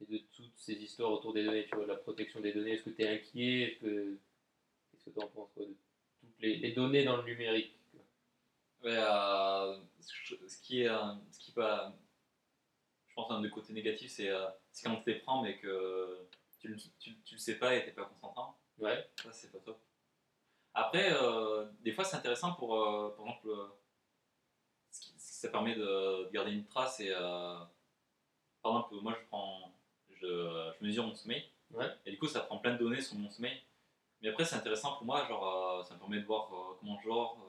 Et 0.01 0.05
de 0.05 0.17
toutes 0.33 0.55
ces 0.57 0.73
histoires 0.75 1.11
autour 1.11 1.33
des 1.33 1.43
données, 1.43 1.65
tu 1.65 1.75
vois, 1.75 1.83
de 1.83 1.89
la 1.89 1.97
protection 1.97 2.39
des 2.39 2.53
données 2.53 2.71
Est-ce 2.73 2.83
que 2.83 2.89
tu 2.89 3.01
es 3.03 3.07
inquiet? 3.09 3.63
Est-ce 3.63 3.79
que 3.79 4.17
qu'est-ce 4.91 5.05
que 5.05 5.09
tu 5.11 5.19
en 5.23 5.27
penses 5.27 5.51
quoi, 5.53 5.65
de 5.65 5.75
toutes 6.21 6.39
les, 6.39 6.57
les 6.57 6.71
données 6.73 7.03
dans 7.03 7.17
le 7.17 7.23
numérique? 7.23 7.78
Ouais, 8.83 8.91
euh, 8.95 9.77
ce 9.99 10.57
qui 10.61 10.81
est, 10.83 10.87
euh, 10.89 11.13
ce 11.31 11.39
qui 11.39 11.51
pas, 11.51 11.93
je 13.07 13.13
pense 13.13 13.31
un 13.31 13.41
des 13.41 13.49
côtés 13.49 13.73
négatifs, 13.73 14.11
c'est 14.11 14.29
euh, 14.29 14.47
quand 14.83 14.95
tu 15.01 15.09
les 15.11 15.19
prends 15.19 15.41
mais 15.41 15.57
que 15.59 16.27
tu, 16.59 16.67
le- 16.69 16.77
tu, 16.99 17.19
tu 17.23 17.35
le 17.35 17.39
sais 17.39 17.57
pas 17.59 17.75
et 17.75 17.83
t'es 17.85 17.91
pas 17.91 18.05
consentant. 18.05 18.57
Ouais. 18.77 19.09
Ça 19.21 19.31
c'est 19.33 19.51
pas 19.51 19.59
top. 19.59 19.79
Après, 20.73 21.11
euh, 21.13 21.65
des 21.81 21.91
fois 21.93 22.05
c'est 22.05 22.17
intéressant 22.17 22.53
pour, 22.53 22.75
euh, 22.75 23.09
par 23.17 23.25
exemple, 23.27 23.49
euh, 23.49 23.67
ce 24.91 25.01
qui, 25.01 25.13
ça 25.17 25.49
permet 25.49 25.75
de, 25.75 26.25
de 26.25 26.29
garder 26.31 26.51
une 26.51 26.65
trace 26.65 26.99
et, 26.99 27.11
euh, 27.11 27.57
par 28.61 28.71
exemple, 28.73 28.95
moi 29.01 29.15
je 29.19 29.25
prends, 29.27 29.73
je, 30.11 30.27
je 30.79 30.85
mesure 30.85 31.05
mon 31.05 31.15
sommeil 31.15 31.49
Ouais. 31.71 31.85
et 32.05 32.11
du 32.11 32.17
coup 32.17 32.27
ça 32.27 32.39
prend 32.41 32.57
plein 32.57 32.73
de 32.73 32.79
données 32.79 33.01
sur 33.01 33.15
mon 33.15 33.29
sommeil. 33.29 33.61
Mais 34.21 34.29
après 34.29 34.45
c'est 34.45 34.55
intéressant 34.55 34.95
pour 34.97 35.05
moi, 35.05 35.25
genre 35.27 35.79
euh, 35.79 35.83
ça 35.83 35.93
me 35.95 35.99
permet 35.99 36.19
de 36.19 36.25
voir 36.25 36.53
euh, 36.53 36.75
comment 36.79 36.99
je 37.01 37.07
dors, 37.07 37.37
euh, 37.41 37.48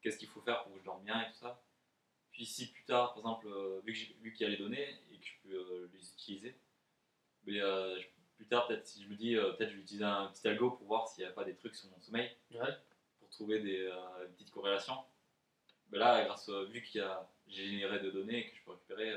qu'est-ce 0.00 0.18
qu'il 0.18 0.28
faut 0.28 0.40
faire 0.40 0.62
pour 0.64 0.72
que 0.72 0.78
je 0.78 0.84
dorme 0.84 1.04
bien 1.04 1.20
et 1.22 1.26
tout 1.32 1.38
ça. 1.38 1.62
Puis 2.32 2.46
si 2.46 2.70
plus 2.72 2.84
tard, 2.84 3.08
par 3.14 3.18
exemple, 3.18 3.48
euh, 3.48 3.80
vu 3.84 3.92
qu'il 4.32 4.42
y 4.42 4.44
a 4.44 4.48
les 4.48 4.56
données 4.56 4.88
et 5.10 5.18
que 5.18 5.26
je 5.26 5.32
peux 5.42 5.54
euh, 5.54 5.90
les 5.92 6.12
utiliser, 6.12 6.56
mais 7.44 7.60
euh, 7.60 7.98
plus 8.36 8.46
tard 8.46 8.66
peut-être 8.66 8.86
si 8.86 9.02
je 9.02 9.08
me 9.08 9.14
dis 9.16 9.36
euh, 9.36 9.52
peut-être 9.52 9.70
je 9.70 9.76
vais 9.76 9.82
utiliser 9.82 10.04
un 10.04 10.28
petit 10.28 10.46
algo 10.48 10.70
pour 10.70 10.86
voir 10.86 11.08
s'il 11.08 11.24
n'y 11.24 11.30
a 11.30 11.32
pas 11.32 11.44
des 11.44 11.56
trucs 11.56 11.74
sur 11.74 11.90
mon 11.90 12.00
sommeil 12.00 12.30
Ouais. 12.52 12.72
pour 13.18 13.28
trouver 13.30 13.60
des 13.60 13.90
petites 14.32 14.50
corrélations. 14.50 15.02
Ben 15.88 15.98
là, 15.98 16.24
grâce 16.24 16.48
vu 16.48 16.82
qu'il 16.82 17.00
y 17.00 17.04
a 17.04 17.28
j'ai 17.48 17.66
généré 17.66 17.98
de 18.00 18.10
données 18.10 18.48
que 18.48 18.56
je 18.56 18.62
peux 18.62 18.70
récupérer, 18.70 19.16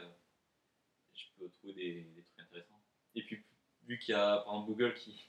je 1.13 1.25
peux 1.37 1.49
trouver 1.49 1.73
des, 1.73 2.01
des 2.03 2.23
trucs 2.23 2.39
intéressants. 2.39 2.81
Et 3.15 3.23
puis 3.23 3.45
vu 3.83 3.99
qu'il 3.99 4.13
y 4.13 4.17
a 4.17 4.37
par 4.37 4.53
exemple 4.55 4.67
Google 4.71 4.93
qui 4.95 5.23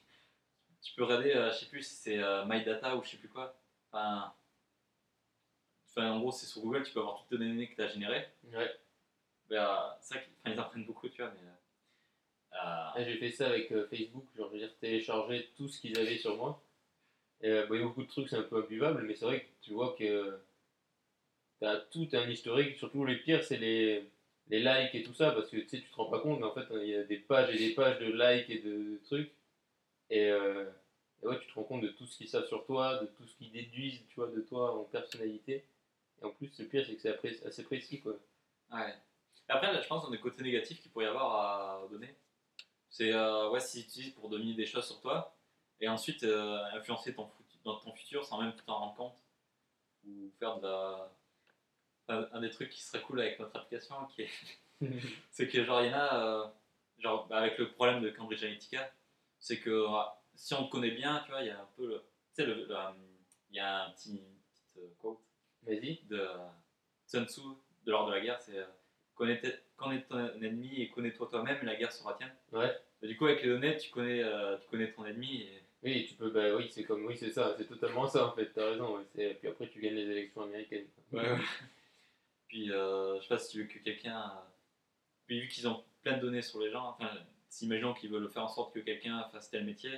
tu 0.81 0.93
peux 0.95 1.03
regarder, 1.03 1.31
je 1.53 1.57
sais 1.59 1.67
plus 1.67 1.83
si 1.83 1.95
c'est 1.95 2.17
My 2.47 2.63
Data 2.63 2.95
ou 2.97 3.03
je 3.03 3.11
sais 3.11 3.17
plus 3.17 3.29
quoi. 3.29 3.59
Enfin, 3.91 4.33
enfin, 5.95 6.11
en 6.11 6.19
gros, 6.19 6.31
c'est 6.31 6.45
sur 6.45 6.61
Google, 6.61 6.83
tu 6.83 6.93
peux 6.93 6.99
avoir 7.01 7.25
toutes 7.27 7.39
les 7.39 7.47
données 7.47 7.69
que 7.69 7.75
tu 7.75 7.81
as 7.81 7.87
générées. 7.87 8.27
Ouais. 8.53 8.71
Euh, 9.51 9.67
c'est 10.01 10.15
vrai 10.15 10.27
qu'ils 10.45 10.59
apprennent 10.59 10.85
beaucoup, 10.85 11.09
tu 11.09 11.21
vois, 11.21 11.31
mais. 11.31 11.47
euh, 11.47 11.53
Ah, 12.51 12.93
J'ai 12.97 13.17
fait 13.17 13.31
ça 13.31 13.47
avec 13.49 13.71
euh, 13.71 13.87
Facebook, 13.87 14.25
genre 14.35 14.47
je 14.49 14.53
veux 14.53 14.59
dire 14.59 14.75
télécharger 14.79 15.49
tout 15.57 15.67
ce 15.67 15.79
qu'ils 15.81 15.97
avaient 15.99 16.17
sur 16.17 16.35
moi. 16.37 16.61
Et, 17.41 17.49
euh, 17.49 17.67
bon, 17.67 17.75
il 17.75 17.79
y 17.81 17.83
a 17.83 17.87
beaucoup 17.87 18.03
de 18.03 18.07
trucs, 18.09 18.29
c'est 18.29 18.37
un 18.37 18.43
peu 18.43 18.57
imbuvable, 18.57 19.03
mais 19.03 19.15
c'est 19.15 19.25
vrai 19.25 19.41
que 19.41 19.47
tu 19.61 19.73
vois 19.73 19.95
que 19.99 20.39
tu 21.59 21.65
as 21.67 21.77
tout 21.91 22.07
un 22.13 22.29
historique, 22.29 22.77
surtout 22.77 23.05
les 23.05 23.17
pires, 23.17 23.43
c'est 23.43 23.57
les, 23.57 24.09
les 24.49 24.59
likes 24.59 24.95
et 24.95 25.03
tout 25.03 25.13
ça, 25.13 25.31
parce 25.31 25.49
que 25.49 25.57
tu 25.57 25.67
sais, 25.69 25.81
tu 25.81 25.89
te 25.89 25.95
rends 25.95 26.09
pas 26.09 26.19
compte, 26.19 26.39
mais 26.39 26.45
en 26.45 26.53
fait, 26.53 26.65
il 26.81 26.89
y 26.89 26.95
a 26.95 27.03
des 27.03 27.17
pages 27.17 27.53
et 27.53 27.57
des 27.57 27.73
pages 27.73 27.99
de 27.99 28.05
likes 28.11 28.49
et 28.49 28.59
de, 28.59 28.71
de 28.93 28.99
trucs. 29.05 29.31
Et, 30.09 30.29
euh, 30.31 30.65
et 31.23 31.27
ouais, 31.27 31.39
tu 31.39 31.47
te 31.47 31.53
rends 31.55 31.63
compte 31.63 31.81
de 31.83 31.89
tout 31.89 32.07
ce 32.07 32.17
qu'ils 32.17 32.29
savent 32.29 32.47
sur 32.47 32.65
toi, 32.65 32.99
de 33.01 33.07
tout 33.07 33.27
ce 33.27 33.35
qu'ils 33.37 33.51
déduisent, 33.51 34.01
tu 34.09 34.15
vois, 34.17 34.27
de 34.29 34.41
toi 34.41 34.75
en 34.79 34.85
personnalité. 34.85 35.65
Et 36.21 36.25
en 36.25 36.31
plus, 36.31 36.57
le 36.59 36.65
pire, 36.65 36.85
c'est 36.85 36.95
que 36.95 37.01
c'est 37.01 37.45
assez 37.45 37.63
précis, 37.63 38.01
quoi. 38.01 38.13
Ouais. 38.71 38.93
Après, 39.47 39.71
là, 39.71 39.81
je 39.81 39.87
pense 39.87 40.03
qu'on 40.03 40.09
a 40.09 40.15
des 40.15 40.19
côtés 40.21 40.43
négatifs 40.43 40.81
qu'il 40.81 40.91
pourrait 40.91 41.05
y 41.05 41.07
avoir 41.07 41.35
à 41.35 41.87
donner. 41.89 42.15
C'est 42.89 43.13
euh, 43.13 43.49
ouais, 43.49 43.59
si 43.59 43.83
tu 43.83 43.89
utilises 43.89 44.13
pour 44.13 44.29
dominer 44.29 44.53
des 44.53 44.65
choses 44.65 44.85
sur 44.85 45.01
toi 45.01 45.35
et 45.79 45.87
ensuite 45.87 46.23
euh, 46.23 46.63
influencer 46.73 47.13
ton, 47.13 47.29
dans 47.63 47.77
ton 47.79 47.93
futur 47.93 48.23
sans 48.25 48.41
même 48.41 48.53
t'en 48.65 48.79
rendre 48.79 48.95
compte 48.95 49.23
ou 50.05 50.31
faire 50.39 50.57
de 50.59 50.63
la. 50.63 51.11
Un, 52.07 52.27
un 52.33 52.41
des 52.41 52.51
trucs 52.51 52.69
qui 52.69 52.83
serait 52.83 53.01
cool 53.01 53.19
avec 53.19 53.39
notre 53.39 53.55
application, 53.57 53.95
qui 54.05 54.21
est 54.21 54.29
c'est 55.31 55.47
que 55.47 55.63
genre 55.63 55.81
il 55.81 55.87
y 55.87 55.89
en 55.89 55.97
a 55.97 56.19
euh, 56.19 56.47
genre 56.99 57.27
bah, 57.27 57.37
avec 57.37 57.57
le 57.57 57.71
problème 57.71 58.01
de 58.01 58.09
Cambridge 58.09 58.43
Analytica 58.43 58.91
c'est 59.39 59.59
que 59.59 59.69
euh, 59.69 60.03
si 60.35 60.53
on 60.53 60.65
te 60.65 60.71
connaît 60.71 60.91
bien 60.91 61.21
tu 61.25 61.31
vois 61.31 61.41
il 61.41 61.47
y 61.47 61.49
a 61.49 61.59
un 61.59 61.69
peu 61.75 61.87
le 61.87 62.03
tu 62.35 62.43
sais 62.43 62.49
il 63.49 63.55
y 63.55 63.59
a 63.59 63.85
un 63.85 63.91
petit 63.91 64.21
petite 64.53 64.97
quote 64.97 65.21
Vas-y. 65.65 66.01
de 66.09 66.17
euh, 66.17 66.37
Sun 67.05 67.25
Tzu 67.27 67.41
de 67.85 67.91
l'art 67.91 68.07
de 68.07 68.11
la 68.13 68.19
guerre 68.21 68.41
c'est 68.41 68.57
euh, 68.57 68.65
connais, 69.15 69.41
connais 69.77 70.01
ton 70.03 70.41
ennemi 70.41 70.81
et 70.81 70.89
connais-toi 70.89 71.27
toi-même 71.29 71.59
et 71.61 71.65
la 71.65 71.75
guerre 71.75 71.91
sera 71.91 72.13
tienne 72.15 72.33
Ouais. 72.51 72.75
Et 73.01 73.07
du 73.07 73.17
coup 73.17 73.25
avec 73.25 73.41
les 73.43 73.49
données 73.49 73.77
tu 73.77 73.89
connais 73.91 74.23
euh, 74.23 74.57
tu 74.57 74.67
connais 74.69 74.91
ton 74.91 75.05
ennemi 75.05 75.41
et 75.43 75.61
Oui, 75.83 76.05
tu 76.07 76.15
peux, 76.15 76.29
bah 76.31 76.55
oui, 76.55 76.67
c'est 76.71 76.83
comme, 76.83 77.05
oui, 77.05 77.15
c'est 77.15 77.29
ça, 77.31 77.53
c'est 77.57 77.67
totalement 77.67 78.07
ça 78.07 78.27
en 78.27 78.31
fait, 78.33 78.51
t'as 78.53 78.71
raison, 78.71 79.05
c'est- 79.13 79.35
puis 79.35 79.47
après 79.49 79.67
tu 79.69 79.79
gagnes 79.79 79.93
les 79.95 80.09
élections 80.09 80.41
américaines. 80.43 80.87
Puis, 82.47 82.71
euh, 82.71 83.17
je 83.17 83.21
sais 83.23 83.27
pas 83.29 83.37
si 83.39 83.51
tu 83.51 83.57
veux 83.63 83.67
que 83.67 83.79
quelqu'un. 83.79 84.17
euh, 84.19 84.41
Puis, 85.25 85.41
vu 85.41 85.47
qu'ils 85.47 85.67
ont 85.67 85.83
plein 86.03 86.17
de 86.17 86.21
données 86.21 86.41
sur 86.41 86.59
les 86.61 86.69
gens, 86.71 86.89
enfin, 86.89 87.09
si 87.49 87.65
imaginons 87.65 87.93
qu'ils 87.93 88.11
veulent 88.11 88.29
faire 88.29 88.43
en 88.43 88.47
sorte 88.47 88.73
que 88.73 88.79
quelqu'un 88.79 89.23
fasse 89.31 89.49
tel 89.49 89.65
métier, 89.65 89.91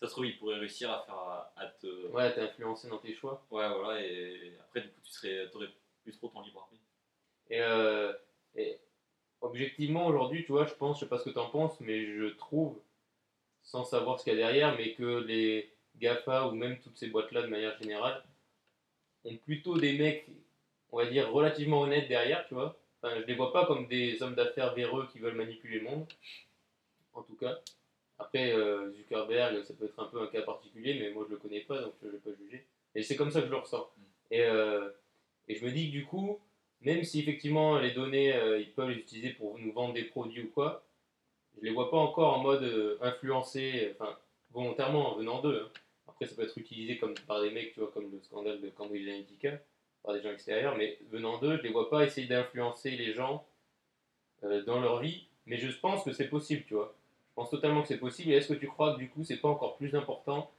ça 0.00 0.06
se 0.06 0.12
trouve, 0.12 0.26
ils 0.26 0.38
pourraient 0.38 0.58
réussir 0.58 0.90
à 0.90 1.02
faire. 1.04 1.14
à, 1.14 1.52
à 1.56 1.66
te. 1.66 1.86
Ouais. 2.06 2.12
Ouais, 2.12 2.34
t'es 2.34 2.40
influencé 2.40 2.88
dans 2.88 2.98
tes 2.98 3.14
choix. 3.14 3.44
voilà, 3.50 4.00
et 4.00 4.56
après, 4.60 4.80
du 4.80 4.88
coup, 4.88 5.00
tu 5.04 5.10
serais, 5.12 5.50
aurais 5.54 5.68
plus 6.02 6.12
trop 6.12 6.28
ton 6.28 6.40
libre 6.42 6.62
arbitre. 6.62 6.84
Et, 7.50 7.60
euh, 7.60 8.12
et 8.56 8.78
objectivement, 9.42 10.06
aujourd'hui, 10.06 10.44
tu 10.44 10.52
vois, 10.52 10.66
je 10.66 10.74
pense, 10.74 10.96
je 10.98 11.04
sais 11.04 11.08
pas 11.08 11.18
ce 11.18 11.24
que 11.24 11.30
t'en 11.30 11.50
penses, 11.50 11.78
mais 11.80 12.06
je 12.06 12.26
trouve, 12.36 12.80
sans 13.62 13.84
savoir 13.84 14.18
ce 14.18 14.24
qu'il 14.24 14.34
y 14.34 14.36
a 14.36 14.38
derrière, 14.38 14.76
mais 14.76 14.94
que 14.94 15.18
les 15.20 15.72
GAFA 15.96 16.48
ou 16.48 16.52
même 16.52 16.80
toutes 16.80 16.96
ces 16.98 17.08
boîtes-là 17.08 17.42
de 17.42 17.48
manière 17.48 17.76
générale 17.78 18.22
ont 19.24 19.36
plutôt 19.36 19.78
des 19.78 19.98
mecs, 19.98 20.26
on 20.92 20.98
va 20.98 21.06
dire, 21.06 21.30
relativement 21.32 21.80
honnêtes 21.82 22.08
derrière, 22.08 22.46
tu 22.48 22.54
vois. 22.54 22.76
Enfin, 23.02 23.14
je 23.20 23.26
les 23.26 23.34
vois 23.34 23.52
pas 23.52 23.66
comme 23.66 23.86
des 23.88 24.22
hommes 24.22 24.34
d'affaires 24.34 24.74
véreux 24.74 25.08
qui 25.12 25.18
veulent 25.20 25.34
manipuler 25.36 25.78
le 25.80 25.84
monde, 25.90 26.06
en 27.14 27.22
tout 27.22 27.36
cas. 27.36 27.58
Après, 28.20 28.52
euh, 28.52 28.92
Zuckerberg, 28.92 29.62
ça 29.64 29.72
peut 29.74 29.86
être 29.86 29.98
un 29.98 30.04
peu 30.04 30.20
un 30.20 30.26
cas 30.26 30.42
particulier, 30.42 30.94
mais 31.00 31.10
moi 31.10 31.24
je 31.26 31.32
le 31.34 31.38
connais 31.38 31.60
pas, 31.60 31.80
donc 31.80 31.94
je 32.02 32.06
ne 32.06 32.12
vais 32.12 32.18
pas 32.18 32.30
juger. 32.38 32.66
Et 32.94 33.02
c'est 33.02 33.16
comme 33.16 33.30
ça 33.30 33.40
que 33.40 33.46
je 33.46 33.50
le 33.50 33.56
ressens. 33.56 33.88
Et, 34.30 34.42
euh, 34.42 34.90
et 35.48 35.54
je 35.54 35.64
me 35.64 35.70
dis 35.70 35.86
que 35.86 35.92
du 35.92 36.04
coup, 36.04 36.38
même 36.82 37.02
si 37.02 37.20
effectivement 37.20 37.78
les 37.78 37.92
données, 37.92 38.34
euh, 38.34 38.58
ils 38.60 38.72
peuvent 38.72 38.90
les 38.90 38.96
utiliser 38.98 39.30
pour 39.30 39.58
nous 39.58 39.72
vendre 39.72 39.94
des 39.94 40.04
produits 40.04 40.42
ou 40.42 40.50
quoi, 40.50 40.84
je 41.56 41.64
les 41.64 41.72
vois 41.72 41.90
pas 41.90 41.96
encore 41.96 42.34
en 42.34 42.42
mode 42.42 42.62
euh, 42.62 42.98
influencé, 43.00 43.94
enfin 43.94 44.16
volontairement 44.50 45.12
en 45.12 45.16
venant 45.16 45.40
d'eux. 45.40 45.62
hein. 45.64 45.70
Après, 46.08 46.26
ça 46.26 46.34
peut 46.36 46.42
être 46.42 46.58
utilisé 46.58 46.98
comme 46.98 47.14
par 47.26 47.40
des 47.40 47.50
mecs, 47.50 47.72
tu 47.72 47.80
vois, 47.80 47.90
comme 47.90 48.10
le 48.12 48.20
scandale 48.20 48.60
de 48.60 48.68
Cambridge 48.68 49.08
Analytica, 49.08 49.58
par 50.02 50.14
des 50.14 50.22
gens 50.22 50.30
extérieurs, 50.32 50.76
mais 50.76 50.98
venant 51.10 51.38
d'eux, 51.38 51.56
je 51.56 51.62
les 51.62 51.70
vois 51.70 51.88
pas 51.88 52.04
essayer 52.04 52.26
d'influencer 52.26 52.90
les 52.90 53.14
gens 53.14 53.46
euh, 54.44 54.62
dans 54.64 54.80
leur 54.80 55.00
vie, 55.00 55.26
mais 55.46 55.56
je 55.56 55.70
pense 55.78 56.04
que 56.04 56.12
c'est 56.12 56.28
possible, 56.28 56.64
tu 56.66 56.74
vois. 56.74 56.94
Je 57.30 57.34
pense 57.34 57.50
totalement 57.50 57.82
que 57.82 57.88
c'est 57.88 57.98
possible. 57.98 58.32
Et 58.32 58.36
est-ce 58.36 58.48
que 58.52 58.58
tu 58.58 58.68
crois 58.68 58.94
que 58.94 58.98
du 58.98 59.08
coup, 59.10 59.24
c'est 59.24 59.38
pas 59.38 59.48
encore 59.48 59.76
plus 59.76 59.94
important 59.94 60.50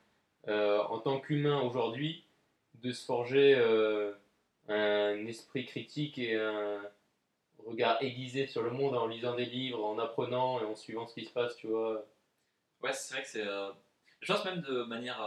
euh, 0.47 0.81
en 0.83 0.99
tant 0.99 1.19
qu'humain 1.19 1.61
aujourd'hui 1.61 2.25
de 2.83 2.91
se 2.91 3.05
forger 3.05 3.55
euh, 3.57 4.13
un 4.69 5.25
esprit 5.27 5.65
critique 5.65 6.17
et 6.17 6.35
un 6.39 6.81
regard 7.65 8.01
aiguisé 8.01 8.47
sur 8.47 8.63
le 8.63 8.71
monde 8.71 8.95
en 8.95 9.07
lisant 9.07 9.35
des 9.35 9.45
livres, 9.45 9.83
en 9.85 9.99
apprenant 9.99 10.61
et 10.61 10.65
en 10.65 10.75
suivant 10.75 11.07
ce 11.07 11.13
qui 11.15 11.25
se 11.25 11.31
passe, 11.33 11.55
tu 11.57 11.67
vois? 11.67 12.05
Ouais, 12.81 12.93
c'est 12.93 13.13
vrai 13.15 13.23
que 13.23 13.29
c'est. 13.29 13.47
euh, 13.47 13.71
Je 14.21 14.33
pense 14.33 14.45
même 14.45 14.61
de 14.61 14.83
manière. 14.83 15.17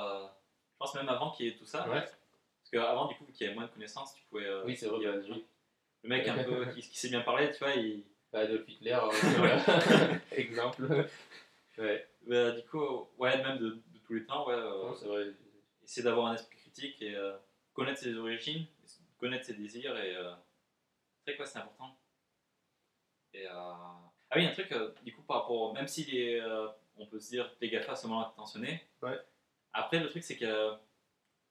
Je 0.74 0.78
pense 0.78 0.94
même 0.94 1.08
avant 1.08 1.30
qu'il 1.32 1.46
y 1.46 1.48
ait 1.50 1.56
tout 1.56 1.66
ça. 1.66 1.88
Ouais. 1.88 2.00
Parce 2.02 2.70
qu'avant, 2.72 3.06
du 3.06 3.14
coup, 3.16 3.24
vu 3.26 3.32
qu'il 3.32 3.44
y 3.46 3.48
avait 3.48 3.54
moins 3.56 3.66
de 3.66 3.70
connaissances, 3.72 4.14
tu 4.14 4.22
pouvais. 4.30 4.46
Oui, 4.64 4.76
c'est 4.76 4.86
vrai. 4.88 5.04
Le 5.04 6.08
mec 6.08 6.26
un 6.28 6.42
peu 6.44 6.66
qui, 6.74 6.80
qui 6.82 6.98
sait 6.98 7.08
bien 7.08 7.20
parler, 7.22 7.50
tu 7.52 7.58
vois, 7.58 7.72
il. 7.74 8.04
Adolf 8.40 8.68
Hitler, 8.68 8.92
euh, 9.02 9.10
voilà. 9.36 10.20
exemple. 10.32 11.06
Ouais, 11.78 12.08
Bah, 12.26 12.50
du 12.52 12.62
coup, 12.64 13.08
ouais, 13.18 13.42
même 13.42 13.58
de, 13.58 13.68
de 13.70 13.98
tous 14.06 14.14
les 14.14 14.24
temps, 14.26 14.46
ouais. 14.48 14.54
euh, 14.54 14.82
non, 14.88 14.94
c'est 14.94 15.06
vrai. 15.06 15.26
essayer 15.82 16.02
d'avoir 16.04 16.26
un 16.28 16.34
esprit 16.34 16.56
critique 16.56 17.00
et 17.02 17.14
euh, 17.14 17.36
connaître 17.72 18.00
ses 18.00 18.16
origines, 18.16 18.66
connaître 19.18 19.44
ses 19.44 19.54
désirs 19.54 19.96
et 19.96 20.16
euh, 20.16 20.32
c'est 21.26 21.38
ouais, 21.38 21.46
c'est 21.46 21.58
important. 21.58 21.96
Et, 23.32 23.46
euh, 23.46 23.50
Ah 23.52 24.36
oui, 24.36 24.46
un 24.46 24.52
truc, 24.52 24.70
euh, 24.72 24.90
du 25.02 25.12
coup, 25.14 25.22
par 25.22 25.42
rapport, 25.42 25.72
même 25.74 25.88
si 25.88 26.04
les, 26.04 26.40
euh, 26.40 26.68
on 26.96 27.06
peut 27.06 27.18
se 27.18 27.30
dire 27.30 27.50
que 27.50 27.56
les 27.60 27.70
GAFA 27.70 27.96
sont 27.96 28.08
mal 28.08 28.26
intentionnés, 28.26 28.80
Ouais. 29.02 29.18
après 29.72 29.98
le 29.98 30.08
truc 30.08 30.22
c'est 30.22 30.36
que, 30.36 30.72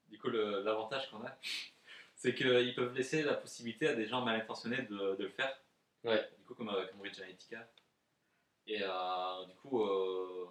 du 0.08 0.18
coup, 0.18 0.30
le- 0.30 0.62
l'avantage 0.64 1.10
qu'on 1.12 1.24
a, 1.26 1.38
c'est 2.16 2.34
qu'ils 2.34 2.74
peuvent 2.76 2.94
laisser 2.96 3.24
la 3.24 3.34
possibilité 3.34 3.88
à 3.90 3.96
des 3.96 4.06
gens 4.06 4.22
mal 4.22 4.40
intentionnés 4.40 4.84
de, 4.84 5.16
de 5.18 5.24
le 5.24 5.30
faire. 5.30 5.54
Ouais. 6.04 6.30
Du 6.38 6.44
coup, 6.46 6.54
comme, 6.56 6.70
euh, 6.70 6.86
comme 6.88 7.02
Analytica. 7.06 7.68
Et 8.68 8.82
euh, 8.84 9.46
du 9.46 9.56
coup, 9.56 9.84
euh, 9.84 10.48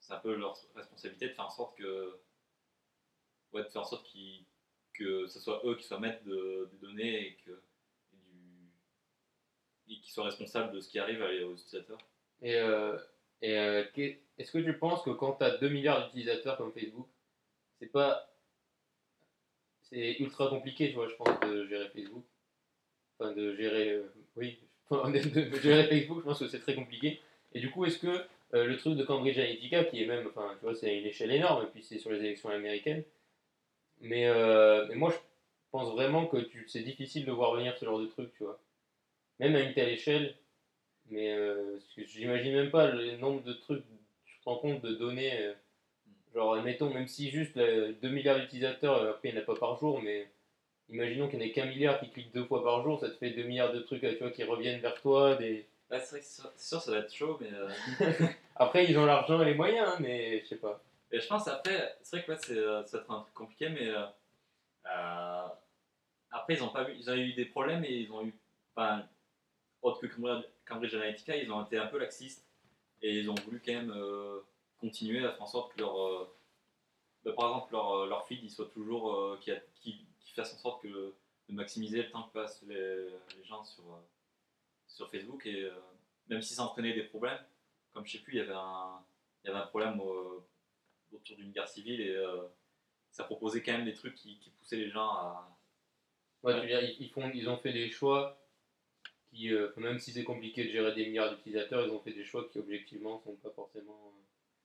c'est 0.00 0.14
un 0.14 0.18
peu 0.20 0.34
leur 0.36 0.56
responsabilité 0.74 1.28
de 1.28 1.34
faire 1.34 1.46
en 1.46 1.50
sorte 1.50 1.76
que 1.78 2.18
ouais, 3.52 3.62
de 3.64 3.68
faire 3.68 3.82
en 3.82 3.84
sorte 3.84 4.06
qu'ils- 4.06 4.44
que 4.92 5.26
ce 5.26 5.40
soit 5.40 5.60
eux 5.64 5.76
qui 5.76 5.84
soient 5.84 6.00
maîtres 6.00 6.24
de, 6.24 6.68
des 6.72 6.78
données 6.78 7.26
et 7.28 7.36
que 7.36 7.50
et 8.12 8.16
du 8.16 8.70
et 9.88 10.00
qu'ils 10.00 10.12
soient 10.12 10.24
responsables 10.24 10.72
de 10.72 10.80
ce 10.80 10.88
qui 10.88 10.98
arrive 10.98 11.22
aux 11.22 11.54
utilisateurs. 11.54 11.98
Et, 12.42 12.54
euh, 12.56 12.98
et 13.42 13.52
est-ce 14.38 14.52
que 14.52 14.58
tu 14.58 14.78
penses 14.78 15.02
que 15.02 15.10
quand 15.10 15.34
tu 15.34 15.44
as 15.44 15.56
2 15.58 15.68
milliards 15.68 16.06
d'utilisateurs 16.06 16.56
comme 16.56 16.72
Facebook, 16.72 17.08
c'est 17.80 17.86
pas. 17.92 18.32
C'est 19.80 20.18
ultra 20.20 20.48
compliqué, 20.50 20.88
tu 20.90 20.96
vois, 20.96 21.08
je 21.08 21.14
pense, 21.14 21.40
de 21.40 21.66
gérer 21.66 21.88
Facebook? 21.90 22.24
Enfin, 23.18 23.32
de 23.32 23.54
gérer. 23.56 24.02
oui, 24.36 24.58
de 24.90 25.60
gérer 25.60 25.88
Facebook, 25.88 26.18
je 26.20 26.24
pense 26.24 26.38
que 26.38 26.48
c'est 26.48 26.60
très 26.60 26.74
compliqué. 26.74 27.20
Et 27.52 27.60
du 27.60 27.70
coup, 27.70 27.84
est-ce 27.84 27.98
que 27.98 28.24
euh, 28.54 28.64
le 28.66 28.76
truc 28.76 28.96
de 28.96 29.04
Cambridge 29.04 29.38
Analytica, 29.38 29.84
qui 29.84 30.02
est 30.02 30.06
même. 30.06 30.26
Enfin, 30.28 30.54
tu 30.58 30.64
vois, 30.64 30.74
c'est 30.74 30.88
à 30.90 30.92
une 30.92 31.06
échelle 31.06 31.32
énorme, 31.32 31.64
et 31.64 31.68
puis 31.68 31.82
c'est 31.82 31.98
sur 31.98 32.10
les 32.10 32.18
élections 32.20 32.50
américaines. 32.50 33.04
Mais, 34.00 34.26
euh, 34.28 34.86
mais 34.88 34.94
moi, 34.94 35.10
je 35.10 35.16
pense 35.70 35.92
vraiment 35.92 36.26
que 36.26 36.38
c'est 36.68 36.82
difficile 36.82 37.24
de 37.24 37.32
voir 37.32 37.54
venir 37.54 37.76
ce 37.78 37.84
genre 37.84 38.00
de 38.00 38.06
truc, 38.06 38.32
tu 38.36 38.44
vois. 38.44 38.60
Même 39.40 39.56
à 39.56 39.60
une 39.60 39.74
telle 39.74 39.90
échelle. 39.90 40.36
Mais 41.10 41.32
euh, 41.32 41.78
j'imagine 41.96 42.54
même 42.54 42.70
pas 42.70 42.90
le 42.90 43.16
nombre 43.18 43.42
de 43.44 43.52
trucs, 43.52 43.84
tu 44.26 44.38
te 44.40 44.44
rends 44.44 44.58
compte 44.58 44.82
de 44.82 44.94
données. 44.94 45.40
euh, 45.40 45.54
genre, 46.34 46.54
admettons, 46.54 46.92
même 46.92 47.06
si 47.08 47.30
juste 47.30 47.56
là, 47.56 47.92
2 47.92 48.08
milliards 48.10 48.40
d'utilisateurs, 48.40 49.02
après 49.08 49.30
il 49.30 49.34
n'y 49.34 49.38
en 49.38 49.42
a 49.42 49.44
pas 49.44 49.56
par 49.56 49.78
jour, 49.78 50.02
mais 50.02 50.28
imaginons 50.88 51.28
qu'il 51.28 51.38
n'y 51.38 51.46
en 51.46 51.48
ait 51.48 51.52
qu'un 51.52 51.66
milliard 51.66 52.00
qui 52.00 52.10
clique 52.10 52.32
deux 52.32 52.44
fois 52.44 52.62
par 52.62 52.82
jour, 52.82 53.00
ça 53.00 53.08
te 53.08 53.16
fait 53.16 53.30
2 53.30 53.42
milliards 53.42 53.72
de 53.72 53.80
trucs 53.80 54.00
tu 54.00 54.16
vois, 54.18 54.30
qui 54.30 54.44
reviennent 54.44 54.80
vers 54.80 55.00
toi. 55.00 55.34
Des... 55.36 55.66
Là, 55.90 56.00
c'est 56.00 56.10
vrai 56.10 56.20
que 56.20 56.26
c'est 56.26 56.68
sûr, 56.68 56.80
ça 56.80 56.90
va 56.92 56.98
être 56.98 57.14
chaud, 57.14 57.38
mais 57.40 57.50
euh, 57.52 58.26
Après, 58.56 58.86
ils 58.86 58.98
ont 58.98 59.04
l'argent 59.04 59.40
et 59.42 59.44
les 59.44 59.54
moyens, 59.54 59.88
hein, 59.88 59.96
mais 60.00 60.40
je 60.40 60.46
sais 60.46 60.56
pas. 60.56 60.82
et 61.12 61.20
je 61.20 61.26
pense 61.26 61.46
après, 61.46 61.96
c'est 62.02 62.16
vrai 62.16 62.26
que 62.26 62.32
ouais, 62.32 62.38
c'est, 62.40 62.56
euh, 62.56 62.84
ça 62.86 62.98
va 62.98 63.02
être 63.02 63.10
un 63.10 63.20
truc 63.20 63.34
compliqué, 63.34 63.68
mais 63.68 63.88
euh, 63.88 65.46
après 66.30 66.54
ils 66.54 66.62
ont 66.62 66.68
pas 66.68 66.88
eu, 66.88 66.94
ils 66.96 67.10
ont 67.10 67.14
eu 67.14 67.32
des 67.34 67.44
problèmes 67.44 67.84
et 67.84 67.92
ils 67.92 68.12
ont 68.12 68.24
eu, 68.24 68.34
enfin, 68.74 69.06
autre 69.82 70.00
que 70.00 70.06
Cambridge, 70.66 70.94
Analytica, 70.94 71.36
ils 71.36 71.50
ont 71.52 71.64
été 71.64 71.76
un 71.76 71.86
peu 71.86 71.98
laxistes 71.98 72.46
et 73.02 73.18
ils 73.18 73.30
ont 73.30 73.34
voulu 73.44 73.60
quand 73.64 73.72
même 73.72 73.92
euh, 73.94 74.40
continuer 74.78 75.24
à 75.24 75.32
faire 75.32 75.42
en 75.42 75.46
sorte 75.46 75.74
que 75.74 75.80
leur, 75.80 76.28
bah, 77.24 77.32
par 77.36 77.48
exemple 77.48 77.72
leur, 77.72 78.06
leur 78.06 78.26
feed 78.26 78.42
il 78.42 78.50
soit 78.50 78.70
toujours, 78.72 79.38
qui 79.40 80.06
fasse 80.36 80.54
en 80.54 80.58
sorte 80.58 80.82
que 80.82 80.88
de 80.88 81.54
maximiser 81.54 82.02
le 82.02 82.10
temps 82.10 82.24
que 82.24 82.32
passent 82.34 82.62
les, 82.68 83.06
les 83.38 83.44
gens 83.44 83.64
sur, 83.64 83.84
euh, 83.84 84.00
sur 84.88 85.10
Facebook 85.10 85.46
et 85.46 85.64
euh, 85.64 85.70
même 86.28 86.42
si 86.42 86.54
ça 86.54 86.64
entraînait 86.64 86.94
des 86.94 87.04
problèmes, 87.04 87.38
comme 87.92 88.06
je 88.06 88.12
sais 88.12 88.18
plus, 88.24 88.34
il 88.34 88.38
y 88.38 88.40
avait 88.40 88.52
un, 88.54 89.04
il 89.44 89.48
y 89.48 89.50
avait 89.50 89.60
un 89.60 89.66
problème 89.66 90.00
autour 90.00 91.36
d'une 91.36 91.52
guerre 91.52 91.68
civile 91.68 92.00
et 92.00 92.14
euh, 92.16 92.46
ça 93.10 93.24
proposait 93.24 93.62
quand 93.62 93.72
même 93.72 93.84
des 93.84 93.94
trucs 93.94 94.14
qui, 94.14 94.38
qui 94.38 94.50
poussaient 94.50 94.76
les 94.76 94.90
gens 94.90 95.08
à. 95.10 95.58
Ouais, 96.42 96.54
tu 96.54 96.60
veux 96.62 96.66
dire, 96.68 96.82
ils, 96.82 96.96
ils 97.02 97.10
font, 97.10 97.30
ils 97.34 97.48
ont 97.48 97.58
fait 97.58 97.72
des 97.72 97.90
choix 97.90 98.38
qui, 99.30 99.52
euh, 99.52 99.72
même 99.78 99.98
si 100.00 100.12
c'est 100.12 100.24
compliqué 100.24 100.64
de 100.64 100.70
gérer 100.70 100.94
des 100.94 101.06
milliards 101.06 101.30
d'utilisateurs, 101.34 101.86
ils 101.86 101.92
ont 101.92 102.00
fait 102.00 102.12
des 102.12 102.24
choix 102.24 102.48
qui 102.48 102.58
objectivement 102.58 103.20
sont 103.20 103.36
pas 103.36 103.50
forcément. 103.50 104.12
euh, 104.16 104.22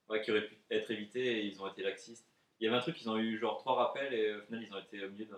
Ouais, 0.10 0.21
qui 0.21 0.31
auraient 0.31 0.47
pu 0.47 0.57
être 0.69 0.91
évités 0.91 1.39
et 1.41 1.45
ils 1.47 1.62
ont 1.62 1.67
été 1.71 1.84
laxistes. 1.84 2.30
Il 2.62 2.65
y 2.65 2.67
avait 2.69 2.78
un 2.78 2.82
truc, 2.82 3.02
ils 3.02 3.10
ont 3.10 3.17
eu 3.17 3.38
genre 3.38 3.58
trois 3.60 3.76
rappels 3.76 4.13
et 4.13 4.34
au 4.36 4.41
final 4.43 4.63
ils 4.63 4.74
ont 4.74 4.80
été 4.80 5.04
au 5.06 5.10
milieu 5.10 5.26
d'un, 5.26 5.38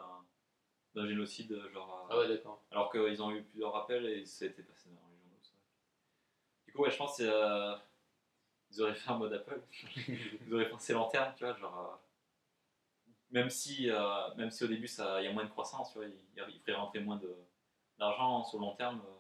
d'un 0.96 1.08
génocide, 1.08 1.60
genre. 1.74 2.08
Ah 2.12 2.18
ouais, 2.20 2.28
d'accord. 2.30 2.64
Alors 2.72 2.92
qu'ils 2.92 3.22
ont 3.24 3.32
eu 3.32 3.44
plusieurs 3.44 3.74
rappels 3.74 4.06
et 4.08 4.26
ça 4.26 4.46
a 4.46 4.50
été 4.50 4.64
passé 4.64 4.90
dans 4.90 4.96
les 5.10 5.18
journaux. 5.20 5.40
ça. 5.44 5.52
Du 6.68 6.74
coup, 6.74 6.82
ouais, 6.84 6.92
je 6.92 6.98
pense 6.98 7.16
qu'ils 7.16 7.30
auraient 8.82 8.94
fait 8.96 9.10
un 9.10 9.18
mode 9.18 9.34
Apple. 9.34 9.62
ils 10.08 10.54
auraient 10.54 10.70
pensé 10.70 10.94
long 10.94 11.08
terme, 11.10 11.34
tu 11.38 11.46
vois, 11.46 11.56
genre. 11.56 11.80
euh, 11.80 11.98
même, 13.32 13.50
si, 13.50 13.90
euh, 13.90 14.34
même 14.36 14.50
si 14.52 14.64
au 14.64 14.68
début 14.68 14.88
ça- 14.88 15.22
il 15.22 15.26
y 15.26 15.28
a 15.28 15.34
moins 15.34 15.44
de 15.46 15.50
croissance, 15.50 15.92
tu 15.92 15.98
vois, 16.00 16.08
ils, 16.08 16.14
ils 16.50 16.60
feraient 16.62 16.74
rentrer 16.78 17.00
moins 17.00 17.18
de, 17.18 17.36
d'argent 18.00 18.44
sur 18.46 18.60
le 18.60 18.66
long 18.66 18.76
terme, 18.76 19.02
euh, 19.06 19.20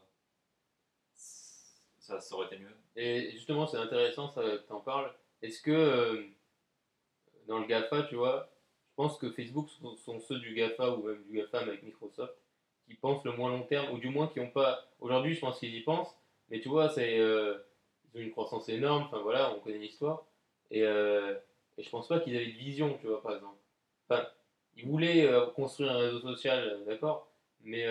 ça, 1.97 2.19
ça 2.19 2.35
aurait 2.35 2.47
été 2.47 2.59
mieux. 2.59 2.75
Et 2.95 3.31
justement, 3.31 3.65
c'est 3.67 3.77
intéressant, 3.77 4.29
ça, 4.29 4.41
t'en 4.67 4.81
parles. 4.81 5.11
Est-ce 5.41 5.61
que 5.61 5.71
euh, 5.71 6.23
dans 7.47 7.59
le 7.59 7.65
GAFA, 7.65 8.03
tu 8.03 8.15
vois, 8.15 8.49
je 8.89 8.95
pense 8.95 9.17
que 9.17 9.31
Facebook 9.31 9.69
sont, 10.05 10.19
ceux 10.19 10.39
du 10.39 10.53
GAFA 10.53 10.91
ou 10.91 11.03
même 11.03 11.23
du 11.23 11.37
GAFAM 11.37 11.67
avec 11.67 11.83
Microsoft 11.83 12.33
qui 12.85 12.95
pensent 12.95 13.23
le 13.23 13.31
moins 13.31 13.49
long 13.49 13.63
terme, 13.63 13.93
ou 13.93 13.97
du 13.97 14.09
moins 14.09 14.27
qui 14.27 14.39
n'ont 14.39 14.49
pas. 14.49 14.85
Aujourd'hui, 14.99 15.33
je 15.33 15.39
pense 15.39 15.59
qu'ils 15.59 15.73
y 15.73 15.81
pensent, 15.81 16.15
mais 16.49 16.59
tu 16.59 16.69
vois, 16.69 16.89
c'est 16.89 17.17
euh, 17.17 17.57
ils 18.13 18.19
ont 18.19 18.23
une 18.23 18.31
croissance 18.31 18.69
énorme, 18.69 19.03
enfin 19.03 19.19
voilà, 19.19 19.53
on 19.55 19.59
connaît 19.61 19.79
l'histoire. 19.79 20.25
Et, 20.69 20.83
euh, 20.83 21.33
et 21.77 21.83
je 21.83 21.89
pense 21.89 22.07
pas 22.07 22.19
qu'ils 22.19 22.35
avaient 22.35 22.51
de 22.51 22.51
vision, 22.51 22.97
tu 22.99 23.07
vois, 23.07 23.21
par 23.21 23.35
exemple. 23.35 23.57
Enfin, 24.07 24.27
ils 24.75 24.85
voulaient 24.85 25.25
euh, 25.25 25.47
construire 25.47 25.91
un 25.91 25.97
réseau 25.97 26.19
social, 26.19 26.83
d'accord, 26.85 27.31
mais. 27.61 27.87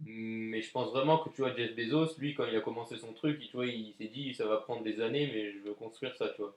mais 0.00 0.60
je 0.62 0.70
pense 0.70 0.90
vraiment 0.90 1.18
que 1.18 1.30
tu 1.30 1.40
vois 1.40 1.56
Jeff 1.56 1.74
Bezos, 1.74 2.18
lui 2.18 2.34
quand 2.34 2.46
il 2.46 2.56
a 2.56 2.60
commencé 2.60 2.98
son 2.98 3.14
truc, 3.14 3.40
il, 3.42 3.64
il 3.64 3.94
s'est 3.94 4.08
dit 4.08 4.34
ça 4.34 4.46
va 4.46 4.58
prendre 4.58 4.82
des 4.82 5.00
années 5.00 5.26
mais 5.32 5.52
je 5.52 5.58
veux 5.60 5.74
construire 5.74 6.14
ça, 6.16 6.28
tu 6.28 6.42
vois. 6.42 6.56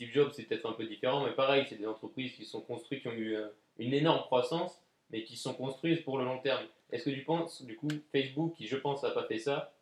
Steve 0.00 0.14
Jobs 0.14 0.32
c'est 0.32 0.44
peut-être 0.44 0.64
un 0.64 0.72
peu 0.72 0.84
différent, 0.84 1.26
mais 1.26 1.32
pareil, 1.32 1.66
c'est 1.68 1.76
des 1.76 1.86
entreprises 1.86 2.32
qui 2.32 2.46
sont 2.46 2.62
construites, 2.62 3.02
qui 3.02 3.08
ont 3.08 3.12
eu 3.12 3.36
euh, 3.36 3.48
une 3.78 3.92
énorme 3.92 4.22
croissance, 4.22 4.80
mais 5.10 5.24
qui 5.24 5.36
sont 5.36 5.52
construites 5.52 6.04
pour 6.06 6.16
le 6.16 6.24
long 6.24 6.38
terme. 6.38 6.64
Est-ce 6.90 7.04
que 7.04 7.10
tu 7.10 7.22
penses, 7.22 7.60
du 7.60 7.76
coup, 7.76 7.88
Facebook, 8.10 8.54
qui 8.56 8.66
je 8.66 8.78
pense 8.78 9.02
n'a 9.02 9.10
pas 9.10 9.24
fait 9.24 9.38
ça, 9.38 9.74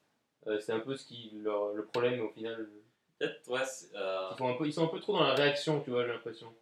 euh, 0.48 0.58
c'est 0.58 0.72
un 0.72 0.80
peu 0.80 0.96
ce 0.96 1.06
qui 1.06 1.30
leur, 1.36 1.72
le 1.72 1.84
problème 1.84 2.20
au 2.20 2.30
final. 2.30 2.68
Peut-être, 3.16 3.48
ouais, 3.48 3.60
euh, 3.94 4.28
Ils 4.32 4.38
sont, 4.38 4.48
un 4.48 4.54
peu, 4.54 4.66
ils 4.66 4.72
sont 4.72 4.84
un 4.86 4.88
peu 4.88 4.98
trop 4.98 5.12
dans 5.12 5.22
la 5.22 5.34
réaction, 5.34 5.80
tu 5.82 5.90
vois, 5.90 6.04
j'ai 6.04 6.12
l'impression. 6.12 6.52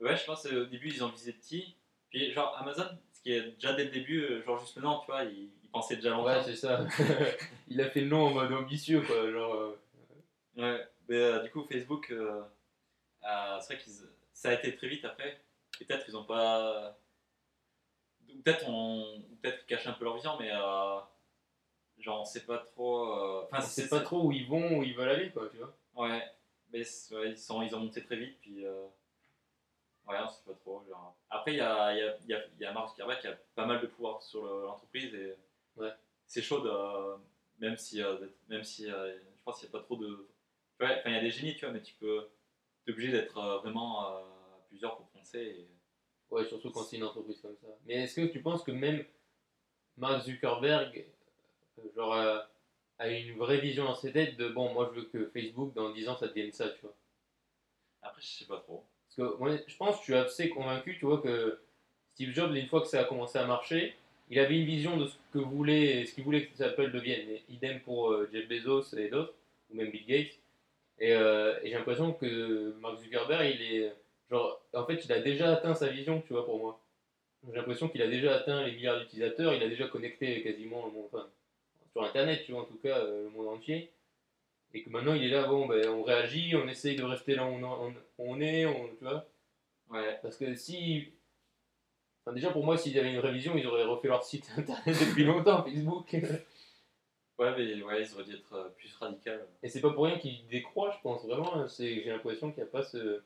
ouais, 0.00 0.14
je 0.14 0.24
pense 0.26 0.42
qu'au 0.46 0.66
début 0.66 0.88
ils 0.88 1.02
ont 1.02 1.08
visé 1.08 1.32
petit. 1.32 1.74
Puis, 2.10 2.32
genre, 2.32 2.54
Amazon, 2.60 2.84
ce 3.14 3.22
qui 3.22 3.32
est 3.32 3.52
déjà 3.52 3.72
dès 3.72 3.84
le 3.84 3.90
début, 3.92 4.42
genre 4.44 4.60
juste 4.60 4.76
maintenant, 4.76 5.00
tu 5.00 5.06
vois, 5.06 5.24
ils, 5.24 5.48
ils 5.64 5.70
pensaient 5.72 5.96
déjà 5.96 6.10
longtemps. 6.10 6.26
Ouais, 6.26 6.42
c'est 6.44 6.54
ça. 6.54 6.84
il 7.68 7.80
a 7.80 7.88
fait 7.88 8.02
le 8.02 8.08
nom 8.08 8.26
en 8.26 8.30
mode 8.32 8.52
ambitieux, 8.52 9.00
quoi. 9.00 9.30
Genre, 9.32 9.54
euh, 9.54 9.78
Ouais, 10.58 10.86
mais 11.08 11.42
du 11.42 11.50
coup, 11.50 11.64
Facebook, 11.70 12.12
c'est 13.60 13.74
vrai 13.74 13.82
qu'ils 13.84 13.92
ça 14.32 14.50
a 14.50 14.52
été 14.54 14.76
très 14.76 14.88
vite 14.88 15.04
après. 15.04 15.40
Peut-être 15.78 16.04
ils 16.08 16.16
ont 16.16 16.24
pas. 16.24 16.96
Peut-être 18.44 18.68
on... 18.68 19.22
peut-être 19.42 19.58
qu'ils 19.66 19.76
cachent 19.76 19.86
un 19.86 19.92
peu 19.92 20.04
leur 20.04 20.14
vision, 20.16 20.36
mais 20.38 20.50
euh, 20.52 20.98
genre 21.98 22.20
on 22.20 22.24
sait 22.24 22.44
pas 22.44 22.58
trop. 22.58 23.08
euh, 23.12 23.42
Enfin, 23.44 23.58
on 23.58 23.66
sait 23.66 23.88
pas 23.88 24.00
trop 24.00 24.24
où 24.26 24.32
ils 24.32 24.46
vont, 24.46 24.78
où 24.78 24.82
ils 24.82 24.94
veulent 24.96 25.08
aller, 25.08 25.30
quoi, 25.30 25.48
tu 25.50 25.58
vois. 25.58 25.74
Ouais, 25.94 26.22
mais 26.72 26.80
ouais, 27.12 27.30
ils, 27.30 27.38
sont, 27.38 27.62
ils 27.62 27.74
ont 27.74 27.80
monté 27.80 28.04
très 28.04 28.16
vite, 28.16 28.38
puis. 28.40 28.64
Euh... 28.66 28.86
Ouais, 30.06 30.16
on 30.22 30.28
sait 30.28 30.44
pas 30.44 30.54
trop. 30.54 30.84
Genre. 30.88 31.16
Après, 31.30 31.52
il 31.52 31.56
y 31.56 31.60
a, 31.60 31.92
y, 31.94 32.00
a, 32.02 32.16
y, 32.28 32.34
a, 32.34 32.40
y 32.60 32.64
a 32.64 32.72
Mark 32.72 32.90
Zuckerberg 32.90 33.20
qui 33.20 33.26
a 33.26 33.32
pas 33.56 33.66
mal 33.66 33.80
de 33.80 33.86
pouvoir 33.86 34.22
sur 34.22 34.44
le- 34.44 34.64
l'entreprise 34.66 35.12
et 35.14 35.34
Ouais. 35.76 35.90
c'est 36.26 36.42
chaud, 36.42 36.60
de- 36.60 37.16
même 37.58 37.76
si, 37.76 38.02
euh, 38.02 38.16
même 38.48 38.62
si 38.64 38.90
euh, 38.90 39.14
je 39.18 39.42
pense 39.44 39.58
qu'il 39.58 39.68
n'y 39.68 39.74
a 39.74 39.78
pas 39.78 39.84
trop 39.84 39.96
de. 39.96 40.28
Ouais, 40.80 40.96
enfin, 40.98 41.10
il 41.10 41.14
y 41.14 41.18
a 41.18 41.20
des 41.20 41.30
génies, 41.30 41.54
tu 41.56 41.64
vois, 41.64 41.72
mais 41.72 41.82
tu 41.82 41.94
peux. 41.94 42.28
T'es 42.86 42.92
obligé 42.92 43.10
d'être 43.10 43.36
euh, 43.36 43.58
vraiment 43.58 44.06
euh, 44.06 44.20
plusieurs 44.68 44.96
pour 44.96 45.06
penser. 45.08 45.40
Et... 45.40 45.68
Ouais, 46.30 46.44
surtout 46.44 46.70
quand 46.70 46.84
c'est 46.84 46.96
une 46.96 47.04
entreprise 47.04 47.40
comme 47.40 47.56
ça. 47.60 47.66
Mais 47.84 47.94
est-ce 47.94 48.20
que 48.20 48.26
tu 48.26 48.40
penses 48.40 48.62
que 48.62 48.70
même 48.70 49.04
Mark 49.96 50.24
Zuckerberg, 50.24 51.04
euh, 51.78 51.82
genre, 51.96 52.14
a 52.14 53.08
une 53.08 53.36
vraie 53.36 53.60
vision 53.60 53.84
dans 53.84 53.94
ses 53.94 54.12
têtes 54.12 54.36
de 54.36 54.48
bon, 54.48 54.72
moi 54.72 54.90
je 54.94 55.00
veux 55.00 55.06
que 55.06 55.26
Facebook 55.26 55.74
dans 55.74 55.90
10 55.90 56.08
ans 56.08 56.16
ça 56.16 56.28
devienne 56.28 56.52
ça, 56.52 56.68
tu 56.70 56.82
vois? 56.82 56.94
Après, 58.02 58.22
je 58.22 58.26
sais 58.26 58.44
pas 58.46 58.60
trop. 58.60 58.84
Parce 59.04 59.16
que 59.16 59.38
moi, 59.38 59.56
je 59.66 59.76
pense, 59.76 59.98
je 59.98 60.02
suis 60.02 60.14
assez 60.14 60.48
convaincu, 60.48 60.96
tu 60.98 61.06
vois, 61.06 61.20
que 61.20 61.60
Steve 62.14 62.32
Jobs, 62.34 62.54
une 62.54 62.68
fois 62.68 62.82
que 62.82 62.86
ça 62.86 63.00
a 63.00 63.04
commencé 63.04 63.38
à 63.38 63.46
marcher, 63.46 63.96
il 64.30 64.38
avait 64.38 64.58
une 64.58 64.66
vision 64.66 64.96
de 64.96 65.06
ce 65.06 65.16
que 65.32 65.38
voulait, 65.38 66.06
ce 66.06 66.14
qu'il 66.14 66.24
voulait 66.24 66.46
que 66.46 66.62
Apple 66.62 66.92
devienne. 66.92 67.28
Et 67.28 67.42
idem 67.48 67.80
pour 67.80 68.14
Jeff 68.32 68.48
Bezos 68.48 68.96
et 68.96 69.08
d'autres, 69.08 69.34
ou 69.70 69.76
même 69.76 69.90
Bill 69.90 70.06
Gates. 70.06 70.38
Et, 70.98 71.12
euh, 71.12 71.58
et 71.62 71.68
j'ai 71.70 71.74
l'impression 71.74 72.12
que 72.12 72.74
Mark 72.80 72.98
Zuckerberg, 72.98 73.54
il 73.54 73.62
est 73.62 73.92
genre, 74.30 74.60
en 74.72 74.86
fait, 74.86 75.04
il 75.04 75.12
a 75.12 75.20
déjà 75.20 75.52
atteint 75.52 75.74
sa 75.74 75.88
vision, 75.88 76.22
tu 76.22 76.32
vois, 76.32 76.44
pour 76.44 76.58
moi. 76.58 76.80
J'ai 77.48 77.56
l'impression 77.56 77.88
qu'il 77.88 78.02
a 78.02 78.08
déjà 78.08 78.34
atteint 78.36 78.64
les 78.64 78.72
milliards 78.72 78.98
d'utilisateurs, 79.00 79.54
il 79.54 79.62
a 79.62 79.68
déjà 79.68 79.86
connecté 79.88 80.42
quasiment 80.42 80.86
le 80.86 80.92
monde, 80.92 81.06
enfin, 81.12 81.28
sur 81.92 82.02
Internet, 82.04 82.42
tu 82.44 82.52
vois, 82.52 82.62
en 82.62 82.64
tout 82.64 82.78
cas, 82.82 82.98
euh, 82.98 83.24
le 83.24 83.30
monde 83.30 83.48
entier. 83.48 83.90
Et 84.74 84.82
que 84.82 84.90
maintenant, 84.90 85.14
il 85.14 85.24
est 85.24 85.28
là, 85.28 85.46
bon, 85.46 85.66
ben, 85.66 85.88
on 85.88 86.02
réagit, 86.02 86.54
on 86.56 86.66
essaye 86.68 86.96
de 86.96 87.04
rester 87.04 87.34
là 87.34 87.44
où 87.46 87.50
on, 87.50 87.62
on- 87.64 87.94
on 88.18 88.40
est, 88.40 88.66
on, 88.66 88.88
tu 88.88 89.04
vois. 89.04 89.26
Ouais. 89.90 90.18
Parce 90.22 90.36
que 90.36 90.54
si. 90.54 91.12
Enfin, 92.24 92.34
déjà, 92.34 92.50
pour 92.50 92.64
moi, 92.64 92.76
s'il 92.76 92.92
y 92.92 92.98
avait 92.98 93.12
une 93.12 93.20
révision, 93.20 93.56
ils 93.56 93.66
auraient 93.66 93.84
refait 93.84 94.08
leur 94.08 94.24
site 94.24 94.50
internet 94.58 94.96
depuis 95.08 95.24
longtemps, 95.24 95.62
Facebook. 95.62 96.16
Ouais, 97.38 97.52
mais 97.56 97.82
ouais, 97.82 98.02
ils 98.02 98.14
auraient 98.14 98.24
dû 98.24 98.34
être 98.34 98.52
euh, 98.54 98.68
plus 98.70 98.94
radical. 98.96 99.46
Et 99.62 99.68
c'est 99.68 99.80
pas 99.80 99.90
pour 99.92 100.04
rien 100.04 100.18
qu'ils 100.18 100.46
décroient, 100.48 100.90
je 100.90 101.00
pense, 101.02 101.24
vraiment. 101.26 101.54
hein. 101.56 101.66
J'ai 101.78 102.04
l'impression 102.04 102.50
qu'il 102.50 102.62
n'y 102.62 102.68
a 102.68 102.72
pas 102.72 102.82
ce. 102.82 103.22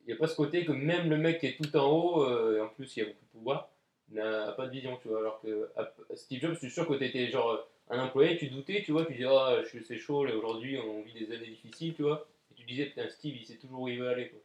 Il 0.00 0.06
n'y 0.06 0.12
a 0.14 0.16
pas 0.16 0.26
ce 0.28 0.36
côté 0.36 0.64
que 0.64 0.72
même 0.72 1.08
le 1.10 1.16
mec 1.16 1.40
qui 1.40 1.46
est 1.46 1.56
tout 1.56 1.76
en 1.76 1.86
haut, 1.90 2.24
euh, 2.24 2.56
et 2.56 2.60
en 2.60 2.68
plus 2.68 2.96
il 2.96 3.02
a 3.02 3.06
beaucoup 3.06 3.24
de 3.24 3.30
pouvoir, 3.38 3.70
n'a 4.10 4.52
pas 4.52 4.66
de 4.66 4.72
vision, 4.72 4.98
tu 5.00 5.08
vois. 5.08 5.20
Alors 5.20 5.40
que 5.40 5.70
à- 5.76 5.92
Steve 6.16 6.40
Jobs, 6.40 6.54
je 6.54 6.58
suis 6.58 6.70
sûr 6.70 6.86
que 6.88 6.94
tu 6.94 7.04
étais 7.04 7.28
genre 7.30 7.66
un 7.88 8.00
employé, 8.02 8.36
tu 8.36 8.48
doutais, 8.48 8.82
tu 8.82 8.92
vois, 8.92 9.04
tu 9.04 9.12
disais, 9.12 9.26
ah, 9.28 9.62
je 9.62 9.78
c'est 9.82 9.98
chaud, 9.98 10.26
aujourd'hui 10.26 10.78
on 10.78 11.02
vit 11.02 11.12
des 11.14 11.32
années 11.34 11.46
difficiles, 11.46 11.94
tu 11.94 12.02
vois. 12.02 12.26
Et 12.50 12.54
tu 12.54 12.64
disais, 12.64 12.86
putain, 12.86 13.08
Steve, 13.08 13.36
il 13.36 13.46
sait 13.46 13.56
toujours 13.56 13.82
où 13.82 13.88
il 13.88 14.00
veut 14.00 14.08
aller, 14.08 14.28
quoi. 14.30 14.40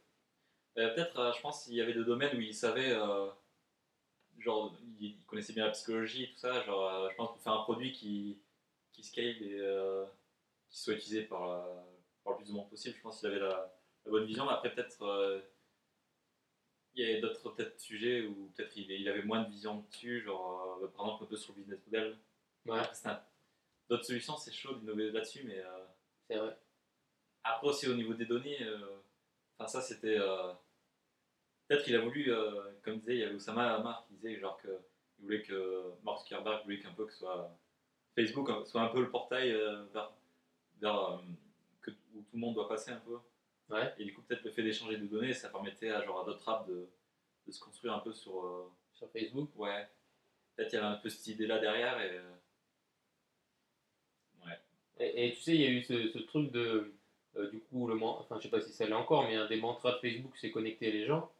Euh, 0.78 0.94
Peut-être, 0.94 1.18
euh, 1.18 1.32
je 1.34 1.40
pense 1.42 1.64
qu'il 1.64 1.74
y 1.74 1.80
avait 1.80 1.94
des 1.94 2.04
domaines 2.04 2.36
où 2.36 2.40
il 2.40 2.54
savait, 2.54 2.92
genre, 4.38 4.74
il, 5.00 5.16
connaissait 5.26 5.52
bien 5.52 5.66
la 5.66 5.70
psychologie 5.72 6.24
et 6.24 6.28
tout 6.32 6.38
ça. 6.38 6.62
Genre, 6.64 6.88
euh, 6.88 7.08
je 7.10 7.16
pense 7.16 7.30
pour 7.32 7.40
faire 7.42 7.52
un 7.54 7.62
produit 7.62 7.92
qui, 7.92 8.38
qui 8.92 9.02
scale 9.04 9.26
et 9.42 9.58
euh, 9.60 10.04
qui 10.70 10.80
soit 10.80 10.94
utilisé 10.94 11.24
par, 11.24 11.46
la- 11.48 11.86
par 12.24 12.34
le 12.34 12.38
plus 12.38 12.48
de 12.48 12.52
monde 12.54 12.70
possible, 12.70 12.96
je 12.96 13.02
pense 13.02 13.20
qu'il 13.20 13.28
avait 13.28 13.40
la, 13.40 13.72
la 14.06 14.10
bonne 14.10 14.26
vision. 14.26 14.46
Mais 14.46 14.52
après, 14.52 14.74
peut-être, 14.74 15.02
euh, 15.02 15.40
il 16.94 17.04
y 17.06 17.08
avait 17.08 17.20
d'autres 17.20 17.50
peut-être 17.50 17.78
sujets 17.80 18.26
où 18.26 18.50
peut-être 18.56 18.76
il, 18.76 18.90
il 18.90 19.08
avait 19.08 19.22
moins 19.22 19.42
de 19.44 19.48
vision 19.50 19.82
dessus, 19.90 20.22
genre, 20.22 20.78
euh, 20.82 20.86
par 20.88 21.06
exemple, 21.06 21.24
un 21.24 21.26
peu 21.26 21.36
sur 21.36 21.52
le 21.54 21.60
business 21.60 21.78
model. 21.86 22.18
Ouais, 22.66 22.82
D'autres 23.88 24.04
solutions, 24.04 24.36
c'est 24.36 24.52
chaud 24.52 24.74
d'innover 24.76 25.10
là-dessus, 25.10 25.42
mais. 25.44 25.58
euh, 25.58 25.84
c'est 26.28 26.36
vrai. 26.36 26.56
après 27.44 27.68
aussi 27.68 27.88
au 27.88 27.94
niveau 27.94 28.14
des 28.14 28.26
données, 28.26 28.62
euh, 28.62 29.00
enfin 29.58 29.68
ça 29.68 29.80
c'était 29.82 30.18
euh, 30.18 30.52
peut-être 31.68 31.84
qu'il 31.84 31.94
a 31.96 32.00
voulu, 32.00 32.32
euh, 32.32 32.72
comme 32.82 32.98
disait, 32.98 33.14
il 33.16 33.20
y 33.20 33.24
avait 33.24 33.34
Oussama 33.34 33.78
disait 34.26 34.40
genre 34.40 34.58
que 34.62 34.68
il 35.18 35.24
voulait 35.24 35.42
que 35.42 35.92
Mark 36.04 36.20
Zuckerberg 36.20 36.62
voulait 36.64 36.78
qu'un 36.78 36.92
peu 36.92 37.06
que 37.06 37.12
soit 37.12 37.56
Facebook 38.14 38.48
hein, 38.50 38.62
soit 38.66 38.82
un 38.82 38.88
peu 38.88 39.00
le 39.00 39.10
portail 39.10 39.50
euh, 39.52 39.84
vers, 39.94 40.12
vers, 40.80 40.98
euh, 41.10 41.18
que, 41.82 41.90
où 42.14 42.20
tout 42.20 42.34
le 42.34 42.38
monde 42.40 42.54
doit 42.54 42.68
passer 42.68 42.90
un 42.90 43.00
peu. 43.00 43.18
Ouais. 43.70 43.92
Et 43.98 44.04
du 44.04 44.14
coup 44.14 44.22
peut-être 44.22 44.44
le 44.44 44.50
fait 44.50 44.62
d'échanger 44.62 44.96
des 44.98 45.08
données, 45.08 45.32
ça 45.32 45.48
permettait 45.48 45.90
à 45.90 46.02
genre 46.04 46.20
à 46.20 46.24
d'autres 46.24 46.48
apps 46.48 46.68
de, 46.68 46.88
de 47.46 47.52
se 47.52 47.60
construire 47.60 47.94
un 47.94 48.00
peu 48.00 48.12
sur 48.12 48.44
euh, 48.44 48.70
Sur 48.94 49.10
Facebook. 49.10 49.50
ouais. 49.56 49.86
Peut-être 50.54 50.72
il 50.72 50.76
y 50.76 50.78
avait 50.78 50.86
un 50.86 50.96
peu 50.96 51.08
cette 51.08 51.26
idée 51.26 51.46
là 51.46 51.58
derrière 51.58 52.00
et 52.00 52.18
ouais. 54.44 54.58
Et, 54.98 55.28
et 55.28 55.32
tu 55.34 55.40
sais, 55.40 55.54
il 55.54 55.60
y 55.60 55.66
a 55.66 55.70
eu 55.70 55.82
ce, 55.82 56.08
ce 56.08 56.18
truc 56.18 56.50
de. 56.52 56.94
euh, 57.36 57.50
du 57.50 57.60
coup, 57.60 57.86
le 57.86 58.00
enfin, 58.02 58.36
je 58.38 58.44
sais 58.44 58.48
pas 58.50 58.60
si 58.60 58.72
ça 58.72 58.86
l'est 58.86 58.92
encore, 58.94 59.24
mais 59.24 59.36
un 59.36 59.46
des 59.46 59.60
mantras 59.60 59.92
de 59.92 59.98
Facebook, 59.98 60.34
c'est 60.36 60.50
connecter 60.50 60.90
les 60.90 61.04
gens. 61.06 61.30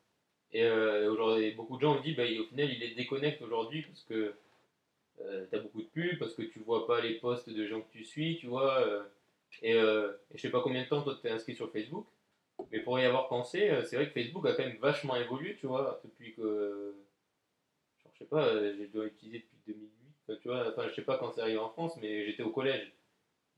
Et 0.53 0.65
euh, 0.65 1.11
aujourd'hui, 1.13 1.53
beaucoup 1.53 1.77
de 1.77 1.83
gens 1.83 1.97
ont 1.97 2.01
dit, 2.01 2.15
bah, 2.15 2.25
au 2.25 2.45
final, 2.45 2.71
il 2.73 2.79
les 2.81 2.95
déconnecte 2.95 3.43
aujourd'hui 3.43 3.83
parce 3.83 4.03
que 4.05 4.35
tu 5.19 5.57
as 5.57 5.61
beaucoup 5.61 5.83
de 5.83 5.89
pubs, 5.89 6.19
parce 6.19 6.35
que 6.35 6.43
tu 6.43 6.61
vois 6.61 6.87
pas 6.87 7.01
les 7.01 7.15
posts 7.15 7.49
de 7.51 7.67
gens 7.67 7.81
que 7.81 7.91
tu 7.93 8.05
suis, 8.05 8.37
tu 8.39 8.47
vois. 8.49 8.81
euh, 8.87 9.03
et, 9.63 9.75
euh, 9.75 10.13
je 10.35 10.41
sais 10.43 10.51
pas 10.51 10.61
combien 10.63 10.83
de 10.83 10.89
temps 10.89 11.03
toi 11.03 11.19
t'es 11.23 11.31
inscrit 11.31 11.55
sur 11.57 11.71
Facebook, 11.73 12.07
mais 12.73 12.81
pour 12.81 12.99
y 13.01 13.05
avoir 13.05 13.29
pensé, 13.29 13.71
euh, 13.71 13.85
c'est 13.85 13.97
vrai 13.97 14.07
que 14.09 14.13
Facebook 14.13 14.47
a 14.47 14.55
quand 14.55 14.65
même 14.65 14.79
vachement 14.79 15.17
évolué, 15.17 15.57
tu 15.57 15.67
vois, 15.67 16.01
depuis 16.05 16.35
que. 16.35 16.95
je 18.13 18.19
sais 18.19 18.25
pas, 18.27 18.47
euh, 18.47 18.75
j'ai 18.79 18.87
dû 18.89 19.03
l'utiliser 19.03 19.39
depuis 19.41 19.59
2008, 19.67 19.91
enfin, 20.29 20.39
tu 20.43 20.49
vois, 20.49 20.69
enfin, 20.71 20.89
je 20.89 20.95
sais 20.95 21.03
pas 21.03 21.19
quand 21.19 21.33
c'est 21.33 21.41
arrivé 21.43 21.59
en 21.59 21.71
France, 21.71 21.97
mais 22.01 22.27
j'étais 22.27 22.43
au 22.43 22.51
collège. 22.51 22.93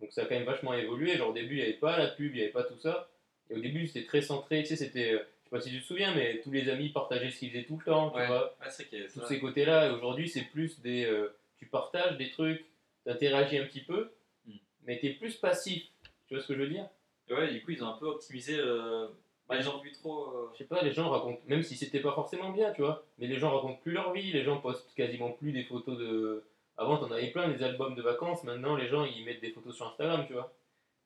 Donc 0.01 0.13
ça 0.13 0.23
a 0.23 0.27
quand 0.27 0.35
même 0.37 0.45
vachement 0.45 0.75
évolué. 0.75 1.17
Genre 1.17 1.31
au 1.31 1.33
début, 1.33 1.57
il 1.57 1.59
n'y 1.59 1.63
avait 1.63 1.73
pas 1.75 1.99
la 1.99 2.09
pub, 2.09 2.33
il 2.35 2.37
n'y 2.37 2.43
avait 2.43 2.53
pas 2.53 2.65
tout 2.65 2.79
ça. 2.79 3.11
Et 3.51 3.55
au 3.57 3.61
début, 3.61 3.87
c'était 3.89 4.07
très 4.07 4.23
centré. 4.23 4.63
Tu 4.63 4.69
sais, 4.71 4.77
c'était. 4.77 5.21
Je 5.51 5.57
sais 5.57 5.57
pas 5.57 5.61
si 5.61 5.71
tu 5.71 5.81
te 5.81 5.87
souviens, 5.87 6.15
mais 6.15 6.41
tous 6.43 6.51
les 6.51 6.69
amis 6.69 6.91
partageaient 6.91 7.31
ce 7.31 7.39
qu'ils 7.39 7.51
faisaient 7.51 7.65
tout 7.65 7.79
le 7.79 7.85
temps. 7.85 8.11
Tu 8.11 8.19
Ouais, 8.19 8.27
vois 8.27 8.55
ouais, 8.61 8.71
c'est 8.71 8.89
tous 9.13 9.25
ces 9.27 9.41
côtés-là. 9.41 9.89
Et 9.89 9.91
aujourd'hui, 9.91 10.29
c'est 10.29 10.43
plus 10.45 10.81
des. 10.81 11.05
euh, 11.07 11.35
tu 11.59 11.67
partages 11.67 12.17
des 12.19 12.31
trucs, 12.31 12.65
tu 13.05 13.11
interagis 13.11 13.59
un 13.59 13.65
petit 13.65 13.81
peu, 13.83 14.11
Mm. 14.47 14.53
mais 14.85 14.99
tu 15.01 15.07
es 15.07 15.11
plus 15.15 15.37
passif. 15.37 15.85
Tu 16.27 16.35
vois 16.35 16.43
ce 16.43 16.49
que 16.49 16.55
je 16.55 16.61
veux 16.61 16.69
dire? 16.69 16.87
Et 17.29 17.35
ouais, 17.35 17.51
du 17.53 17.63
coup, 17.65 17.71
ils 17.73 17.83
ont 17.83 17.89
un 17.89 17.99
peu 17.99 18.07
optimisé. 18.07 18.57
euh, 18.59 19.09
bah, 19.49 19.57
les 19.57 19.63
gens 19.63 19.79
vu 19.79 19.91
trop. 19.93 20.27
euh, 20.27 20.51
Je 20.53 20.59
sais 20.59 20.65
pas, 20.65 20.83
les 20.83 20.93
gens 20.93 21.09
racontent, 21.09 21.41
même 21.47 21.63
si 21.63 21.75
c'était 21.77 22.01
pas 22.01 22.13
forcément 22.13 22.51
bien, 22.51 22.71
tu 22.73 22.83
vois, 22.83 23.03
mais 23.19 23.27
les 23.27 23.39
gens 23.39 23.51
racontent 23.55 23.81
plus 23.81 23.93
leur 23.93 24.13
vie, 24.13 24.31
les 24.33 24.45
gens 24.45 24.61
postent 24.61 24.93
quasiment 24.95 25.31
plus 25.33 25.53
des 25.53 25.65
photos 25.65 25.97
de. 25.99 26.45
Avant, 26.77 26.99
t'en 26.99 27.11
avais 27.11 27.31
plein, 27.31 27.49
des 27.49 27.63
albums 27.63 27.95
de 27.95 28.03
vacances, 28.03 28.45
maintenant, 28.45 28.77
les 28.77 28.89
gens, 28.89 29.05
ils 29.05 29.25
mettent 29.25 29.41
des 29.41 29.51
photos 29.51 29.75
sur 29.75 29.87
Instagram, 29.89 30.25
tu 30.27 30.35
vois. 30.35 30.53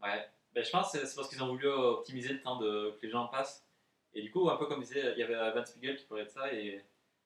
Ouais. 0.02 0.26
Ben, 0.54 0.62
je 0.64 0.70
pense 0.70 0.92
que 0.92 0.98
c'est 1.06 1.14
parce 1.16 1.28
qu'ils 1.28 1.42
ont 1.42 1.46
voulu 1.46 1.66
optimiser 1.68 2.30
le 2.32 2.42
temps 2.42 2.56
de, 2.58 2.90
que 3.00 3.06
les 3.06 3.10
gens 3.12 3.26
passent. 3.28 3.64
Et 4.14 4.22
du 4.22 4.30
coup, 4.30 4.48
un 4.50 4.56
peu 4.56 4.66
comme 4.66 4.80
disait, 4.82 5.12
il 5.12 5.18
y 5.18 5.22
avait 5.22 5.34
Van 5.52 5.64
Spiegel 5.64 5.96
qui 5.96 6.04
parlait 6.06 6.24
de 6.24 6.28
ça. 6.30 6.52
Et 6.52 6.84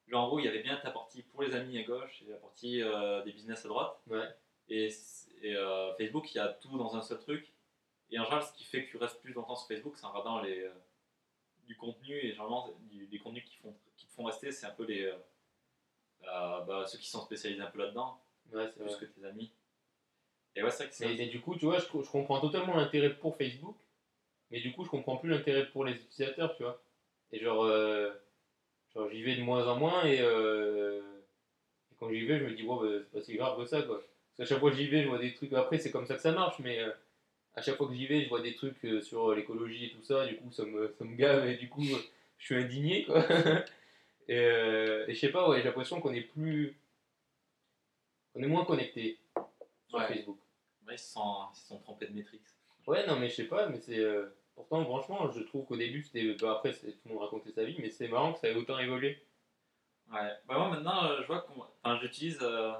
genre, 0.08 0.24
en 0.24 0.28
gros, 0.28 0.38
il 0.38 0.44
y 0.44 0.48
avait 0.48 0.62
bien 0.62 0.76
ta 0.76 0.90
partie 0.90 1.22
pour 1.22 1.42
les 1.42 1.54
amis 1.54 1.78
à 1.78 1.82
gauche 1.82 2.22
et 2.22 2.30
la 2.30 2.36
partie 2.36 2.82
euh, 2.82 3.22
des 3.24 3.32
business 3.32 3.64
à 3.64 3.68
droite. 3.68 4.00
Ouais. 4.08 4.28
Et, 4.68 4.88
euh, 5.44 5.94
Facebook, 5.96 6.32
il 6.32 6.36
y 6.36 6.40
a 6.40 6.48
tout 6.48 6.76
dans 6.78 6.94
un 6.96 7.02
seul 7.02 7.18
truc. 7.18 7.52
Et 8.10 8.18
en 8.18 8.24
général, 8.24 8.44
ce 8.44 8.52
qui 8.52 8.64
fait 8.64 8.84
que 8.84 8.90
tu 8.90 8.96
restes 8.98 9.20
plus 9.20 9.32
longtemps 9.32 9.56
sur 9.56 9.66
Facebook, 9.68 9.96
c'est 9.96 10.06
en 10.06 10.10
regardant 10.10 10.40
les, 10.40 10.60
euh, 10.62 10.70
du 11.66 11.76
contenu. 11.76 12.14
Et 12.16 12.30
généralement, 12.30 12.68
du- 12.90 13.06
les 13.06 13.18
contenus 13.18 13.44
qui, 13.44 13.56
font, 13.56 13.76
qui 13.96 14.06
te 14.06 14.12
font 14.12 14.24
rester, 14.24 14.52
c'est 14.52 14.66
un 14.66 14.70
peu 14.70 14.84
les, 14.84 15.02
euh, 16.22 16.60
bah, 16.64 16.84
ceux 16.86 16.98
qui 16.98 17.08
sont 17.08 17.20
spécialisés 17.22 17.62
un 17.62 17.70
peu 17.70 17.78
là-dedans, 17.78 18.20
Ouais, 18.52 18.68
plus 18.70 18.84
vrai. 18.84 18.96
que 19.00 19.04
tes 19.06 19.24
amis. 19.24 19.50
Et 20.54 20.62
ouais, 20.62 20.70
c'est 20.70 20.84
vrai 20.84 20.88
que 20.90 20.94
c'est. 20.94 21.08
Mais, 21.08 21.16
mais 21.16 21.26
du 21.26 21.40
coup, 21.40 21.56
tu 21.56 21.64
vois, 21.66 21.78
je, 21.78 21.84
je 21.86 22.10
comprends 22.10 22.40
totalement 22.40 22.76
l'intérêt 22.76 23.14
pour 23.14 23.36
Facebook, 23.36 23.76
mais 24.50 24.60
du 24.60 24.72
coup, 24.72 24.84
je 24.84 24.90
comprends 24.90 25.16
plus 25.16 25.30
l'intérêt 25.30 25.66
pour 25.66 25.84
les 25.84 25.94
utilisateurs, 25.94 26.56
tu 26.56 26.62
vois. 26.62 26.80
Et 27.32 27.40
genre, 27.40 27.64
euh, 27.64 28.12
genre 28.94 29.08
j'y 29.10 29.22
vais 29.22 29.36
de 29.36 29.42
moins 29.42 29.66
en 29.68 29.76
moins, 29.78 30.04
et, 30.04 30.20
euh, 30.20 31.00
et 31.92 31.94
quand 31.98 32.10
j'y 32.10 32.24
vais, 32.26 32.38
je 32.38 32.44
me 32.44 32.52
dis, 32.54 32.62
bon, 32.62 32.76
bah, 32.82 32.88
c'est 33.04 33.18
pas 33.18 33.24
si 33.24 33.34
grave 33.36 33.58
que 33.58 33.64
ça, 33.66 33.82
quoi. 33.82 33.96
Parce 34.36 34.48
qu'à 34.48 34.54
chaque 34.54 34.60
fois 34.60 34.70
que 34.70 34.76
j'y 34.76 34.86
vais, 34.88 35.02
je 35.02 35.08
vois 35.08 35.18
des 35.18 35.34
trucs. 35.34 35.52
Après, 35.54 35.78
c'est 35.78 35.90
comme 35.90 36.06
ça 36.06 36.14
que 36.14 36.20
ça 36.22 36.32
marche, 36.32 36.58
mais 36.60 36.78
euh, 36.80 36.90
à 37.54 37.62
chaque 37.62 37.76
fois 37.76 37.88
que 37.88 37.94
j'y 37.94 38.06
vais, 38.06 38.22
je 38.22 38.28
vois 38.28 38.40
des 38.42 38.54
trucs 38.54 38.86
sur 39.02 39.34
l'écologie 39.34 39.86
et 39.86 39.90
tout 39.90 40.02
ça, 40.02 40.26
du 40.26 40.36
coup, 40.36 40.50
ça 40.52 40.64
me, 40.64 40.94
ça 40.98 41.04
me 41.04 41.16
gave, 41.16 41.48
et 41.48 41.56
du 41.56 41.68
coup, 41.68 41.82
je 42.38 42.44
suis 42.44 42.54
indigné, 42.56 43.04
quoi. 43.04 43.24
et, 44.28 44.34
et 44.36 45.14
je 45.14 45.18
sais 45.18 45.30
pas, 45.30 45.48
ouais, 45.48 45.58
j'ai 45.58 45.64
l'impression 45.64 46.00
qu'on 46.00 46.12
est 46.12 46.20
plus. 46.20 46.76
On 48.34 48.42
est 48.42 48.46
moins 48.46 48.66
connecté 48.66 49.18
sur 49.88 49.98
Ouais. 49.98 50.06
Facebook. 50.08 50.38
Ouais, 50.86 50.94
ils 50.94 50.98
se 50.98 51.12
sont, 51.12 51.46
ils 51.54 51.58
se 51.58 51.66
sont 51.68 51.78
trompés 51.78 52.06
de 52.06 52.12
Matrix. 52.12 52.40
Ouais, 52.86 53.06
non, 53.06 53.16
mais 53.18 53.28
je 53.28 53.34
sais 53.34 53.44
pas, 53.48 53.68
mais 53.68 53.78
c'est. 53.80 53.98
euh, 53.98 54.26
Pourtant, 54.54 54.82
franchement, 54.84 55.30
je 55.32 55.40
trouve 55.42 55.66
qu'au 55.66 55.76
début, 55.76 56.02
c'était. 56.02 56.34
bah, 56.34 56.52
après, 56.52 56.72
tout 56.72 56.86
le 57.04 57.12
monde 57.12 57.22
racontait 57.22 57.52
sa 57.52 57.64
vie, 57.64 57.76
mais 57.78 57.90
c'est 57.90 58.08
marrant 58.08 58.32
que 58.32 58.38
ça 58.38 58.48
ait 58.48 58.54
autant 58.54 58.78
évolué. 58.78 59.22
Ouais, 60.10 60.32
bah 60.46 60.56
moi 60.56 60.68
maintenant, 60.70 61.04
euh, 61.04 61.20
je 61.22 61.26
vois 61.26 61.40
qu'on. 61.42 61.60
Enfin, 61.82 61.98
j'utilise. 62.00 62.38
euh, 62.42 62.72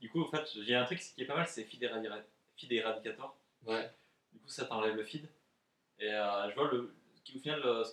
Du 0.00 0.10
coup, 0.10 0.22
en 0.22 0.28
fait, 0.30 0.44
j'ai 0.62 0.74
un 0.74 0.84
truc 0.84 0.98
qui 0.98 1.22
est 1.22 1.26
pas 1.26 1.36
mal, 1.36 1.46
c'est 1.46 1.64
Feed, 1.64 1.82
Eradi- 1.82 2.22
Feed 2.56 2.72
Eradicator. 2.72 3.36
Ouais. 3.66 3.90
Du 4.32 4.40
coup, 4.40 4.48
ça 4.48 4.64
t'enlève 4.64 4.96
le 4.96 5.04
feed. 5.04 5.28
Et 5.98 6.10
euh, 6.12 6.50
je 6.50 6.54
vois 6.56 6.70
le. 6.72 6.94
qui, 7.22 7.36
Au 7.36 7.40
final, 7.40 7.60
euh, 7.64 7.84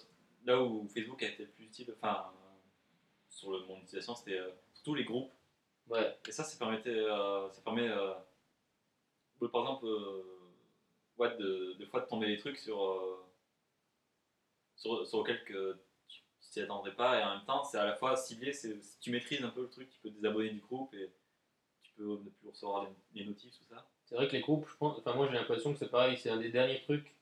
là 0.45 0.59
où 0.61 0.87
Facebook 0.87 1.21
a 1.23 1.27
été 1.27 1.43
le 1.43 1.51
plus 1.51 1.65
utile, 1.65 1.93
enfin, 2.01 2.31
euh, 2.33 2.57
sur 3.29 3.51
le 3.51 3.59
monde 3.65 3.81
d'utilisation, 3.81 4.15
c'était 4.15 4.39
euh, 4.39 4.49
surtout 4.73 4.95
les 4.95 5.03
groupes. 5.05 5.31
Ouais. 5.87 6.17
Et 6.27 6.31
ça, 6.31 6.43
ça, 6.43 6.57
permettait, 6.57 6.89
euh, 6.89 7.49
ça 7.51 7.61
permet, 7.61 7.87
euh, 7.87 8.13
de, 9.41 9.47
par 9.47 9.61
exemple, 9.61 9.85
euh, 9.85 10.23
de, 11.29 11.85
fois 11.89 12.01
de 12.01 12.07
tomber 12.07 12.27
des 12.27 12.37
trucs 12.37 12.57
sur, 12.57 12.83
euh, 12.83 13.25
sur, 14.75 15.05
sur 15.05 15.23
que 15.23 15.77
tu 16.07 16.21
t'y 16.51 16.61
attendrais 16.61 16.95
pas. 16.95 17.19
Et 17.19 17.23
en 17.23 17.35
même 17.37 17.45
temps, 17.45 17.63
c'est 17.63 17.77
à 17.77 17.85
la 17.85 17.95
fois 17.95 18.15
ciblé, 18.15 18.53
si 18.53 18.73
tu 18.99 19.11
maîtrises 19.11 19.43
un 19.43 19.49
peu 19.49 19.61
le 19.61 19.69
truc, 19.69 19.89
tu 19.89 19.99
peux 19.99 20.09
désabonner 20.09 20.49
du 20.49 20.59
groupe 20.59 20.93
et 20.93 21.09
tu 21.83 21.93
peux 21.93 22.03
ne 22.03 22.29
plus 22.29 22.49
recevoir 22.49 22.85
les, 22.85 23.21
les 23.21 23.27
notifs, 23.27 23.53
tout 23.57 23.65
ça. 23.69 23.87
C'est 24.05 24.15
vrai 24.15 24.27
que 24.27 24.33
les 24.33 24.41
groupes. 24.41 24.67
Enfin, 24.79 25.13
moi, 25.15 25.27
j'ai 25.27 25.37
l'impression 25.37 25.71
que 25.71 25.79
c'est 25.79 25.89
pareil, 25.89 26.17
c'est 26.17 26.29
un 26.29 26.37
des 26.37 26.49
derniers 26.49 26.81
trucs 26.81 27.15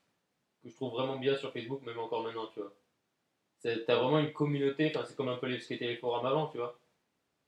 que 0.62 0.68
je 0.68 0.74
trouve 0.74 0.92
vraiment 0.92 1.16
bien 1.16 1.36
sur 1.36 1.52
Facebook, 1.52 1.82
même 1.82 1.98
encore 1.98 2.22
maintenant, 2.22 2.48
tu 2.48 2.60
vois. 2.60 2.74
T'as 3.62 3.96
vraiment 3.96 4.18
une 4.18 4.32
communauté, 4.32 4.92
c'est 5.06 5.16
comme 5.16 5.28
un 5.28 5.36
peu 5.36 5.56
ce 5.58 5.68
qu'étaient 5.68 5.86
les 5.86 5.96
forums 5.96 6.26
avant, 6.26 6.48
tu 6.48 6.58
vois. 6.58 6.78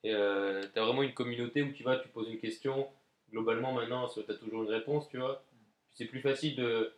Euh, 0.05 0.63
t'as 0.75 0.85
vraiment 0.85 1.03
une 1.03 1.15
communauté 1.15 1.63
où 1.63 1.73
tu 1.73 1.83
vas, 1.83 1.97
tu 1.97 2.09
poses 2.09 2.29
une 2.29 2.39
question. 2.39 2.89
Globalement, 3.31 3.73
maintenant, 3.73 4.09
tu 4.09 4.21
as 4.21 4.35
toujours 4.35 4.65
une 4.65 4.71
réponse, 4.71 5.09
tu 5.09 5.19
vois. 5.19 5.43
C'est 5.95 6.07
plus 6.07 6.21
facile 6.21 6.57
de, 6.57 6.93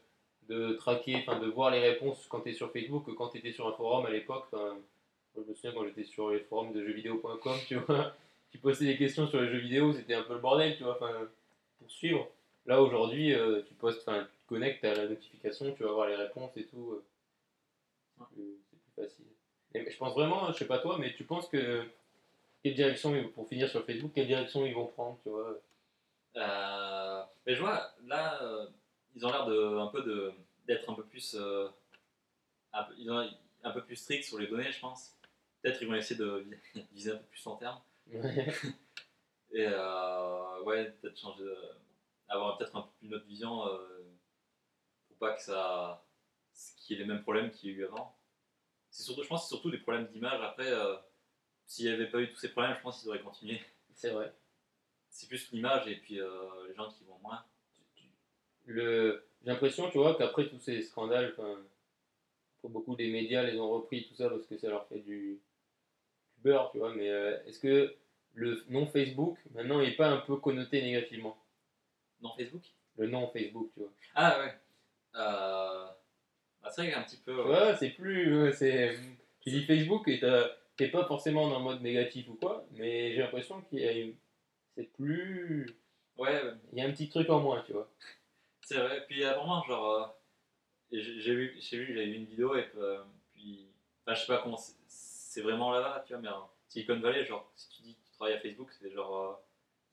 de 0.49 0.73
traquer, 0.75 1.17
enfin, 1.17 1.39
de 1.41 1.47
voir 1.47 1.71
les 1.71 1.81
réponses 1.81 2.27
quand 2.29 2.41
tu 2.41 2.51
es 2.51 2.53
sur 2.53 2.71
Facebook 2.73 3.07
que 3.07 3.11
quand 3.13 3.29
tu 3.29 3.39
étais 3.39 3.53
sur 3.53 3.67
un 3.69 3.73
forum 3.73 4.07
à 4.07 4.11
l'époque. 4.11 4.47
Je 5.37 5.41
me 5.41 5.55
souviens 5.55 5.73
quand 5.73 5.85
j'étais 5.85 6.05
sur 6.05 6.31
les 6.31 6.41
forums 6.41 6.73
de 6.73 6.85
jeuxvideo.com, 6.85 7.57
tu 7.67 7.75
vois, 7.77 8.15
tu 8.53 8.59
postais 8.59 8.85
des 8.85 8.97
questions 8.97 9.27
sur 9.27 9.41
les 9.41 9.49
jeux 9.49 9.59
vidéo, 9.59 9.93
c'était 9.93 10.15
un 10.15 10.23
peu 10.23 10.35
le 10.35 10.39
bordel, 10.39 10.77
tu 10.77 10.85
vois, 10.85 10.95
enfin, 10.95 11.11
pour 11.79 11.91
suivre. 11.91 12.29
Là, 12.67 12.81
aujourd'hui, 12.81 13.35
euh, 13.35 13.63
tu 13.67 13.75
postes, 13.75 14.09
enfin, 14.09 14.21
tu 14.31 14.39
te 14.39 14.49
connectes 14.49 14.85
à 14.85 14.95
la 14.95 15.09
notification, 15.09 15.73
tu 15.75 15.83
vas 15.83 15.91
voir 15.93 16.07
les 16.09 16.15
réponses 16.15 16.57
et 16.57 16.65
tout. 16.67 16.93
euh, 16.93 17.05
c'est 18.19 18.35
plus- 18.35 18.59
facile. 18.97 19.25
Je 19.75 19.97
pense 19.99 20.15
vraiment, 20.15 20.53
je 20.53 20.59
sais 20.59 20.67
pas 20.67 20.79
toi, 20.79 20.97
mais 20.99 21.13
tu 21.15 21.25
penses 21.25 21.49
que. 21.49 21.85
Quelle 22.63 22.75
direction, 22.75 23.29
pour 23.35 23.47
finir 23.47 23.69
sur 23.69 23.85
Facebook, 23.85 24.13
quelle 24.15 24.27
direction 24.29 24.65
ils 24.65 24.75
vont 24.75 24.87
prendre, 24.87 25.19
tu 25.23 25.29
vois? 25.29 25.59
Euh, 26.37 27.23
mais 27.47 27.55
je 27.55 27.61
vois, 27.61 27.91
là, 28.07 28.41
ils 29.15 29.25
ont 29.27 29.31
l'air 29.31 29.47
de, 29.47 29.79
un 29.79 29.87
peu 29.89 30.03
de, 30.03 30.33
d'être 30.67 30.89
un 30.91 30.95
peu 30.95 31.05
plus, 31.05 31.35
euh, 31.39 31.69
un 32.73 32.85
peu, 32.85 32.95
ils 32.99 33.11
ont 33.11 33.29
un 33.63 33.71
peu 33.71 33.85
plus 33.85 33.97
stricts 33.97 34.25
sur 34.25 34.39
les 34.39 34.47
données, 34.47 34.71
je 34.73 34.81
pense. 34.81 35.17
Peut-être 35.63 35.81
ils 35.83 35.89
vont 35.89 35.95
essayer 35.95 36.17
de 36.19 36.47
vi- 36.75 36.87
viser 36.93 37.13
un 37.13 37.17
peu 37.17 37.25
plus 37.27 37.45
long 37.45 37.57
terme. 37.57 37.81
Et 39.53 39.67
euh, 39.69 40.63
ouais, 40.63 40.91
peut-être 40.93 41.19
changer, 41.19 41.45
de- 41.45 41.57
avoir 42.29 42.59
peut-être 42.59 42.75
un 42.77 42.83
peu 42.83 42.91
une 43.07 43.15
autre 43.15 43.27
vision 43.27 43.67
euh, 43.69 44.03
pour 45.09 45.17
pas 45.19 45.35
que 45.35 45.43
ça, 45.43 46.05
qu'il 46.79 46.97
y 46.97 47.01
ait 47.01 47.03
les 47.05 47.09
mêmes 47.13 47.23
problèmes 47.23 47.51
qu'il 47.51 47.71
y 47.71 47.75
a 47.75 47.77
eu 47.77 47.85
avant. 47.85 48.17
C'est 48.91 49.03
surtout, 49.05 49.23
je 49.23 49.29
pense, 49.29 49.43
que 49.43 49.49
c'est 49.49 49.55
surtout 49.55 49.71
des 49.71 49.79
problèmes 49.79 50.07
d'image. 50.09 50.41
Après, 50.41 50.71
s'il 51.67 51.87
n'y 51.87 51.93
avait 51.93 52.11
pas 52.11 52.21
eu 52.21 52.31
tous 52.31 52.37
ces 52.39 52.51
problèmes, 52.53 52.75
je 52.77 52.83
pense 52.83 53.01
qu'ils 53.01 53.09
auraient 53.09 53.21
continué. 53.23 53.61
C'est 53.95 54.11
vrai. 54.11 54.33
C'est 55.09 55.29
plus 55.29 55.51
l'image 55.53 55.87
et 55.89 55.97
puis 55.97 56.15
les 56.17 56.75
gens 56.77 56.89
qui 56.91 57.05
vont 57.05 57.19
moins. 57.19 57.45
Le... 58.67 59.25
J'ai 59.43 59.51
l'impression, 59.51 59.91
tu 59.91 59.99
vois, 59.99 60.17
qu'après 60.17 60.49
tous 60.49 60.59
ces 60.59 60.83
scandales, 60.83 61.35
pour 62.61 62.71
beaucoup 62.71 62.97
des 62.97 63.11
médias 63.11 63.43
les 63.43 63.61
ont 63.61 63.71
repris 63.71 64.09
tout 64.09 64.15
ça 64.15 64.31
parce 64.31 64.47
que 64.47 64.57
ça 64.57 64.71
leur 64.71 64.87
fait 64.87 65.01
du, 65.01 65.39
du 66.35 66.41
beurre, 66.43 66.71
tu 66.73 66.79
vois, 66.79 66.95
mais 66.95 67.11
euh, 67.11 67.37
est-ce 67.45 67.61
que 67.61 67.95
le 68.33 68.65
nom 68.71 68.87
Facebook, 68.87 69.39
maintenant, 69.53 69.81
n'est 69.81 69.97
pas 69.97 70.09
un 70.09 70.17
peu 70.19 70.37
connoté 70.37 70.81
négativement? 70.81 71.37
Non, 72.23 72.31
Facebook? 72.39 72.63
Le 72.97 73.07
nom 73.07 73.29
Facebook, 73.29 73.71
tu 73.75 73.81
vois. 73.81 73.93
Ah 74.15 74.39
ouais. 74.41 74.55
Euh... 75.17 75.87
Bah, 76.63 76.71
c'est 76.71 76.83
vrai 76.83 76.93
qu'un 76.93 77.03
petit 77.03 77.19
peu. 77.19 77.35
Tu 77.35 77.49
ouais. 77.49 77.77
c'est 77.79 77.91
plus... 77.91 78.43
ouais, 78.43 78.53
c'est... 78.53 78.97
Tu 79.41 79.51
dis 79.51 79.65
Facebook 79.65 80.09
et 80.09 80.21
t'es 80.77 80.89
pas 80.89 81.05
forcément 81.05 81.51
dans 81.51 81.59
le 81.59 81.65
mode 81.65 81.83
négatif 81.83 82.29
ou 82.31 82.35
quoi, 82.35 82.67
mais 82.73 83.13
j'ai 83.13 83.21
l'impression 83.21 83.61
qu'il 83.63 83.81
y 83.81 83.87
a 83.87 83.93
une... 83.93 84.15
C'est 84.75 84.91
plus... 84.95 85.67
Ouais. 86.17 86.41
Il 86.73 86.79
y 86.79 86.83
a 86.83 86.87
un 86.87 86.93
petit 86.93 87.11
truc 87.11 87.29
en 87.29 87.41
moins, 87.41 87.63
tu 87.67 87.73
vois. 87.75 87.91
C'est 88.65 88.79
vrai. 88.79 89.05
Puis 89.09 89.25
apparemment, 89.25 89.63
genre, 89.65 90.15
euh, 90.93 90.99
j'ai 91.01 91.35
vu, 91.35 91.57
j'ai 91.61 91.79
vu, 91.79 91.87
j'avais 91.95 92.07
vu 92.07 92.17
une 92.17 92.25
vidéo 92.27 92.57
et 92.57 92.67
euh, 92.77 93.03
puis, 93.33 93.67
enfin, 94.03 94.15
je 94.15 94.21
sais 94.21 94.27
pas 94.27 94.39
comment, 94.43 94.57
c'est- 94.57 95.43
vraiment 95.43 95.73
là-bas, 95.73 96.05
tu 96.07 96.13
vois, 96.13 96.23
mais 96.23 96.29
en 96.29 96.49
Silicon 96.69 97.01
Valley, 97.01 97.25
genre, 97.25 97.51
si 97.57 97.69
tu 97.69 97.83
dis 97.83 97.95
que 97.97 98.05
tu 98.07 98.13
travailles 98.13 98.35
à 98.35 98.41
Facebook, 98.41 98.71
c'est 98.73 98.91
genre, 98.91 99.17
euh, 99.17 99.35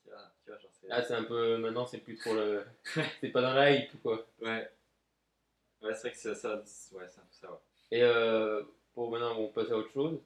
tu 0.03 0.09
vois, 0.11 0.31
tu 0.43 0.51
vois, 0.51 0.59
genre, 0.59 0.71
c'est. 0.73 0.87
Ah, 0.91 1.01
c'est 1.01 1.15
un 1.15 1.23
peu... 1.23 1.57
Maintenant, 1.57 1.85
c'est 1.85 1.97
plus 1.99 2.15
trop 2.17 2.33
le... 2.35 2.63
c'est 3.21 3.29
pas 3.29 3.41
dans 3.41 3.53
la 3.53 3.71
hype, 3.71 4.01
quoi. 4.03 4.25
Ouais. 4.39 4.69
Ouais, 5.81 5.93
c'est 5.95 6.01
vrai 6.01 6.11
que 6.11 6.17
c'est 6.17 6.35
ça, 6.35 6.55
ouais, 6.57 6.61
c'est 7.07 7.19
un 7.19 7.23
peu 7.23 7.33
ça, 7.33 7.51
ouais. 7.51 7.57
Et 7.91 8.03
pour 8.93 9.09
maintenant, 9.11 9.35
on 9.39 9.47
passe 9.47 9.71
à 9.71 9.77
autre 9.77 9.91
chose. 9.91 10.19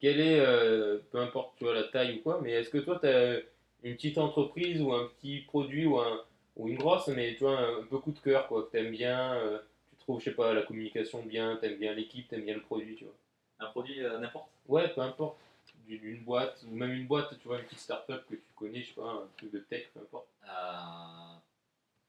Quelle 0.00 0.20
est, 0.20 0.98
peu 1.10 1.18
importe 1.18 1.56
tu 1.58 1.64
vois, 1.64 1.74
la 1.74 1.84
taille 1.84 2.18
ou 2.18 2.22
quoi, 2.22 2.40
mais 2.42 2.52
est-ce 2.52 2.70
que 2.70 2.78
toi, 2.78 2.98
tu 3.00 3.06
as 3.06 3.40
une 3.82 3.96
petite 3.96 4.16
entreprise 4.16 4.80
ou 4.80 4.92
un 4.94 5.08
petit 5.08 5.40
produit 5.40 5.84
ou, 5.86 5.98
un, 6.00 6.24
ou 6.56 6.68
une 6.68 6.76
grosse, 6.76 7.08
mais 7.08 7.34
tu 7.34 7.40
vois, 7.40 7.58
un, 7.58 7.82
peu 7.84 7.98
coup 7.98 8.12
de 8.12 8.18
cœur, 8.18 8.46
quoi, 8.46 8.64
que 8.64 8.70
tu 8.70 8.78
aimes 8.78 8.92
bien, 8.92 9.34
euh, 9.34 9.58
tu 9.90 9.96
trouves, 9.98 10.20
je 10.20 10.26
sais 10.26 10.34
pas, 10.34 10.52
la 10.54 10.62
communication 10.62 11.22
bien, 11.22 11.56
tu 11.56 11.66
aimes 11.66 11.78
bien 11.78 11.92
l'équipe, 11.92 12.28
tu 12.28 12.34
aimes 12.34 12.44
bien 12.44 12.54
le 12.54 12.62
produit, 12.62 12.94
tu 12.96 13.04
vois. 13.04 13.14
Un 13.60 13.66
produit 13.66 14.00
euh, 14.02 14.18
n'importe. 14.18 14.50
Ouais, 14.66 14.88
peu 14.92 15.00
importe. 15.00 15.38
D'une 15.86 16.04
une 16.04 16.24
boîte, 16.24 16.64
ou 16.66 16.74
même 16.74 16.92
une 16.92 17.06
boîte, 17.06 17.38
tu 17.38 17.48
vois, 17.48 17.58
une 17.58 17.64
petite 17.64 17.80
start-up 17.80 18.24
que 18.28 18.36
tu 18.36 18.52
connais, 18.54 18.82
je 18.82 18.88
sais 18.88 18.94
pas, 18.94 19.06
un 19.06 19.28
truc 19.36 19.50
de 19.50 19.58
tech, 19.58 19.88
peu 19.92 20.00
importe. 20.00 20.28
Euh, 20.44 21.36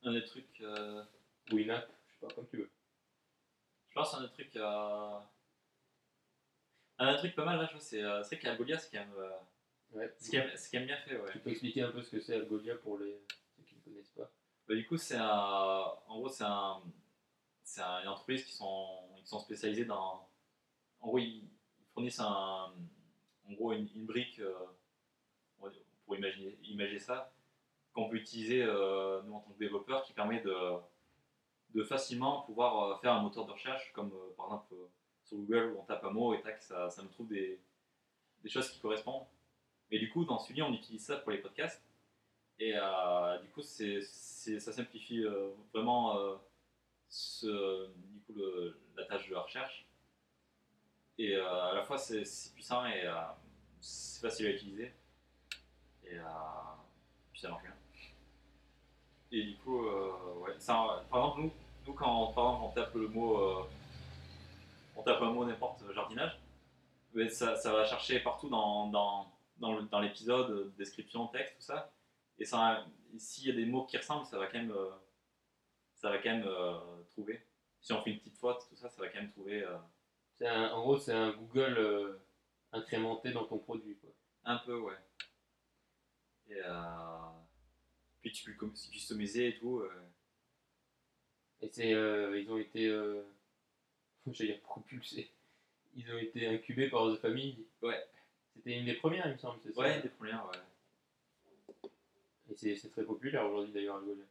un 0.03 0.13
des 0.13 0.23
trucs. 0.23 0.63
Ou 1.51 1.57
une 1.57 1.71
app, 1.71 1.89
je 2.07 2.13
sais 2.13 2.19
pas, 2.21 2.33
comme 2.33 2.47
tu 2.47 2.57
veux. 2.57 2.69
je 3.89 3.93
pense 3.93 4.13
un 4.13 4.21
des 4.21 4.29
trucs. 4.29 4.55
Un 6.97 7.15
truc 7.17 7.35
pas 7.35 7.43
mal 7.43 7.57
là, 7.59 7.65
je 7.67 7.73
vois, 7.73 7.81
c'est 7.81 8.01
c'est 8.23 8.35
vrai 8.35 8.39
qu'Algolia, 8.39 8.77
c'est 8.77 8.91
quand 8.91 8.99
même. 8.99 9.13
Ouais. 9.91 10.13
c'est 10.17 10.37
quand 10.37 10.77
même 10.79 10.85
bien 10.85 10.97
fait, 10.97 11.17
ouais. 11.17 11.31
Tu 11.31 11.39
peux 11.39 11.49
expliquer 11.49 11.81
un 11.81 11.91
peu 11.91 12.01
ce 12.01 12.11
que 12.11 12.19
c'est 12.21 12.35
Algolia 12.35 12.75
pour 12.75 12.97
les, 12.97 13.19
ceux 13.55 13.63
qui 13.63 13.75
ne 13.75 13.81
connaissent 13.81 14.09
pas. 14.09 14.31
Bah, 14.67 14.75
du 14.75 14.85
coup, 14.87 14.97
c'est 14.97 15.17
un, 15.17 15.93
en 16.07 16.17
gros, 16.19 16.29
c'est 16.29 16.43
un, 16.43 16.81
une 18.01 18.07
entreprise 18.07 18.43
qui 18.43 18.53
sont, 18.53 18.87
qui 19.17 19.27
sont 19.27 19.39
spécialisées 19.39 19.85
dans, 19.85 20.27
en 21.01 21.07
gros, 21.07 21.19
ils, 21.19 21.47
fournissent 21.93 22.19
un, 22.19 22.73
en 23.47 23.53
gros, 23.53 23.71
une, 23.73 23.87
une 23.95 24.05
brique, 24.05 24.39
euh, 24.39 24.53
pour 26.05 26.15
imaginer, 26.15 26.57
imaginer 26.63 26.99
ça, 26.99 27.33
qu'on 27.93 28.09
peut 28.09 28.17
utiliser 28.17 28.63
euh, 28.63 29.21
nous 29.23 29.33
en 29.33 29.39
tant 29.39 29.51
que 29.51 29.59
développeurs, 29.59 30.03
qui 30.03 30.13
permet 30.13 30.41
de, 30.41 30.55
de 31.73 31.83
facilement 31.83 32.41
pouvoir 32.41 32.83
euh, 32.83 32.97
faire 32.97 33.13
un 33.13 33.21
moteur 33.21 33.45
de 33.45 33.51
recherche, 33.51 33.91
comme 33.93 34.11
par 34.35 34.47
exemple 34.47 34.75
sur 35.23 35.37
Google 35.37 35.73
où 35.73 35.79
on 35.79 35.85
tape 35.85 36.03
un 36.03 36.11
mot 36.11 36.33
et 36.33 36.41
tac, 36.41 36.61
ça, 36.61 36.89
ça 36.89 37.01
nous 37.01 37.09
trouve 37.09 37.27
des, 37.27 37.59
des 38.43 38.49
choses 38.49 38.69
qui 38.69 38.79
correspondent. 38.79 39.25
Et 39.91 39.99
du 39.99 40.09
coup, 40.09 40.25
dans 40.25 40.39
celui 40.39 40.61
on 40.61 40.73
utilise 40.73 41.05
ça 41.05 41.17
pour 41.17 41.31
les 41.31 41.39
podcasts. 41.39 41.84
Et 42.59 42.73
euh, 42.75 43.37
du 43.39 43.47
coup, 43.49 43.61
ça 43.61 44.71
simplifie 44.71 45.23
euh, 45.23 45.49
vraiment 45.73 46.17
euh, 46.17 46.35
ce, 47.09 47.87
du 47.87 48.19
coup, 48.21 48.39
la 48.95 49.05
tâche 49.05 49.29
de 49.29 49.35
recherche. 49.35 49.85
Et 51.17 51.35
à 51.35 51.73
la 51.73 51.83
fois, 51.83 51.97
c'est, 51.97 52.23
puissant 52.53 52.85
et 52.85 53.03
c'est 53.79 54.21
facile 54.21 54.47
à 54.47 54.49
utiliser. 54.49 54.93
Et 56.03 56.17
puis 57.31 57.41
ça 57.41 57.49
marche 57.49 57.63
bien. 57.63 57.73
Et 59.31 59.43
du 59.43 59.55
coup, 59.57 59.85
par 60.41 60.53
exemple, 60.53 61.41
nous, 61.41 61.51
nous 61.87 61.93
quand 61.93 62.33
par 62.33 62.45
exemple, 62.45 62.63
on 62.63 62.69
tape 62.71 62.95
le 62.95 63.07
mot, 63.07 63.67
on 64.95 65.03
tape 65.03 65.21
un 65.21 65.31
mot 65.31 65.45
n'importe 65.45 65.83
jardinage, 65.93 66.37
ça, 67.29 67.55
ça 67.55 67.71
va 67.71 67.85
chercher 67.85 68.19
partout 68.19 68.49
dans, 68.49 68.87
dans, 68.87 69.31
dans, 69.59 69.99
l'épisode, 70.01 70.75
description, 70.75 71.27
texte, 71.27 71.55
tout 71.55 71.63
ça. 71.63 71.94
Et 72.39 72.45
s'il 73.17 73.47
y 73.47 73.51
a 73.51 73.55
des 73.55 73.65
mots 73.65 73.85
qui 73.85 73.97
ressemblent, 73.97 74.25
ça 74.25 74.37
va 74.37 74.47
quand 74.47 74.57
même, 74.57 74.71
euh, 74.71 74.91
ça 75.95 76.09
va 76.09 76.17
quand 76.17 76.29
même 76.31 76.45
euh, 76.47 77.03
trouver. 77.11 77.41
Si 77.81 77.93
on 77.93 78.01
fait 78.01 78.11
une 78.11 78.19
petite 78.19 78.37
faute, 78.37 78.59
tout 78.69 78.75
ça, 78.75 78.89
ça 78.89 79.01
va 79.01 79.07
quand 79.09 79.19
même 79.21 79.31
trouver 79.31 79.63
euh, 79.63 79.77
un- 80.41 80.71
en 80.71 80.81
gros, 80.81 80.97
c'est 80.97 81.13
un 81.13 81.31
Google 81.31 81.75
euh, 81.77 82.17
incrémenté 82.73 83.31
dans 83.31 83.45
ton 83.45 83.57
produit. 83.59 83.95
Quoi. 83.97 84.09
un 84.45 84.57
peu, 84.57 84.77
ouais. 84.79 84.93
Et 86.49 86.61
puis 88.21 88.31
tu 88.31 88.43
peux 88.53 88.65
le 88.65 88.71
customiser 88.91 89.47
et 89.49 89.57
tout. 89.59 89.83
Et 91.61 91.69
c'est, 91.71 91.89
ils 91.91 92.47
ont 92.51 92.57
été, 92.57 92.87
j'allais 94.27 94.53
dire 94.53 94.61
propulsés. 94.61 95.31
Ils 95.95 96.11
ont 96.11 96.17
été 96.17 96.47
incubés 96.47 96.89
par 96.89 97.07
The 97.13 97.17
Family. 97.17 97.65
Ouais. 97.81 98.03
C'était 98.53 98.77
une 98.79 98.85
des 98.85 98.95
premières, 98.95 99.27
il 99.27 99.33
me 99.33 99.37
semble, 99.37 99.59
c'est 99.61 99.71
ça? 99.73 99.79
Ouais, 99.81 100.01
des 100.01 100.09
premières, 100.09 100.45
ouais. 100.47 100.57
Et 102.49 102.75
c'est, 102.75 102.89
très 102.89 103.03
populaire 103.03 103.45
aujourd'hui 103.45 103.73
d'ailleurs, 103.73 103.97
Algolia. 103.97 104.25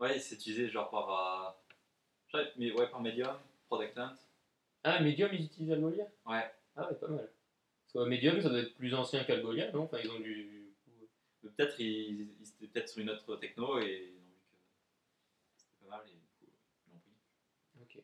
Ouais, 0.00 0.18
c'est 0.18 0.34
utilisé 0.34 0.68
genre 0.68 0.90
par, 0.90 1.54
euh, 2.34 2.44
mais 2.56 2.72
ouais, 2.72 2.88
par 2.88 3.00
Medium, 3.00 3.36
Product 3.68 3.96
Hunt. 3.98 4.14
Ah, 4.84 5.00
Medium, 5.00 5.30
ils 5.32 5.44
utilisent 5.44 5.72
Algolia 5.72 6.06
Ouais. 6.26 6.50
Ah 6.76 6.88
ouais, 6.88 6.96
pas 6.96 7.08
mal. 7.08 7.30
Parce 7.92 8.04
que 8.04 8.10
Medium, 8.10 8.40
ça 8.40 8.48
doit 8.48 8.60
être 8.60 8.74
plus 8.74 8.94
ancien 8.94 9.22
qu'Algolia, 9.24 9.70
non? 9.72 9.84
Enfin, 9.84 9.98
ils 10.02 10.10
ont 10.10 10.20
du... 10.20 10.74
Peut-être 11.42 11.78
ils, 11.80 12.28
ils 12.40 12.48
étaient 12.48 12.66
peut-être 12.66 12.88
sur 12.88 13.02
une 13.02 13.10
autre 13.10 13.36
techno 13.36 13.78
et 13.80 14.14
ils 14.14 14.16
ont 14.16 14.22
vu 14.22 14.36
que 15.54 15.60
c'était 15.60 15.84
pas 15.84 15.96
mal 15.96 16.06
et 16.06 16.12
du 16.12 16.26
coup 16.38 16.46
ils 16.86 16.92
l'ont 16.92 17.00
pris. 17.00 17.98
Ok. 17.98 18.02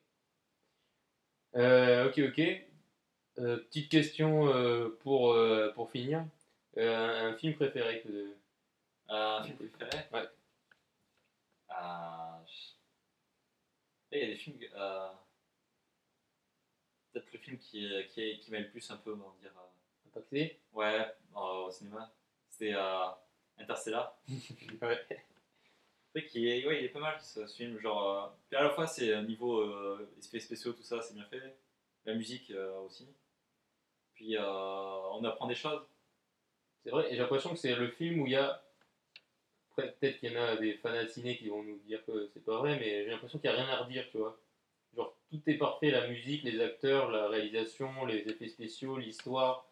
Euh, 1.56 2.08
ok, 2.08 2.18
ok. 2.30 2.40
Euh, 3.38 3.56
petite 3.58 3.88
question 3.88 4.52
euh, 4.52 4.88
pour, 5.00 5.36
pour 5.74 5.90
finir. 5.90 6.26
Un, 6.76 7.34
film 7.34 7.54
préféré 7.54 8.02
que... 8.02 8.34
Euh, 9.10 9.38
un 9.38 9.42
film 9.44 9.56
préféré 9.56 10.04
Ouais. 10.12 10.28
Euh, 11.70 12.44
je- 12.46 12.74
Il 14.12 14.18
y 14.20 14.22
a 14.22 14.26
des 14.26 14.36
films. 14.36 14.58
euh, 14.74 15.08
Peut-être 17.12 17.32
le 17.32 17.38
film 17.38 17.58
qui, 17.58 17.88
qui, 18.10 18.38
qui 18.40 18.50
m'a 18.50 18.60
le 18.60 18.68
plus 18.70 18.90
un 18.90 18.96
peu, 18.96 19.12
on 19.12 19.16
va 19.16 19.34
dire. 19.40 19.52
euh, 19.56 20.08
impacté 20.08 20.60
Ouais, 20.72 21.06
euh, 21.36 21.38
au 21.66 21.70
cinéma. 21.70 22.12
C'était 22.50 22.74
euh, 22.74 23.06
Interstellar. 23.58 24.16
Ouais. 24.82 25.06
C'est 26.14 26.20
vrai 26.20 26.28
qu'il 26.28 26.46
est, 26.48 26.66
ouais, 26.66 26.78
il 26.80 26.84
est 26.86 26.88
pas 26.88 27.00
mal 27.00 27.20
ce, 27.20 27.46
ce 27.46 27.54
film. 27.56 27.78
Genre, 27.78 28.32
euh, 28.52 28.56
à 28.56 28.62
la 28.62 28.70
fois, 28.70 28.86
c'est 28.86 29.10
euh, 29.14 29.22
niveau 29.22 29.60
euh, 29.60 30.10
effets 30.18 30.40
spéciaux, 30.40 30.72
tout 30.72 30.82
ça, 30.82 31.02
c'est 31.02 31.14
bien 31.14 31.24
fait. 31.26 31.56
La 32.06 32.14
musique 32.14 32.50
euh, 32.50 32.78
aussi. 32.80 33.06
Puis 34.14 34.36
euh, 34.36 34.42
on 34.42 35.22
apprend 35.24 35.46
des 35.46 35.54
choses. 35.54 35.86
C'est 36.84 36.90
vrai, 36.90 37.08
et 37.08 37.12
j'ai 37.16 37.18
l'impression 37.22 37.50
que 37.50 37.56
c'est 37.56 37.74
le 37.74 37.88
film 37.90 38.20
où 38.20 38.26
il 38.26 38.32
y 38.32 38.36
a. 38.36 38.62
Après, 39.78 39.92
peut-être 39.92 40.18
qu'il 40.18 40.32
y 40.32 40.36
en 40.36 40.42
a 40.42 40.56
des 40.56 40.74
fans 40.74 40.92
de 40.92 41.06
ciné 41.06 41.36
qui 41.38 41.48
vont 41.48 41.62
nous 41.62 41.78
dire 41.78 42.04
que 42.04 42.28
c'est 42.34 42.44
pas 42.44 42.58
vrai, 42.58 42.78
mais 42.80 43.04
j'ai 43.04 43.10
l'impression 43.10 43.38
qu'il 43.38 43.48
n'y 43.48 43.56
a 43.56 43.60
rien 43.62 43.72
à 43.72 43.84
redire, 43.84 44.08
tu 44.10 44.18
vois. 44.18 44.36
genre 44.96 45.16
tout 45.30 45.40
est 45.46 45.54
parfait, 45.54 45.92
la 45.92 46.08
musique, 46.08 46.42
les 46.42 46.60
acteurs, 46.60 47.12
la 47.12 47.28
réalisation, 47.28 48.04
les 48.04 48.28
effets 48.28 48.48
spéciaux, 48.48 48.96
l'histoire, 48.96 49.70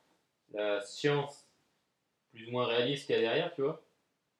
la 0.52 0.80
science, 0.80 1.48
plus 2.32 2.46
ou 2.46 2.52
moins 2.52 2.66
réaliste 2.66 3.06
qu'il 3.06 3.16
y 3.16 3.18
a 3.18 3.22
derrière, 3.22 3.52
tu 3.54 3.62
vois. 3.62 3.82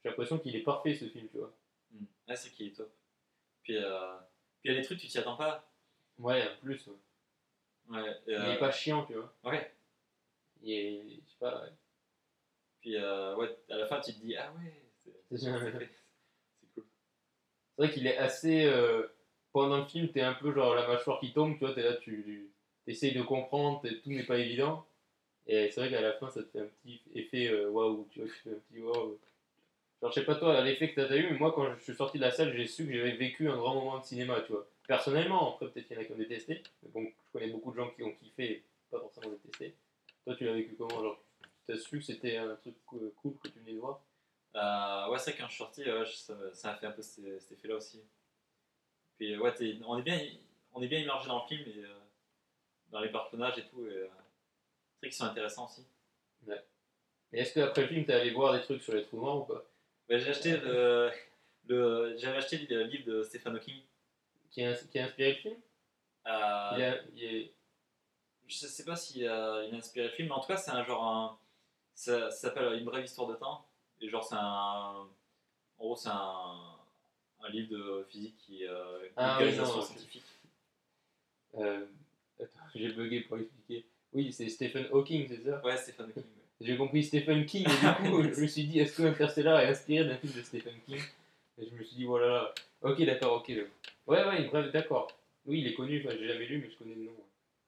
J'ai 0.02 0.10
l'impression 0.10 0.38
qu'il 0.38 0.54
est 0.54 0.62
parfait 0.62 0.94
ce 0.94 1.06
film, 1.06 1.28
tu 1.28 1.38
vois. 1.38 1.52
Mm. 1.90 2.04
Ouais, 2.28 2.36
c'est 2.36 2.50
qu'il 2.50 2.68
est 2.68 2.76
top. 2.76 2.92
Puis, 3.64 3.76
euh, 3.76 4.16
puis 4.60 4.70
il 4.70 4.72
y 4.72 4.76
a 4.76 4.80
des 4.80 4.86
trucs, 4.86 5.00
tu 5.00 5.08
t'y 5.08 5.18
attends 5.18 5.36
pas. 5.36 5.68
Ouais, 6.18 6.44
en 6.44 6.60
plus. 6.60 6.86
Ouais. 6.86 6.94
Ouais, 7.88 8.16
Il 8.28 8.34
euh, 8.34 8.52
est 8.52 8.58
pas 8.58 8.70
chiant, 8.70 9.04
tu 9.04 9.14
vois. 9.14 9.34
ouais. 9.44 9.72
Il 10.62 10.72
est, 10.72 11.02
je 11.24 11.30
sais 11.30 11.38
pas, 11.40 11.62
ouais. 11.62 11.72
Puis 12.80 12.96
euh, 12.96 13.34
ouais, 13.34 13.58
à 13.68 13.76
la 13.78 13.86
fin, 13.86 14.00
tu 14.00 14.14
te 14.14 14.20
dis, 14.20 14.36
ah 14.36 14.52
ouais, 14.52 14.85
c'est 15.30 16.68
cool. 16.74 16.84
C'est 17.76 17.84
vrai 17.84 17.92
qu'il 17.94 18.06
est 18.06 18.18
assez. 18.18 18.64
euh, 18.66 19.06
pendant 19.52 19.78
le 19.78 19.86
film, 19.86 20.10
t'es 20.12 20.20
un 20.22 20.34
peu 20.34 20.52
genre 20.54 20.74
la 20.74 20.86
mâchoire 20.86 21.20
qui 21.20 21.32
tombe, 21.32 21.54
tu 21.54 21.60
vois, 21.60 21.74
t'es 21.74 21.82
là, 21.82 21.94
tu 21.96 22.50
essayes 22.86 23.14
de 23.14 23.22
comprendre, 23.22 23.82
tout 24.04 24.10
n'est 24.10 24.24
pas 24.26 24.38
évident. 24.38 24.86
Et 25.46 25.70
c'est 25.70 25.80
vrai 25.82 25.90
qu'à 25.90 26.00
la 26.02 26.14
fin, 26.14 26.30
ça 26.30 26.42
te 26.42 26.48
fait 26.50 26.60
un 26.60 26.68
petit 26.84 27.02
effet 27.14 27.48
euh, 27.48 27.70
waouh, 27.70 28.08
tu 28.10 28.20
vois, 28.20 28.28
tu 28.28 28.34
fais 28.42 28.50
un 28.52 28.60
petit 28.70 28.80
waouh. 28.82 29.18
Genre, 30.02 30.10
je 30.12 30.20
sais 30.20 30.26
pas 30.26 30.34
toi, 30.36 30.60
l'effet 30.62 30.92
que 30.92 31.00
t'as 31.00 31.16
eu, 31.16 31.30
mais 31.32 31.38
moi, 31.38 31.52
quand 31.54 31.74
je 31.76 31.82
suis 31.82 31.94
sorti 31.96 32.18
de 32.18 32.22
la 32.24 32.30
salle, 32.30 32.54
j'ai 32.56 32.66
su 32.66 32.86
que 32.86 32.92
j'avais 32.94 33.16
vécu 33.16 33.48
un 33.48 33.56
grand 33.56 33.74
moment 33.74 33.98
de 33.98 34.04
cinéma, 34.04 34.40
tu 34.42 34.52
vois. 34.52 34.68
Personnellement, 34.86 35.54
après, 35.54 35.68
peut-être 35.70 35.86
qu'il 35.88 35.96
y 35.96 35.98
en 36.00 36.02
a 36.02 36.04
qui 36.06 36.12
ont 36.12 36.16
détesté, 36.18 36.62
mais 36.82 36.90
bon, 36.90 37.04
je 37.06 37.32
connais 37.32 37.48
beaucoup 37.50 37.72
de 37.72 37.76
gens 37.76 37.90
qui 37.90 38.02
ont 38.02 38.12
kiffé 38.12 38.44
et 38.52 38.64
pas 38.90 39.00
forcément 39.00 39.30
détesté. 39.30 39.74
Toi, 40.24 40.36
tu 40.36 40.44
l'as 40.44 40.54
vécu 40.54 40.76
comment 40.76 41.02
Genre, 41.02 41.20
tu 41.66 41.72
as 41.72 41.78
su 41.78 41.98
que 41.98 42.04
c'était 42.04 42.36
un 42.36 42.56
truc 42.56 42.74
cool 42.86 43.38
que 43.42 43.48
tu 43.48 43.58
venais 43.60 43.72
de 43.74 43.78
voir? 43.80 44.02
Euh, 44.56 45.08
ouais, 45.10 45.18
c'est 45.18 45.32
vrai, 45.32 45.40
quand 45.40 45.46
je 45.48 45.52
suis 45.54 45.58
sorti, 45.58 45.82
ouais, 45.84 46.06
ça, 46.06 46.34
ça 46.54 46.70
a 46.72 46.76
fait 46.76 46.86
un 46.86 46.92
peu 46.92 47.02
cet, 47.02 47.40
cet 47.40 47.52
effet-là 47.52 47.76
aussi. 47.76 48.02
Puis 49.18 49.36
ouais, 49.36 49.54
t'es- 49.54 49.78
on, 49.86 49.98
est 49.98 50.02
bien, 50.02 50.20
on 50.72 50.82
est 50.82 50.88
bien 50.88 51.00
immergé 51.00 51.28
dans 51.28 51.42
le 51.42 51.48
film 51.48 51.62
et 51.68 51.84
euh, 51.84 51.88
dans 52.90 53.00
les 53.00 53.10
personnages 53.10 53.58
et 53.58 53.66
tout. 53.68 53.86
Et, 53.86 53.90
euh, 53.90 54.08
c'est 54.08 55.06
vrai 55.06 55.08
qu'ils 55.10 55.12
sont 55.12 55.24
intéressants 55.24 55.66
aussi. 55.66 55.86
Et 57.32 57.40
est-ce 57.40 57.54
qu'après 57.54 57.82
le 57.82 57.88
film, 57.88 58.04
t'es 58.04 58.14
allé 58.14 58.30
voir 58.30 58.52
des 58.54 58.62
trucs 58.62 58.82
sur 58.82 58.94
les 58.94 59.04
trous 59.04 59.18
noirs 59.18 59.38
ou 59.38 59.44
pas? 59.44 59.64
Ouais, 60.08 60.18
j'ai 60.18 60.30
acheté 60.30 60.56
le, 60.56 61.10
le, 61.66 62.16
j'avais 62.18 62.38
acheté 62.38 62.58
le 62.58 62.84
livre 62.84 63.04
de 63.06 63.22
Stephen 63.22 63.54
Hawking. 63.56 63.82
qui 64.50 64.62
a, 64.64 64.74
qui 64.74 64.98
a 64.98 65.04
inspiré 65.06 65.30
le 65.32 65.36
film? 65.36 65.56
Euh, 66.26 66.70
il, 66.76 66.82
a- 66.82 67.02
il 67.14 67.24
est- 67.24 67.52
Je 68.46 68.56
sais 68.66 68.84
pas 68.84 68.96
s'il 68.96 69.26
a, 69.28 69.64
il 69.64 69.74
a 69.74 69.78
inspiré 69.78 70.06
le 70.08 70.12
film, 70.12 70.28
mais 70.28 70.34
en 70.34 70.40
tout 70.40 70.48
cas, 70.48 70.56
c'est 70.56 70.70
un 70.70 70.84
genre. 70.84 71.04
Un, 71.04 71.38
ça, 71.94 72.30
ça 72.30 72.48
s'appelle 72.48 72.74
Une 72.78 72.84
brève 72.84 73.04
histoire 73.04 73.28
de 73.28 73.34
temps. 73.34 73.66
Et 74.00 74.08
genre, 74.08 74.24
c'est 74.24 74.36
un. 74.36 75.06
En 75.78 75.84
gros, 75.84 75.96
c'est 75.96 76.08
un, 76.08 76.56
un 77.42 77.48
livre 77.50 77.70
de 77.76 78.06
physique 78.10 78.36
qui 78.38 78.62
est 78.64 78.68
euh, 78.68 79.08
Ah 79.16 79.38
oui, 79.42 79.56
non, 79.56 79.64
scientifique. 79.64 80.22
euh, 81.58 81.84
attends, 82.40 82.60
j'ai 82.74 82.88
bugué 82.92 83.20
pour 83.22 83.38
expliquer. 83.38 83.84
Oui, 84.12 84.32
c'est 84.32 84.48
Stephen 84.48 84.86
Hawking, 84.92 85.26
c'est 85.28 85.42
ça? 85.44 85.62
Ouais, 85.64 85.76
Stephen 85.76 86.06
Hawking. 86.06 86.22
ouais. 86.22 86.30
J'ai 86.62 86.76
compris 86.76 87.04
Stephen 87.04 87.44
King, 87.44 87.66
et 87.66 87.70
du 88.04 88.10
coup, 88.10 88.22
je 88.34 88.40
me 88.40 88.46
suis 88.46 88.64
dit, 88.64 88.78
est-ce 88.78 88.96
que 88.96 89.02
Interstellar 89.02 89.60
est 89.60 89.66
inspiré 89.68 90.06
d'un 90.08 90.16
film 90.16 90.32
de 90.32 90.42
Stephen 90.42 90.74
King? 90.86 91.00
Et 91.58 91.68
je 91.68 91.74
me 91.74 91.82
suis 91.84 91.96
dit, 91.96 92.04
voilà, 92.04 92.26
là. 92.26 92.54
ok, 92.82 93.02
d'accord, 93.04 93.38
ok. 93.40 93.48
Ouais, 94.06 94.24
ouais, 94.24 94.44
bref, 94.48 94.72
d'accord. 94.72 95.08
Oui, 95.44 95.60
il 95.60 95.66
est 95.66 95.74
connu, 95.74 96.00
enfin, 96.04 96.16
j'ai 96.18 96.26
jamais 96.28 96.46
lu, 96.46 96.58
mais 96.58 96.70
je 96.70 96.76
connais 96.78 96.94
le 96.94 97.02
nom. 97.04 97.12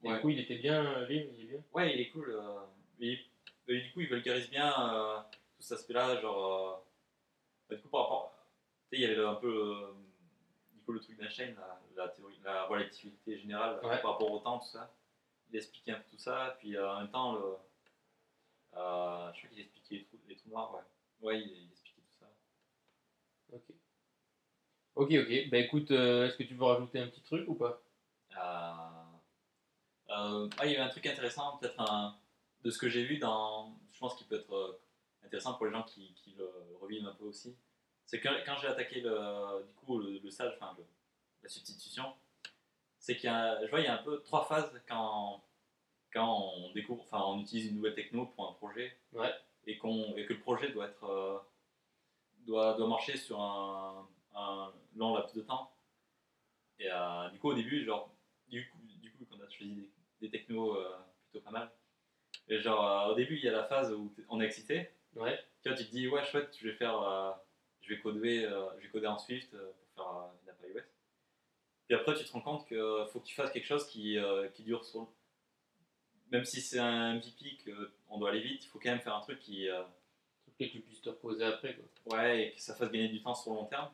ouais. 0.04 0.10
Et 0.10 0.14
du 0.14 0.20
coup, 0.20 0.28
il 0.30 0.40
était 0.40 0.56
bien, 0.56 1.00
le 1.00 1.06
livre, 1.06 1.26
il 1.36 1.44
est 1.44 1.48
bien? 1.48 1.60
Ouais, 1.74 1.94
il 1.94 2.00
est 2.00 2.08
cool. 2.10 2.30
euh, 2.30 2.60
et, 3.00 3.18
et 3.68 3.80
du 3.80 3.90
coup, 3.92 4.00
il 4.00 4.06
vulgarise 4.08 4.48
bien 4.50 4.72
euh, 4.94 5.18
tout 5.58 5.62
cet 5.64 5.78
aspect-là. 5.78 6.20
Genre, 6.20 6.44
euh, 6.46 6.76
bah, 7.68 7.76
du 7.76 7.82
coup, 7.82 7.88
par 7.88 8.02
rapport. 8.02 8.34
Tu 8.90 8.96
sais, 8.96 9.02
il 9.02 9.08
y 9.08 9.12
avait 9.12 9.24
un 9.24 9.34
peu 9.34 9.48
euh, 9.48 9.92
du 10.72 10.80
coup, 10.82 10.92
le 10.92 11.00
truc 11.00 11.18
d'Einstein, 11.18 11.54
la, 11.56 11.80
la 11.96 12.08
théorie, 12.08 12.38
la 12.44 12.64
relativité 12.64 13.38
générale 13.38 13.80
Ouais. 13.82 14.00
par 14.00 14.12
rapport 14.12 14.30
au 14.30 14.38
temps, 14.38 14.58
tout 14.60 14.68
ça. 14.68 14.94
Il 15.50 15.56
expliquait 15.56 15.92
un 15.92 15.98
peu 16.00 16.10
tout 16.10 16.18
ça. 16.18 16.56
Puis 16.60 16.76
euh, 16.76 16.90
en 16.90 17.00
même 17.00 17.10
temps, 17.10 17.34
le, 17.34 17.56
je 18.72 18.76
crois 18.76 19.32
qu'il 19.50 19.60
expliquait 19.60 19.96
les 19.96 20.04
trous, 20.04 20.18
les 20.28 20.36
trous 20.36 20.50
noirs. 20.50 20.74
Ouais, 20.74 21.26
ouais 21.26 21.40
il, 21.40 21.48
il 21.64 21.70
expliquait 21.70 22.00
tout 22.02 22.18
ça. 22.18 22.26
Ok. 23.52 23.62
Ok, 24.94 25.10
ok. 25.12 25.50
Bah 25.50 25.58
écoute, 25.58 25.90
euh, 25.90 26.26
est-ce 26.26 26.36
que 26.36 26.42
tu 26.44 26.54
veux 26.54 26.64
rajouter 26.64 26.98
un 27.00 27.08
petit 27.08 27.22
truc 27.22 27.48
ou 27.48 27.54
pas? 27.54 27.80
Euh, 28.36 29.04
euh, 30.10 30.48
ah, 30.58 30.66
il 30.66 30.72
y 30.72 30.76
avait 30.76 30.84
un 30.84 30.88
truc 30.88 31.06
intéressant, 31.06 31.58
peut-être 31.58 31.78
un- 31.80 32.16
de 32.62 32.70
ce 32.70 32.78
que 32.78 32.88
j'ai 32.88 33.04
vu 33.04 33.18
dans. 33.18 33.76
Je 33.92 33.98
pense 33.98 34.14
qu'il 34.16 34.26
peut 34.26 34.36
être 34.36 34.80
intéressant 35.24 35.54
pour 35.54 35.66
les 35.66 35.72
gens 35.72 35.82
qui, 35.82 36.12
qui 36.14 36.32
le 36.32 36.50
revivent 36.80 37.06
un 37.06 37.14
peu 37.14 37.24
aussi. 37.24 37.56
C'est 38.06 38.20
que 38.20 38.28
quand 38.46 38.56
j'ai 38.56 38.68
attaqué 38.68 39.00
le, 39.00 39.64
du 39.66 39.74
coup, 39.74 39.98
le, 39.98 40.18
le 40.18 40.30
stage, 40.30 40.54
enfin 40.56 40.74
le- 40.78 40.84
la 41.42 41.48
substitution, 41.48 42.14
c'est 42.98 43.16
qu'il 43.16 43.26
y 43.26 43.32
a, 43.32 43.64
je 43.64 43.70
vois, 43.70 43.80
il 43.80 43.84
y 43.84 43.88
a 43.88 43.94
un 44.00 44.02
peu 44.02 44.22
trois 44.22 44.44
phases 44.46 44.70
quand, 44.88 45.44
quand 46.12 46.40
on 46.54 46.72
découvre, 46.72 47.02
enfin 47.02 47.22
on 47.26 47.40
utilise 47.40 47.66
une 47.66 47.76
nouvelle 47.76 47.94
techno 47.94 48.26
pour 48.26 48.48
un 48.48 48.52
projet 48.54 48.96
Ouais. 49.12 49.32
et, 49.66 49.76
qu'on, 49.78 50.16
et 50.16 50.24
que 50.26 50.32
le 50.32 50.40
projet 50.40 50.70
doit 50.72 50.86
être 50.86 51.04
euh, 51.04 51.38
doit, 52.46 52.74
doit 52.74 52.88
marcher 52.88 53.16
sur 53.16 53.40
un, 53.40 54.08
un 54.34 54.72
long 54.96 55.14
laps 55.14 55.34
de 55.34 55.42
temps. 55.42 55.70
Et 56.78 56.88
euh, 56.90 57.28
du 57.30 57.38
coup, 57.38 57.50
au 57.50 57.54
début, 57.54 57.84
genre, 57.84 58.10
du 58.48 58.68
coup, 58.70 58.78
du 58.82 59.12
coup 59.12 59.24
quand 59.28 59.36
on 59.36 59.44
a 59.44 59.48
choisi 59.50 59.74
des, 59.74 59.90
des 60.22 60.30
technos 60.30 60.76
euh, 60.76 60.96
plutôt 61.30 61.44
pas 61.44 61.50
mal, 61.50 61.70
et 62.48 62.58
genre, 62.60 62.84
euh, 63.08 63.12
au 63.12 63.14
début, 63.14 63.36
il 63.36 63.44
y 63.44 63.48
a 63.48 63.52
la 63.52 63.64
phase 63.64 63.92
où 63.92 64.12
on 64.28 64.40
est 64.40 64.46
excité. 64.46 64.90
Ouais. 65.18 65.38
Tu 65.62 65.68
vois, 65.68 65.76
tu 65.76 65.84
te 65.86 65.90
dis, 65.90 66.08
ouais, 66.08 66.24
chouette, 66.24 66.56
je 66.58 66.68
vais 66.68 66.74
faire, 66.74 67.00
euh, 67.02 67.32
je 67.80 67.88
vais 67.94 68.00
coder, 68.00 68.44
euh, 68.44 68.68
je 68.78 68.84
vais 68.84 68.90
coder 68.90 69.06
en 69.06 69.18
Swift 69.18 69.52
euh, 69.54 69.70
pour 69.94 70.04
faire 70.04 70.30
une 70.42 70.50
app 70.50 70.62
iOS. 70.62 70.82
Puis 71.86 71.96
après, 71.96 72.14
tu 72.14 72.24
te 72.24 72.32
rends 72.32 72.40
compte 72.40 72.66
qu'il 72.68 73.06
faut 73.12 73.20
que 73.20 73.26
tu 73.26 73.34
fasses 73.34 73.50
quelque 73.50 73.66
chose 73.66 73.86
qui, 73.86 74.18
qui 74.54 74.62
dure 74.62 74.84
sur. 74.84 75.10
Même 76.30 76.44
si 76.44 76.60
c'est 76.60 76.78
un 76.78 77.14
MVP, 77.14 77.58
qu'on 77.64 78.18
doit 78.18 78.28
aller 78.28 78.42
vite, 78.42 78.64
il 78.64 78.68
faut 78.68 78.78
quand 78.78 78.90
même 78.90 79.00
faire 79.00 79.14
un 79.14 79.20
truc 79.20 79.40
qui. 79.40 79.66
lequel 80.46 80.70
tu 80.70 80.80
puisses 80.80 81.00
te 81.00 81.08
reposer 81.08 81.44
après, 81.44 81.74
quoi. 81.74 82.18
Ouais, 82.18 82.48
et 82.48 82.52
que 82.52 82.60
ça 82.60 82.74
fasse 82.74 82.90
gagner 82.90 83.08
du 83.08 83.22
temps 83.22 83.34
sur 83.34 83.52
le 83.52 83.56
long 83.56 83.64
terme. 83.64 83.90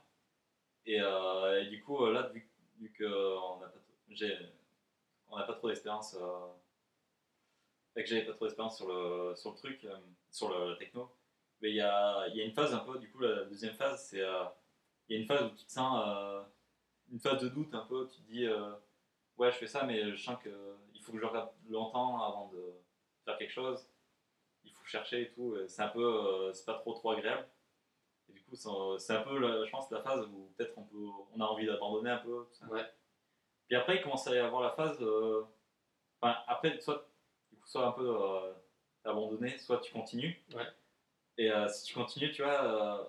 Et, 0.87 0.97
et 0.97 1.67
du 1.67 1.81
coup, 1.85 2.05
là, 2.07 2.29
vu, 2.35 2.51
vu 2.81 2.93
qu'on 2.99 3.61
n'a 3.61 3.69
pas, 3.69 3.79
on 5.31 5.37
pas 5.47 5.55
trop 5.55 5.69
d'expérience, 5.69 6.17
euh, 6.21 8.03
que 8.03 8.07
j'avais 8.07 8.25
pas 8.25 8.33
trop 8.33 8.47
d'expérience 8.47 8.77
sur 8.77 8.89
le, 8.89 9.35
sur 9.35 9.51
le 9.51 9.57
truc, 9.57 9.85
euh, 9.85 9.97
sur 10.35 10.51
la 10.69 10.77
techno, 10.77 11.11
mais 11.61 11.71
il 11.71 11.77
y 11.77 11.81
a, 11.81 12.27
y 12.29 12.41
a 12.41 12.45
une 12.45 12.53
phase 12.55 12.75
un 12.75 12.81
peu, 12.81 12.99
du 12.99 13.11
coup, 13.11 13.21
la 13.21 13.45
deuxième 13.45 13.75
phase, 13.75 14.09
c'est. 14.09 14.21
euh, 14.21 14.45
il 15.09 15.17
y 15.17 15.19
a 15.19 15.23
une 15.23 15.29
phase 15.29 15.43
où 15.45 15.51
tu 15.57 15.65
te 15.67 15.73
sens. 15.73 16.03
euh, 16.09 16.43
une 17.13 17.21
phase 17.21 17.43
de 17.43 17.49
doute 17.51 17.75
un 17.75 17.87
peu, 17.87 18.09
tu 18.09 18.23
te 18.23 18.27
dis, 18.33 18.47
euh, 18.47 18.73
ouais, 19.37 19.53
je 19.53 19.59
fais 19.59 19.67
ça, 19.67 19.85
mais 19.85 20.11
je 20.17 20.23
sens 20.23 20.37
qu'il 20.43 21.03
faut 21.03 21.13
que 21.13 21.19
je 21.21 21.25
regarde 21.27 21.51
longtemps 21.69 22.23
avant 22.23 22.49
de 22.49 22.75
faire 23.25 23.39
quelque 23.39 23.51
chose. 23.53 23.89
Il 24.65 24.73
faut 24.73 24.85
chercher 24.87 25.23
et 25.23 25.31
tout. 25.33 25.57
et 25.57 25.69
C'est 25.69 25.83
un 25.83 25.89
peu. 25.89 26.03
euh, 26.05 26.53
c'est 26.53 26.65
pas 26.67 26.75
trop, 26.75 26.95
trop 26.95 27.11
agréable. 27.13 27.47
Et 28.29 28.33
du 28.33 28.43
coup, 28.45 28.57
c'est 28.57 29.13
un 29.15 29.23
peu, 29.23 29.39
la- 29.39 29.65
je 29.67 29.71
pense, 29.71 29.91
la 29.91 30.03
phase 30.03 30.27
où 30.29 30.53
peut-être 30.57 30.77
on, 30.79 30.85
peut, 30.85 30.97
on 31.35 31.41
a 31.41 31.45
envie 31.45 31.67
d'abandonner 31.67 32.11
un 32.11 32.19
peu. 32.19 32.47
tout 32.49 32.55
ça. 32.55 32.67
Ouais. 32.69 32.85
Puis 33.69 33.77
après, 33.77 33.97
il 33.97 34.03
commence 34.03 34.27
à 34.27 34.35
y 34.35 34.39
avoir 34.39 34.63
la 34.63 34.73
phase. 34.73 34.99
euh, 35.03 35.45
Enfin, 36.21 36.37
après, 36.47 36.81
soit, 36.81 37.09
du 37.53 37.59
coup, 37.59 37.67
soit 37.69 37.87
un 37.87 37.93
peu 37.93 38.09
euh, 38.09 38.53
abandonné, 39.05 39.59
soit 39.59 39.81
tu 39.81 39.93
continues. 39.93 40.43
Ouais. 40.55 40.67
Et 41.39 41.51
euh, 41.51 41.69
si 41.69 41.85
tu 41.85 41.95
continues, 41.95 42.33
tu 42.33 42.43
vois, 42.43 42.65
euh, 43.01 43.05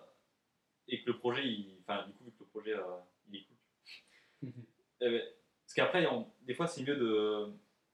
et 0.88 1.02
que 1.02 1.08
le 1.12 1.18
projet, 1.18 1.46
il, 1.46 1.78
enfin, 1.82 2.06
du 2.08 2.14
coup, 2.14 2.24
vu 2.26 2.32
que 2.32 2.40
le 2.44 2.46
projet, 2.48 2.74
euh, 2.74 2.98
il 3.30 3.38
est 3.38 3.46
cool. 3.46 4.52
Eh 5.02 5.10
ben, 5.10 5.22
parce 5.66 5.74
qu'après, 5.74 6.06
on- 6.08 6.32
des 6.44 6.54
fois, 6.54 6.68
c'est 6.68 6.82
mieux 6.84 6.96
de. 6.96 7.48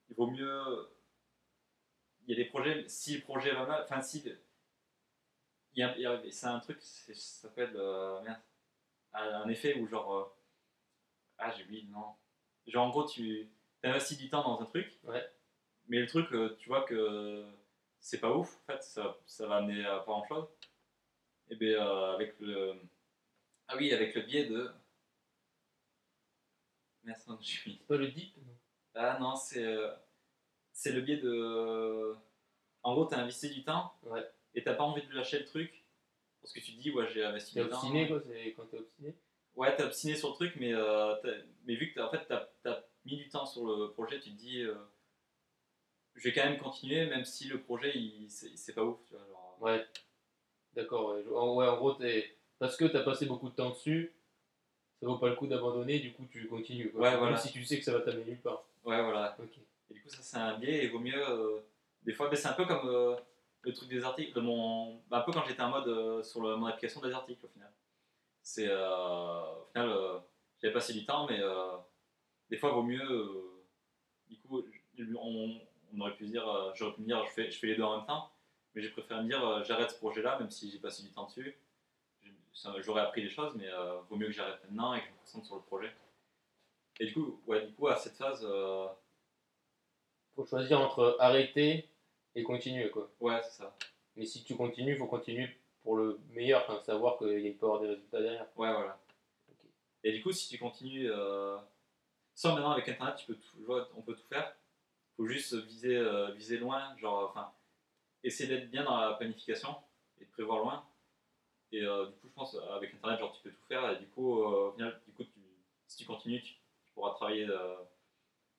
Il 0.09 0.15
vaut 0.15 0.27
mieux. 0.29 0.89
Il 2.27 2.29
y 2.29 2.33
a 2.33 2.43
des 2.43 2.49
projets, 2.49 2.87
si 2.87 3.15
le 3.15 3.21
projet 3.21 3.51
va 3.53 3.65
mal, 3.65 3.81
enfin, 3.83 4.01
si. 4.01 4.23
Il 5.73 5.83
a, 5.83 5.89
a- 6.11 6.29
c'est 6.29 6.45
un 6.47 6.59
truc, 6.59 6.79
ça 6.81 7.13
s'appelle. 7.13 7.71
merde. 8.23 8.39
Un 9.13 9.49
effet 9.49 9.77
où, 9.79 9.87
genre. 9.87 10.37
ah, 11.37 11.51
j'ai 11.51 11.63
oublié, 11.63 11.83
non. 11.89 12.13
Genre, 12.67 12.85
en 12.85 12.89
gros, 12.89 13.05
tu 13.07 13.49
investis 13.83 14.17
du 14.17 14.29
temps 14.29 14.43
dans 14.43 14.61
un 14.61 14.65
truc, 14.65 14.99
Ouais. 15.03 15.27
mais 15.87 15.99
le 15.99 16.07
truc, 16.07 16.27
tu 16.59 16.69
vois 16.69 16.83
que 16.83 17.45
c'est 18.01 18.19
pas 18.19 18.35
ouf, 18.35 18.57
en 18.67 18.73
fait, 18.73 18.83
ça, 18.83 19.17
ça 19.25 19.47
va 19.47 19.57
amener 19.57 19.85
à 19.85 19.99
pas 19.99 20.05
grand 20.11 20.25
chose. 20.27 20.47
Et 21.49 21.55
bien, 21.55 21.85
euh, 21.87 22.15
avec 22.15 22.37
le. 22.39 22.73
Ah 23.67 23.75
oui, 23.77 23.93
avec 23.93 24.13
le 24.15 24.21
biais 24.23 24.45
de. 24.45 24.69
Merci, 27.03 27.29
non, 27.29 27.37
je 27.41 27.47
suis. 27.47 27.77
C'est 27.79 27.87
pas 27.87 27.97
le 27.97 28.07
deep 28.09 28.35
non? 28.37 28.53
Ah 28.93 29.17
non, 29.19 29.35
c'est 29.35 29.63
euh, 29.63 29.91
c'est 30.73 30.91
le 30.91 31.01
biais 31.01 31.17
de. 31.17 32.15
En 32.83 32.93
gros, 32.93 33.05
t'as 33.05 33.19
investi 33.21 33.49
du 33.49 33.63
temps 33.63 33.93
Ouais. 34.03 34.27
et 34.55 34.63
t'as 34.63 34.73
pas 34.73 34.83
envie 34.83 35.05
de 35.05 35.13
lâcher 35.13 35.39
le 35.39 35.45
truc 35.45 35.85
parce 36.41 36.53
que 36.53 36.59
tu 36.59 36.75
te 36.75 36.81
dis, 36.81 36.91
ouais, 36.91 37.07
j'ai 37.09 37.23
investi 37.23 37.53
T'es 37.53 37.63
du 37.63 37.69
temps. 37.69 37.75
obstiné, 37.77 38.07
quoi, 38.07 38.19
c'est 38.21 38.53
quand 38.53 38.65
t'es 38.65 38.77
obstiné 38.79 39.15
Ouais, 39.55 39.75
t'es 39.75 39.83
obstiné 39.83 40.15
sur 40.15 40.29
le 40.29 40.33
truc, 40.35 40.55
mais, 40.55 40.73
euh, 40.73 41.15
t'as- 41.21 41.43
mais 41.65 41.75
vu 41.75 41.89
que 41.91 41.95
t'as, 41.95 42.07
en 42.07 42.09
fait, 42.11 42.25
t'as, 42.27 42.47
t'as 42.63 42.81
mis 43.05 43.17
du 43.17 43.29
temps 43.29 43.45
sur 43.45 43.65
le 43.65 43.91
projet, 43.91 44.19
tu 44.19 44.31
te 44.31 44.35
dis, 44.35 44.63
je 46.15 46.23
vais 46.29 46.33
quand 46.33 46.43
même 46.43 46.57
continuer, 46.57 47.05
même 47.07 47.25
si 47.25 47.47
le 47.47 47.59
projet, 47.61 47.91
il, 47.95 48.29
c'est, 48.29 48.55
c'est 48.57 48.73
pas 48.73 48.83
ouf. 48.83 48.97
Tu 49.07 49.13
vois, 49.13 49.25
genre, 49.27 49.57
Ouais. 49.61 49.85
D'accord, 50.73 51.13
ouais. 51.13 51.23
En, 51.35 51.55
ouais, 51.55 51.67
en 51.67 51.75
gros, 51.77 51.93
t'es... 51.93 52.35
parce 52.59 52.77
que 52.77 52.85
t'as 52.85 53.03
passé 53.03 53.25
beaucoup 53.25 53.49
de 53.49 53.55
temps 53.55 53.69
dessus, 53.71 54.13
ça 54.99 55.07
vaut 55.07 55.17
pas 55.17 55.29
le 55.29 55.35
coup 55.35 55.47
d'abandonner, 55.47 55.99
du 55.99 56.13
coup 56.13 56.25
tu 56.31 56.47
continues. 56.47 56.91
Quoi. 56.91 57.01
Ouais, 57.01 57.09
Même 57.11 57.19
voilà. 57.19 57.37
si 57.37 57.51
tu 57.51 57.63
sais 57.65 57.77
que 57.77 57.83
ça 57.83 57.91
va 57.93 58.01
t'amener 58.01 58.23
nulle 58.25 58.41
part. 58.41 58.63
Ouais, 58.83 59.01
voilà. 59.03 59.35
Et 59.89 59.93
du 59.93 60.01
coup, 60.01 60.09
ça, 60.09 60.21
c'est 60.21 60.37
un 60.37 60.57
biais 60.57 60.85
et 60.85 60.87
vaut 60.87 60.99
mieux. 60.99 61.13
euh, 61.29 61.59
des 62.03 62.13
fois, 62.13 62.29
mais 62.29 62.35
c'est 62.37 62.47
un 62.47 62.53
peu 62.53 62.65
comme 62.65 62.87
euh, 62.87 63.15
le 63.61 63.73
truc 63.73 63.89
des 63.89 64.03
articles. 64.03 64.33
de 64.33 64.39
Mon, 64.41 65.01
bah, 65.09 65.17
un 65.19 65.21
peu 65.21 65.31
quand 65.31 65.43
j'étais 65.45 65.61
en 65.61 65.69
mode 65.69 65.87
euh, 65.87 66.23
sur 66.23 66.41
le- 66.41 66.55
mon 66.55 66.65
application 66.67 67.01
des 67.01 67.11
articles 67.11 67.45
au 67.45 67.49
final. 67.49 67.71
C'est. 68.41 68.67
euh, 68.69 69.41
au 69.61 69.65
final, 69.73 70.21
j'avais 70.61 70.73
passé 70.73 70.93
du 70.93 71.05
temps, 71.05 71.27
mais 71.29 71.39
des 72.49 72.57
fois, 72.57 72.71
vaut 72.71 72.83
mieux. 72.83 73.43
du 74.29 74.37
coup, 74.39 74.63
on, 75.19 75.59
on 75.95 75.99
aurait 76.01 76.15
pu 76.15 76.25
se 76.27 76.31
dire. 76.31 76.47
euh, 76.47 76.71
J'aurais 76.75 76.93
pu 76.93 77.01
me 77.01 77.05
dire, 77.07 77.23
je 77.25 77.31
fais, 77.31 77.51
je 77.51 77.57
fais 77.59 77.67
les 77.67 77.75
deux 77.75 77.83
en 77.83 77.97
même 77.97 78.05
temps. 78.07 78.31
Mais 78.73 78.81
j'ai 78.81 78.89
préféré 78.89 79.21
me 79.23 79.27
dire, 79.27 79.45
euh, 79.45 79.63
j'arrête 79.63 79.91
ce 79.91 79.97
projet-là, 79.97 80.39
même 80.39 80.49
si 80.49 80.71
j'ai 80.71 80.79
passé 80.79 81.03
du 81.03 81.11
temps 81.11 81.25
dessus. 81.25 81.57
Ça- 82.53 82.73
J'aurais 82.79 83.01
appris 83.01 83.21
des 83.21 83.29
choses, 83.29 83.53
mais 83.55 83.67
euh, 83.69 83.99
vaut 84.09 84.15
mieux 84.15 84.27
que 84.27 84.31
j'arrête 84.33 84.59
maintenant 84.65 84.93
et 84.93 84.99
que 85.01 85.05
je 85.07 85.11
me 85.11 85.17
concentre 85.19 85.45
sur 85.45 85.55
le 85.55 85.61
projet. 85.61 85.91
Et 86.99 87.05
du 87.05 87.13
coup, 87.13 87.41
ouais, 87.47 87.65
du 87.65 87.73
coup 87.73 87.87
à 87.87 87.95
cette 87.95 88.15
phase. 88.15 88.45
Faut 90.35 90.45
choisir 90.45 90.79
entre 90.79 91.17
arrêter 91.19 91.89
et 92.35 92.43
continuer 92.43 92.89
quoi. 92.89 93.09
ouais, 93.19 93.41
c'est 93.43 93.63
ça. 93.63 93.75
Mais 94.15 94.25
si 94.25 94.43
tu 94.43 94.55
continues, 94.55 94.95
faut 94.97 95.07
continuer 95.07 95.49
pour 95.83 95.97
le 95.97 96.19
meilleur, 96.29 96.61
enfin, 96.63 96.79
savoir 96.81 97.17
qu'il 97.17 97.27
peut 97.27 97.39
y 97.41 97.55
avoir 97.65 97.79
des 97.81 97.87
résultats 97.89 98.21
derrière. 98.21 98.45
Ouais, 98.55 98.71
voilà. 98.71 98.97
Et 100.03 100.11
du 100.13 100.21
coup, 100.23 100.31
si 100.31 100.47
tu 100.47 100.57
continues, 100.57 101.09
sans 102.33 102.53
maintenant 102.53 102.71
avec 102.71 102.87
Internet, 102.87 103.15
tu 103.17 103.25
peux 103.25 103.35
tout- 103.35 103.73
on 103.97 104.01
peut 104.01 104.15
tout 104.15 104.27
faire. 104.29 104.55
Faut 105.21 105.27
juste 105.27 105.53
viser, 105.53 105.97
euh, 105.97 106.31
viser 106.31 106.57
loin, 106.57 106.97
genre, 106.97 107.29
enfin, 107.29 107.53
essayer 108.23 108.49
d'être 108.49 108.71
bien 108.71 108.83
dans 108.83 108.99
la 108.99 109.13
planification 109.13 109.75
et 110.19 110.25
de 110.25 110.31
prévoir 110.31 110.59
loin. 110.59 110.85
Et 111.71 111.83
euh, 111.83 112.07
du 112.07 112.13
coup, 112.13 112.27
je 112.27 112.33
pense 112.33 112.55
avec 112.71 112.93
Internet, 112.95 113.19
genre, 113.19 113.31
tu 113.33 113.43
peux 113.43 113.51
tout 113.51 113.65
faire. 113.67 113.91
Et 113.91 113.97
du 113.97 114.07
coup, 114.07 114.41
euh, 114.41 114.69
au 114.69 114.71
final, 114.71 114.99
du 115.05 115.13
coup, 115.13 115.23
si 115.87 115.97
tu 115.97 116.05
continues, 116.05 116.41
tu, 116.41 116.55
pourras 116.95 117.13
travailler, 117.13 117.47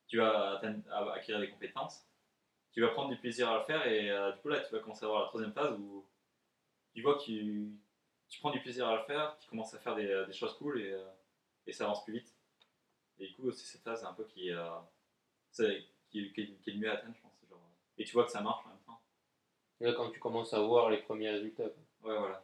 tu 0.07 0.17
vas 0.17 0.61
acquérir 1.13 1.41
des 1.41 1.49
compétences. 1.49 2.07
Tu 2.71 2.81
vas 2.81 2.87
prendre 2.89 3.09
du 3.09 3.17
plaisir 3.17 3.49
à 3.49 3.59
le 3.59 3.63
faire 3.65 3.85
et 3.85 4.09
du 4.33 4.41
coup, 4.41 4.47
là, 4.47 4.61
tu 4.61 4.73
vas 4.73 4.79
commencer 4.79 5.03
à 5.03 5.07
avoir 5.07 5.21
la 5.23 5.27
troisième 5.27 5.53
phase 5.53 5.77
où 5.77 6.07
tu 6.95 7.01
vois 7.01 7.15
que 7.15 7.23
tu, 7.23 7.77
prends 8.39 8.49
du 8.49 8.61
plaisir 8.61 8.87
à 8.87 8.97
le 8.97 9.03
faire, 9.03 9.37
tu 9.39 9.47
commences 9.49 9.73
à 9.75 9.79
faire 9.79 9.95
des, 9.95 10.33
choses 10.33 10.53
cool 10.57 10.81
et, 10.81 10.99
et 11.67 11.71
ça 11.71 11.83
avance 11.83 12.03
plus 12.03 12.13
vite. 12.13 12.35
Et 13.19 13.27
du 13.27 13.35
coup, 13.35 13.51
c'est 13.51 13.65
cette 13.65 13.83
phase 13.83 14.03
un 14.03 14.13
peu 14.13 14.23
qui, 14.23 14.49
qui, 16.13 16.31
qui, 16.31 16.55
qui 16.63 16.69
est 16.69 16.73
le 16.73 16.79
mieux 16.79 16.89
à 16.89 16.93
atteindre, 16.93 17.15
je 17.15 17.21
pense. 17.21 17.31
Genre, 17.49 17.69
et 17.97 18.03
tu 18.05 18.13
vois 18.13 18.25
que 18.25 18.31
ça 18.31 18.41
marche 18.41 18.65
en 18.65 18.69
même 18.69 18.77
temps. 18.85 19.01
Là, 19.81 19.93
quand 19.93 20.11
tu 20.11 20.19
commences 20.19 20.53
à 20.53 20.61
voir 20.61 20.89
les 20.89 20.97
premiers 20.97 21.31
résultats. 21.31 21.69
quoi. 22.01 22.13
Ouais, 22.13 22.19
voilà. 22.19 22.43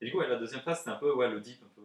Et 0.00 0.06
du 0.06 0.12
coup, 0.12 0.18
ouais, 0.18 0.28
la 0.28 0.36
deuxième 0.36 0.62
phase, 0.62 0.82
c'est 0.82 0.90
un 0.90 0.96
peu 0.96 1.12
ouais, 1.14 1.30
le 1.30 1.40
deep, 1.40 1.62
un 1.62 1.68
peu. 1.68 1.82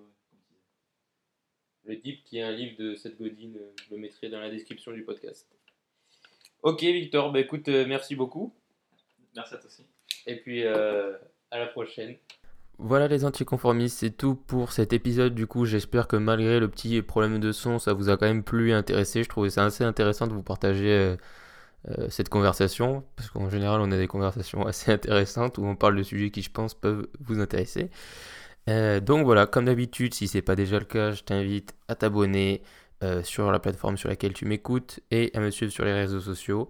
Le 1.86 1.96
Deep, 1.96 2.24
qui 2.24 2.38
est 2.38 2.44
un 2.44 2.52
livre 2.52 2.78
de 2.78 2.94
Seth 2.94 3.18
Godin, 3.18 3.56
euh, 3.56 3.72
je 3.88 3.96
le 3.96 4.00
mettrai 4.00 4.30
dans 4.30 4.40
la 4.40 4.50
description 4.50 4.92
du 4.92 5.04
podcast. 5.04 5.50
Ok, 6.62 6.82
Victor, 6.82 7.32
bah 7.32 7.40
écoute, 7.40 7.68
euh, 7.70 7.86
merci 7.88 8.16
beaucoup. 8.16 8.54
Merci 9.36 9.56
à 9.56 9.58
toi 9.58 9.68
aussi. 9.68 9.86
Et 10.28 10.36
puis, 10.36 10.64
euh, 10.66 11.18
à 11.52 11.58
la 11.58 11.68
prochaine. 11.68 12.18
Voilà 12.82 13.10
les 13.10 13.26
anticonformistes, 13.26 13.98
c'est 14.00 14.10
tout 14.12 14.36
pour 14.36 14.72
cet 14.72 14.94
épisode. 14.94 15.36
Du 15.36 15.48
coup, 15.48 15.66
j'espère 15.66 16.08
que 16.08 16.16
malgré 16.16 16.62
le 16.62 16.70
petit 16.70 17.02
problème 17.02 17.40
de 17.40 17.52
son, 17.52 17.78
ça 17.78 17.92
vous 17.92 18.10
a 18.10 18.16
quand 18.16 18.26
même 18.26 18.42
plu 18.44 18.72
intéressé. 18.72 19.22
Je 19.22 19.28
trouvais 19.28 19.50
ça 19.50 19.66
assez 19.66 19.84
intéressant 19.84 20.28
de 20.28 20.34
vous 20.34 20.44
partager 20.44 20.90
euh, 20.90 21.18
euh, 21.90 22.10
cette 22.10 22.30
conversation, 22.30 23.04
parce 23.18 23.30
qu'en 23.32 23.50
général, 23.50 23.82
on 23.82 23.92
a 23.92 23.98
des 23.98 24.08
conversations 24.08 24.66
assez 24.68 24.92
intéressantes 24.94 25.58
où 25.58 25.66
on 25.66 25.76
parle 25.76 25.98
de 25.98 26.04
sujets 26.04 26.32
qui, 26.32 26.42
je 26.42 26.52
pense, 26.52 26.74
peuvent 26.74 27.08
vous 27.20 27.42
intéresser. 27.42 27.90
Euh, 28.70 29.02
donc 29.02 29.26
voilà, 29.26 29.48
comme 29.48 29.66
d'habitude, 29.66 30.14
si 30.14 30.28
c'est 30.30 30.42
pas 30.42 30.56
déjà 30.56 30.80
le 30.80 30.86
cas, 30.86 31.12
je 31.12 31.24
t'invite 31.24 31.76
à 31.90 31.96
t'abonner 31.96 32.64
sur 33.24 33.52
la 33.52 33.60
plateforme 33.60 33.98
sur 33.98 34.10
laquelle 34.10 34.34
tu 34.34 34.46
m'écoutes 34.46 35.00
et 35.12 35.32
à 35.34 35.40
me 35.40 35.52
suivre 35.52 35.72
sur 35.72 35.86
les 35.86 35.94
réseaux 35.94 36.20
sociaux. 36.20 36.70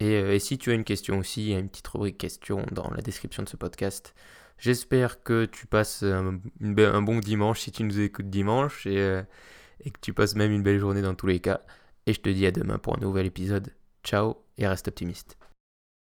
Et, 0.00 0.14
et 0.14 0.38
si 0.38 0.58
tu 0.58 0.70
as 0.70 0.74
une 0.74 0.84
question 0.84 1.18
aussi, 1.18 1.42
il 1.46 1.52
y 1.52 1.54
a 1.56 1.58
une 1.58 1.68
petite 1.68 1.88
rubrique 1.88 2.18
questions 2.18 2.64
dans 2.72 2.90
la 2.90 3.02
description 3.02 3.42
de 3.42 3.48
ce 3.48 3.56
podcast. 3.56 4.14
J'espère 4.58 5.22
que 5.22 5.44
tu 5.44 5.66
passes 5.66 6.02
un, 6.02 6.40
bon 7.02 7.18
dimanche 7.18 7.60
si 7.60 7.72
tu 7.72 7.84
nous 7.84 8.00
écoutes 8.00 8.30
dimanche 8.30 8.86
et, 8.86 8.98
euh, 8.98 9.22
et 9.84 9.90
que 9.90 10.00
tu 10.00 10.12
passes 10.12 10.34
même 10.34 10.52
une 10.52 10.62
belle 10.62 10.78
journée 10.78 11.02
dans 11.02 11.14
tous 11.14 11.26
les 11.26 11.40
cas. 11.40 11.60
Et 12.06 12.12
je 12.12 12.20
te 12.20 12.28
dis 12.28 12.46
à 12.46 12.50
demain 12.50 12.78
pour 12.78 12.96
un 12.96 13.00
nouvel 13.00 13.26
épisode. 13.26 13.72
Ciao 14.02 14.36
et 14.58 14.66
reste 14.66 14.88
optimiste. 14.88 15.36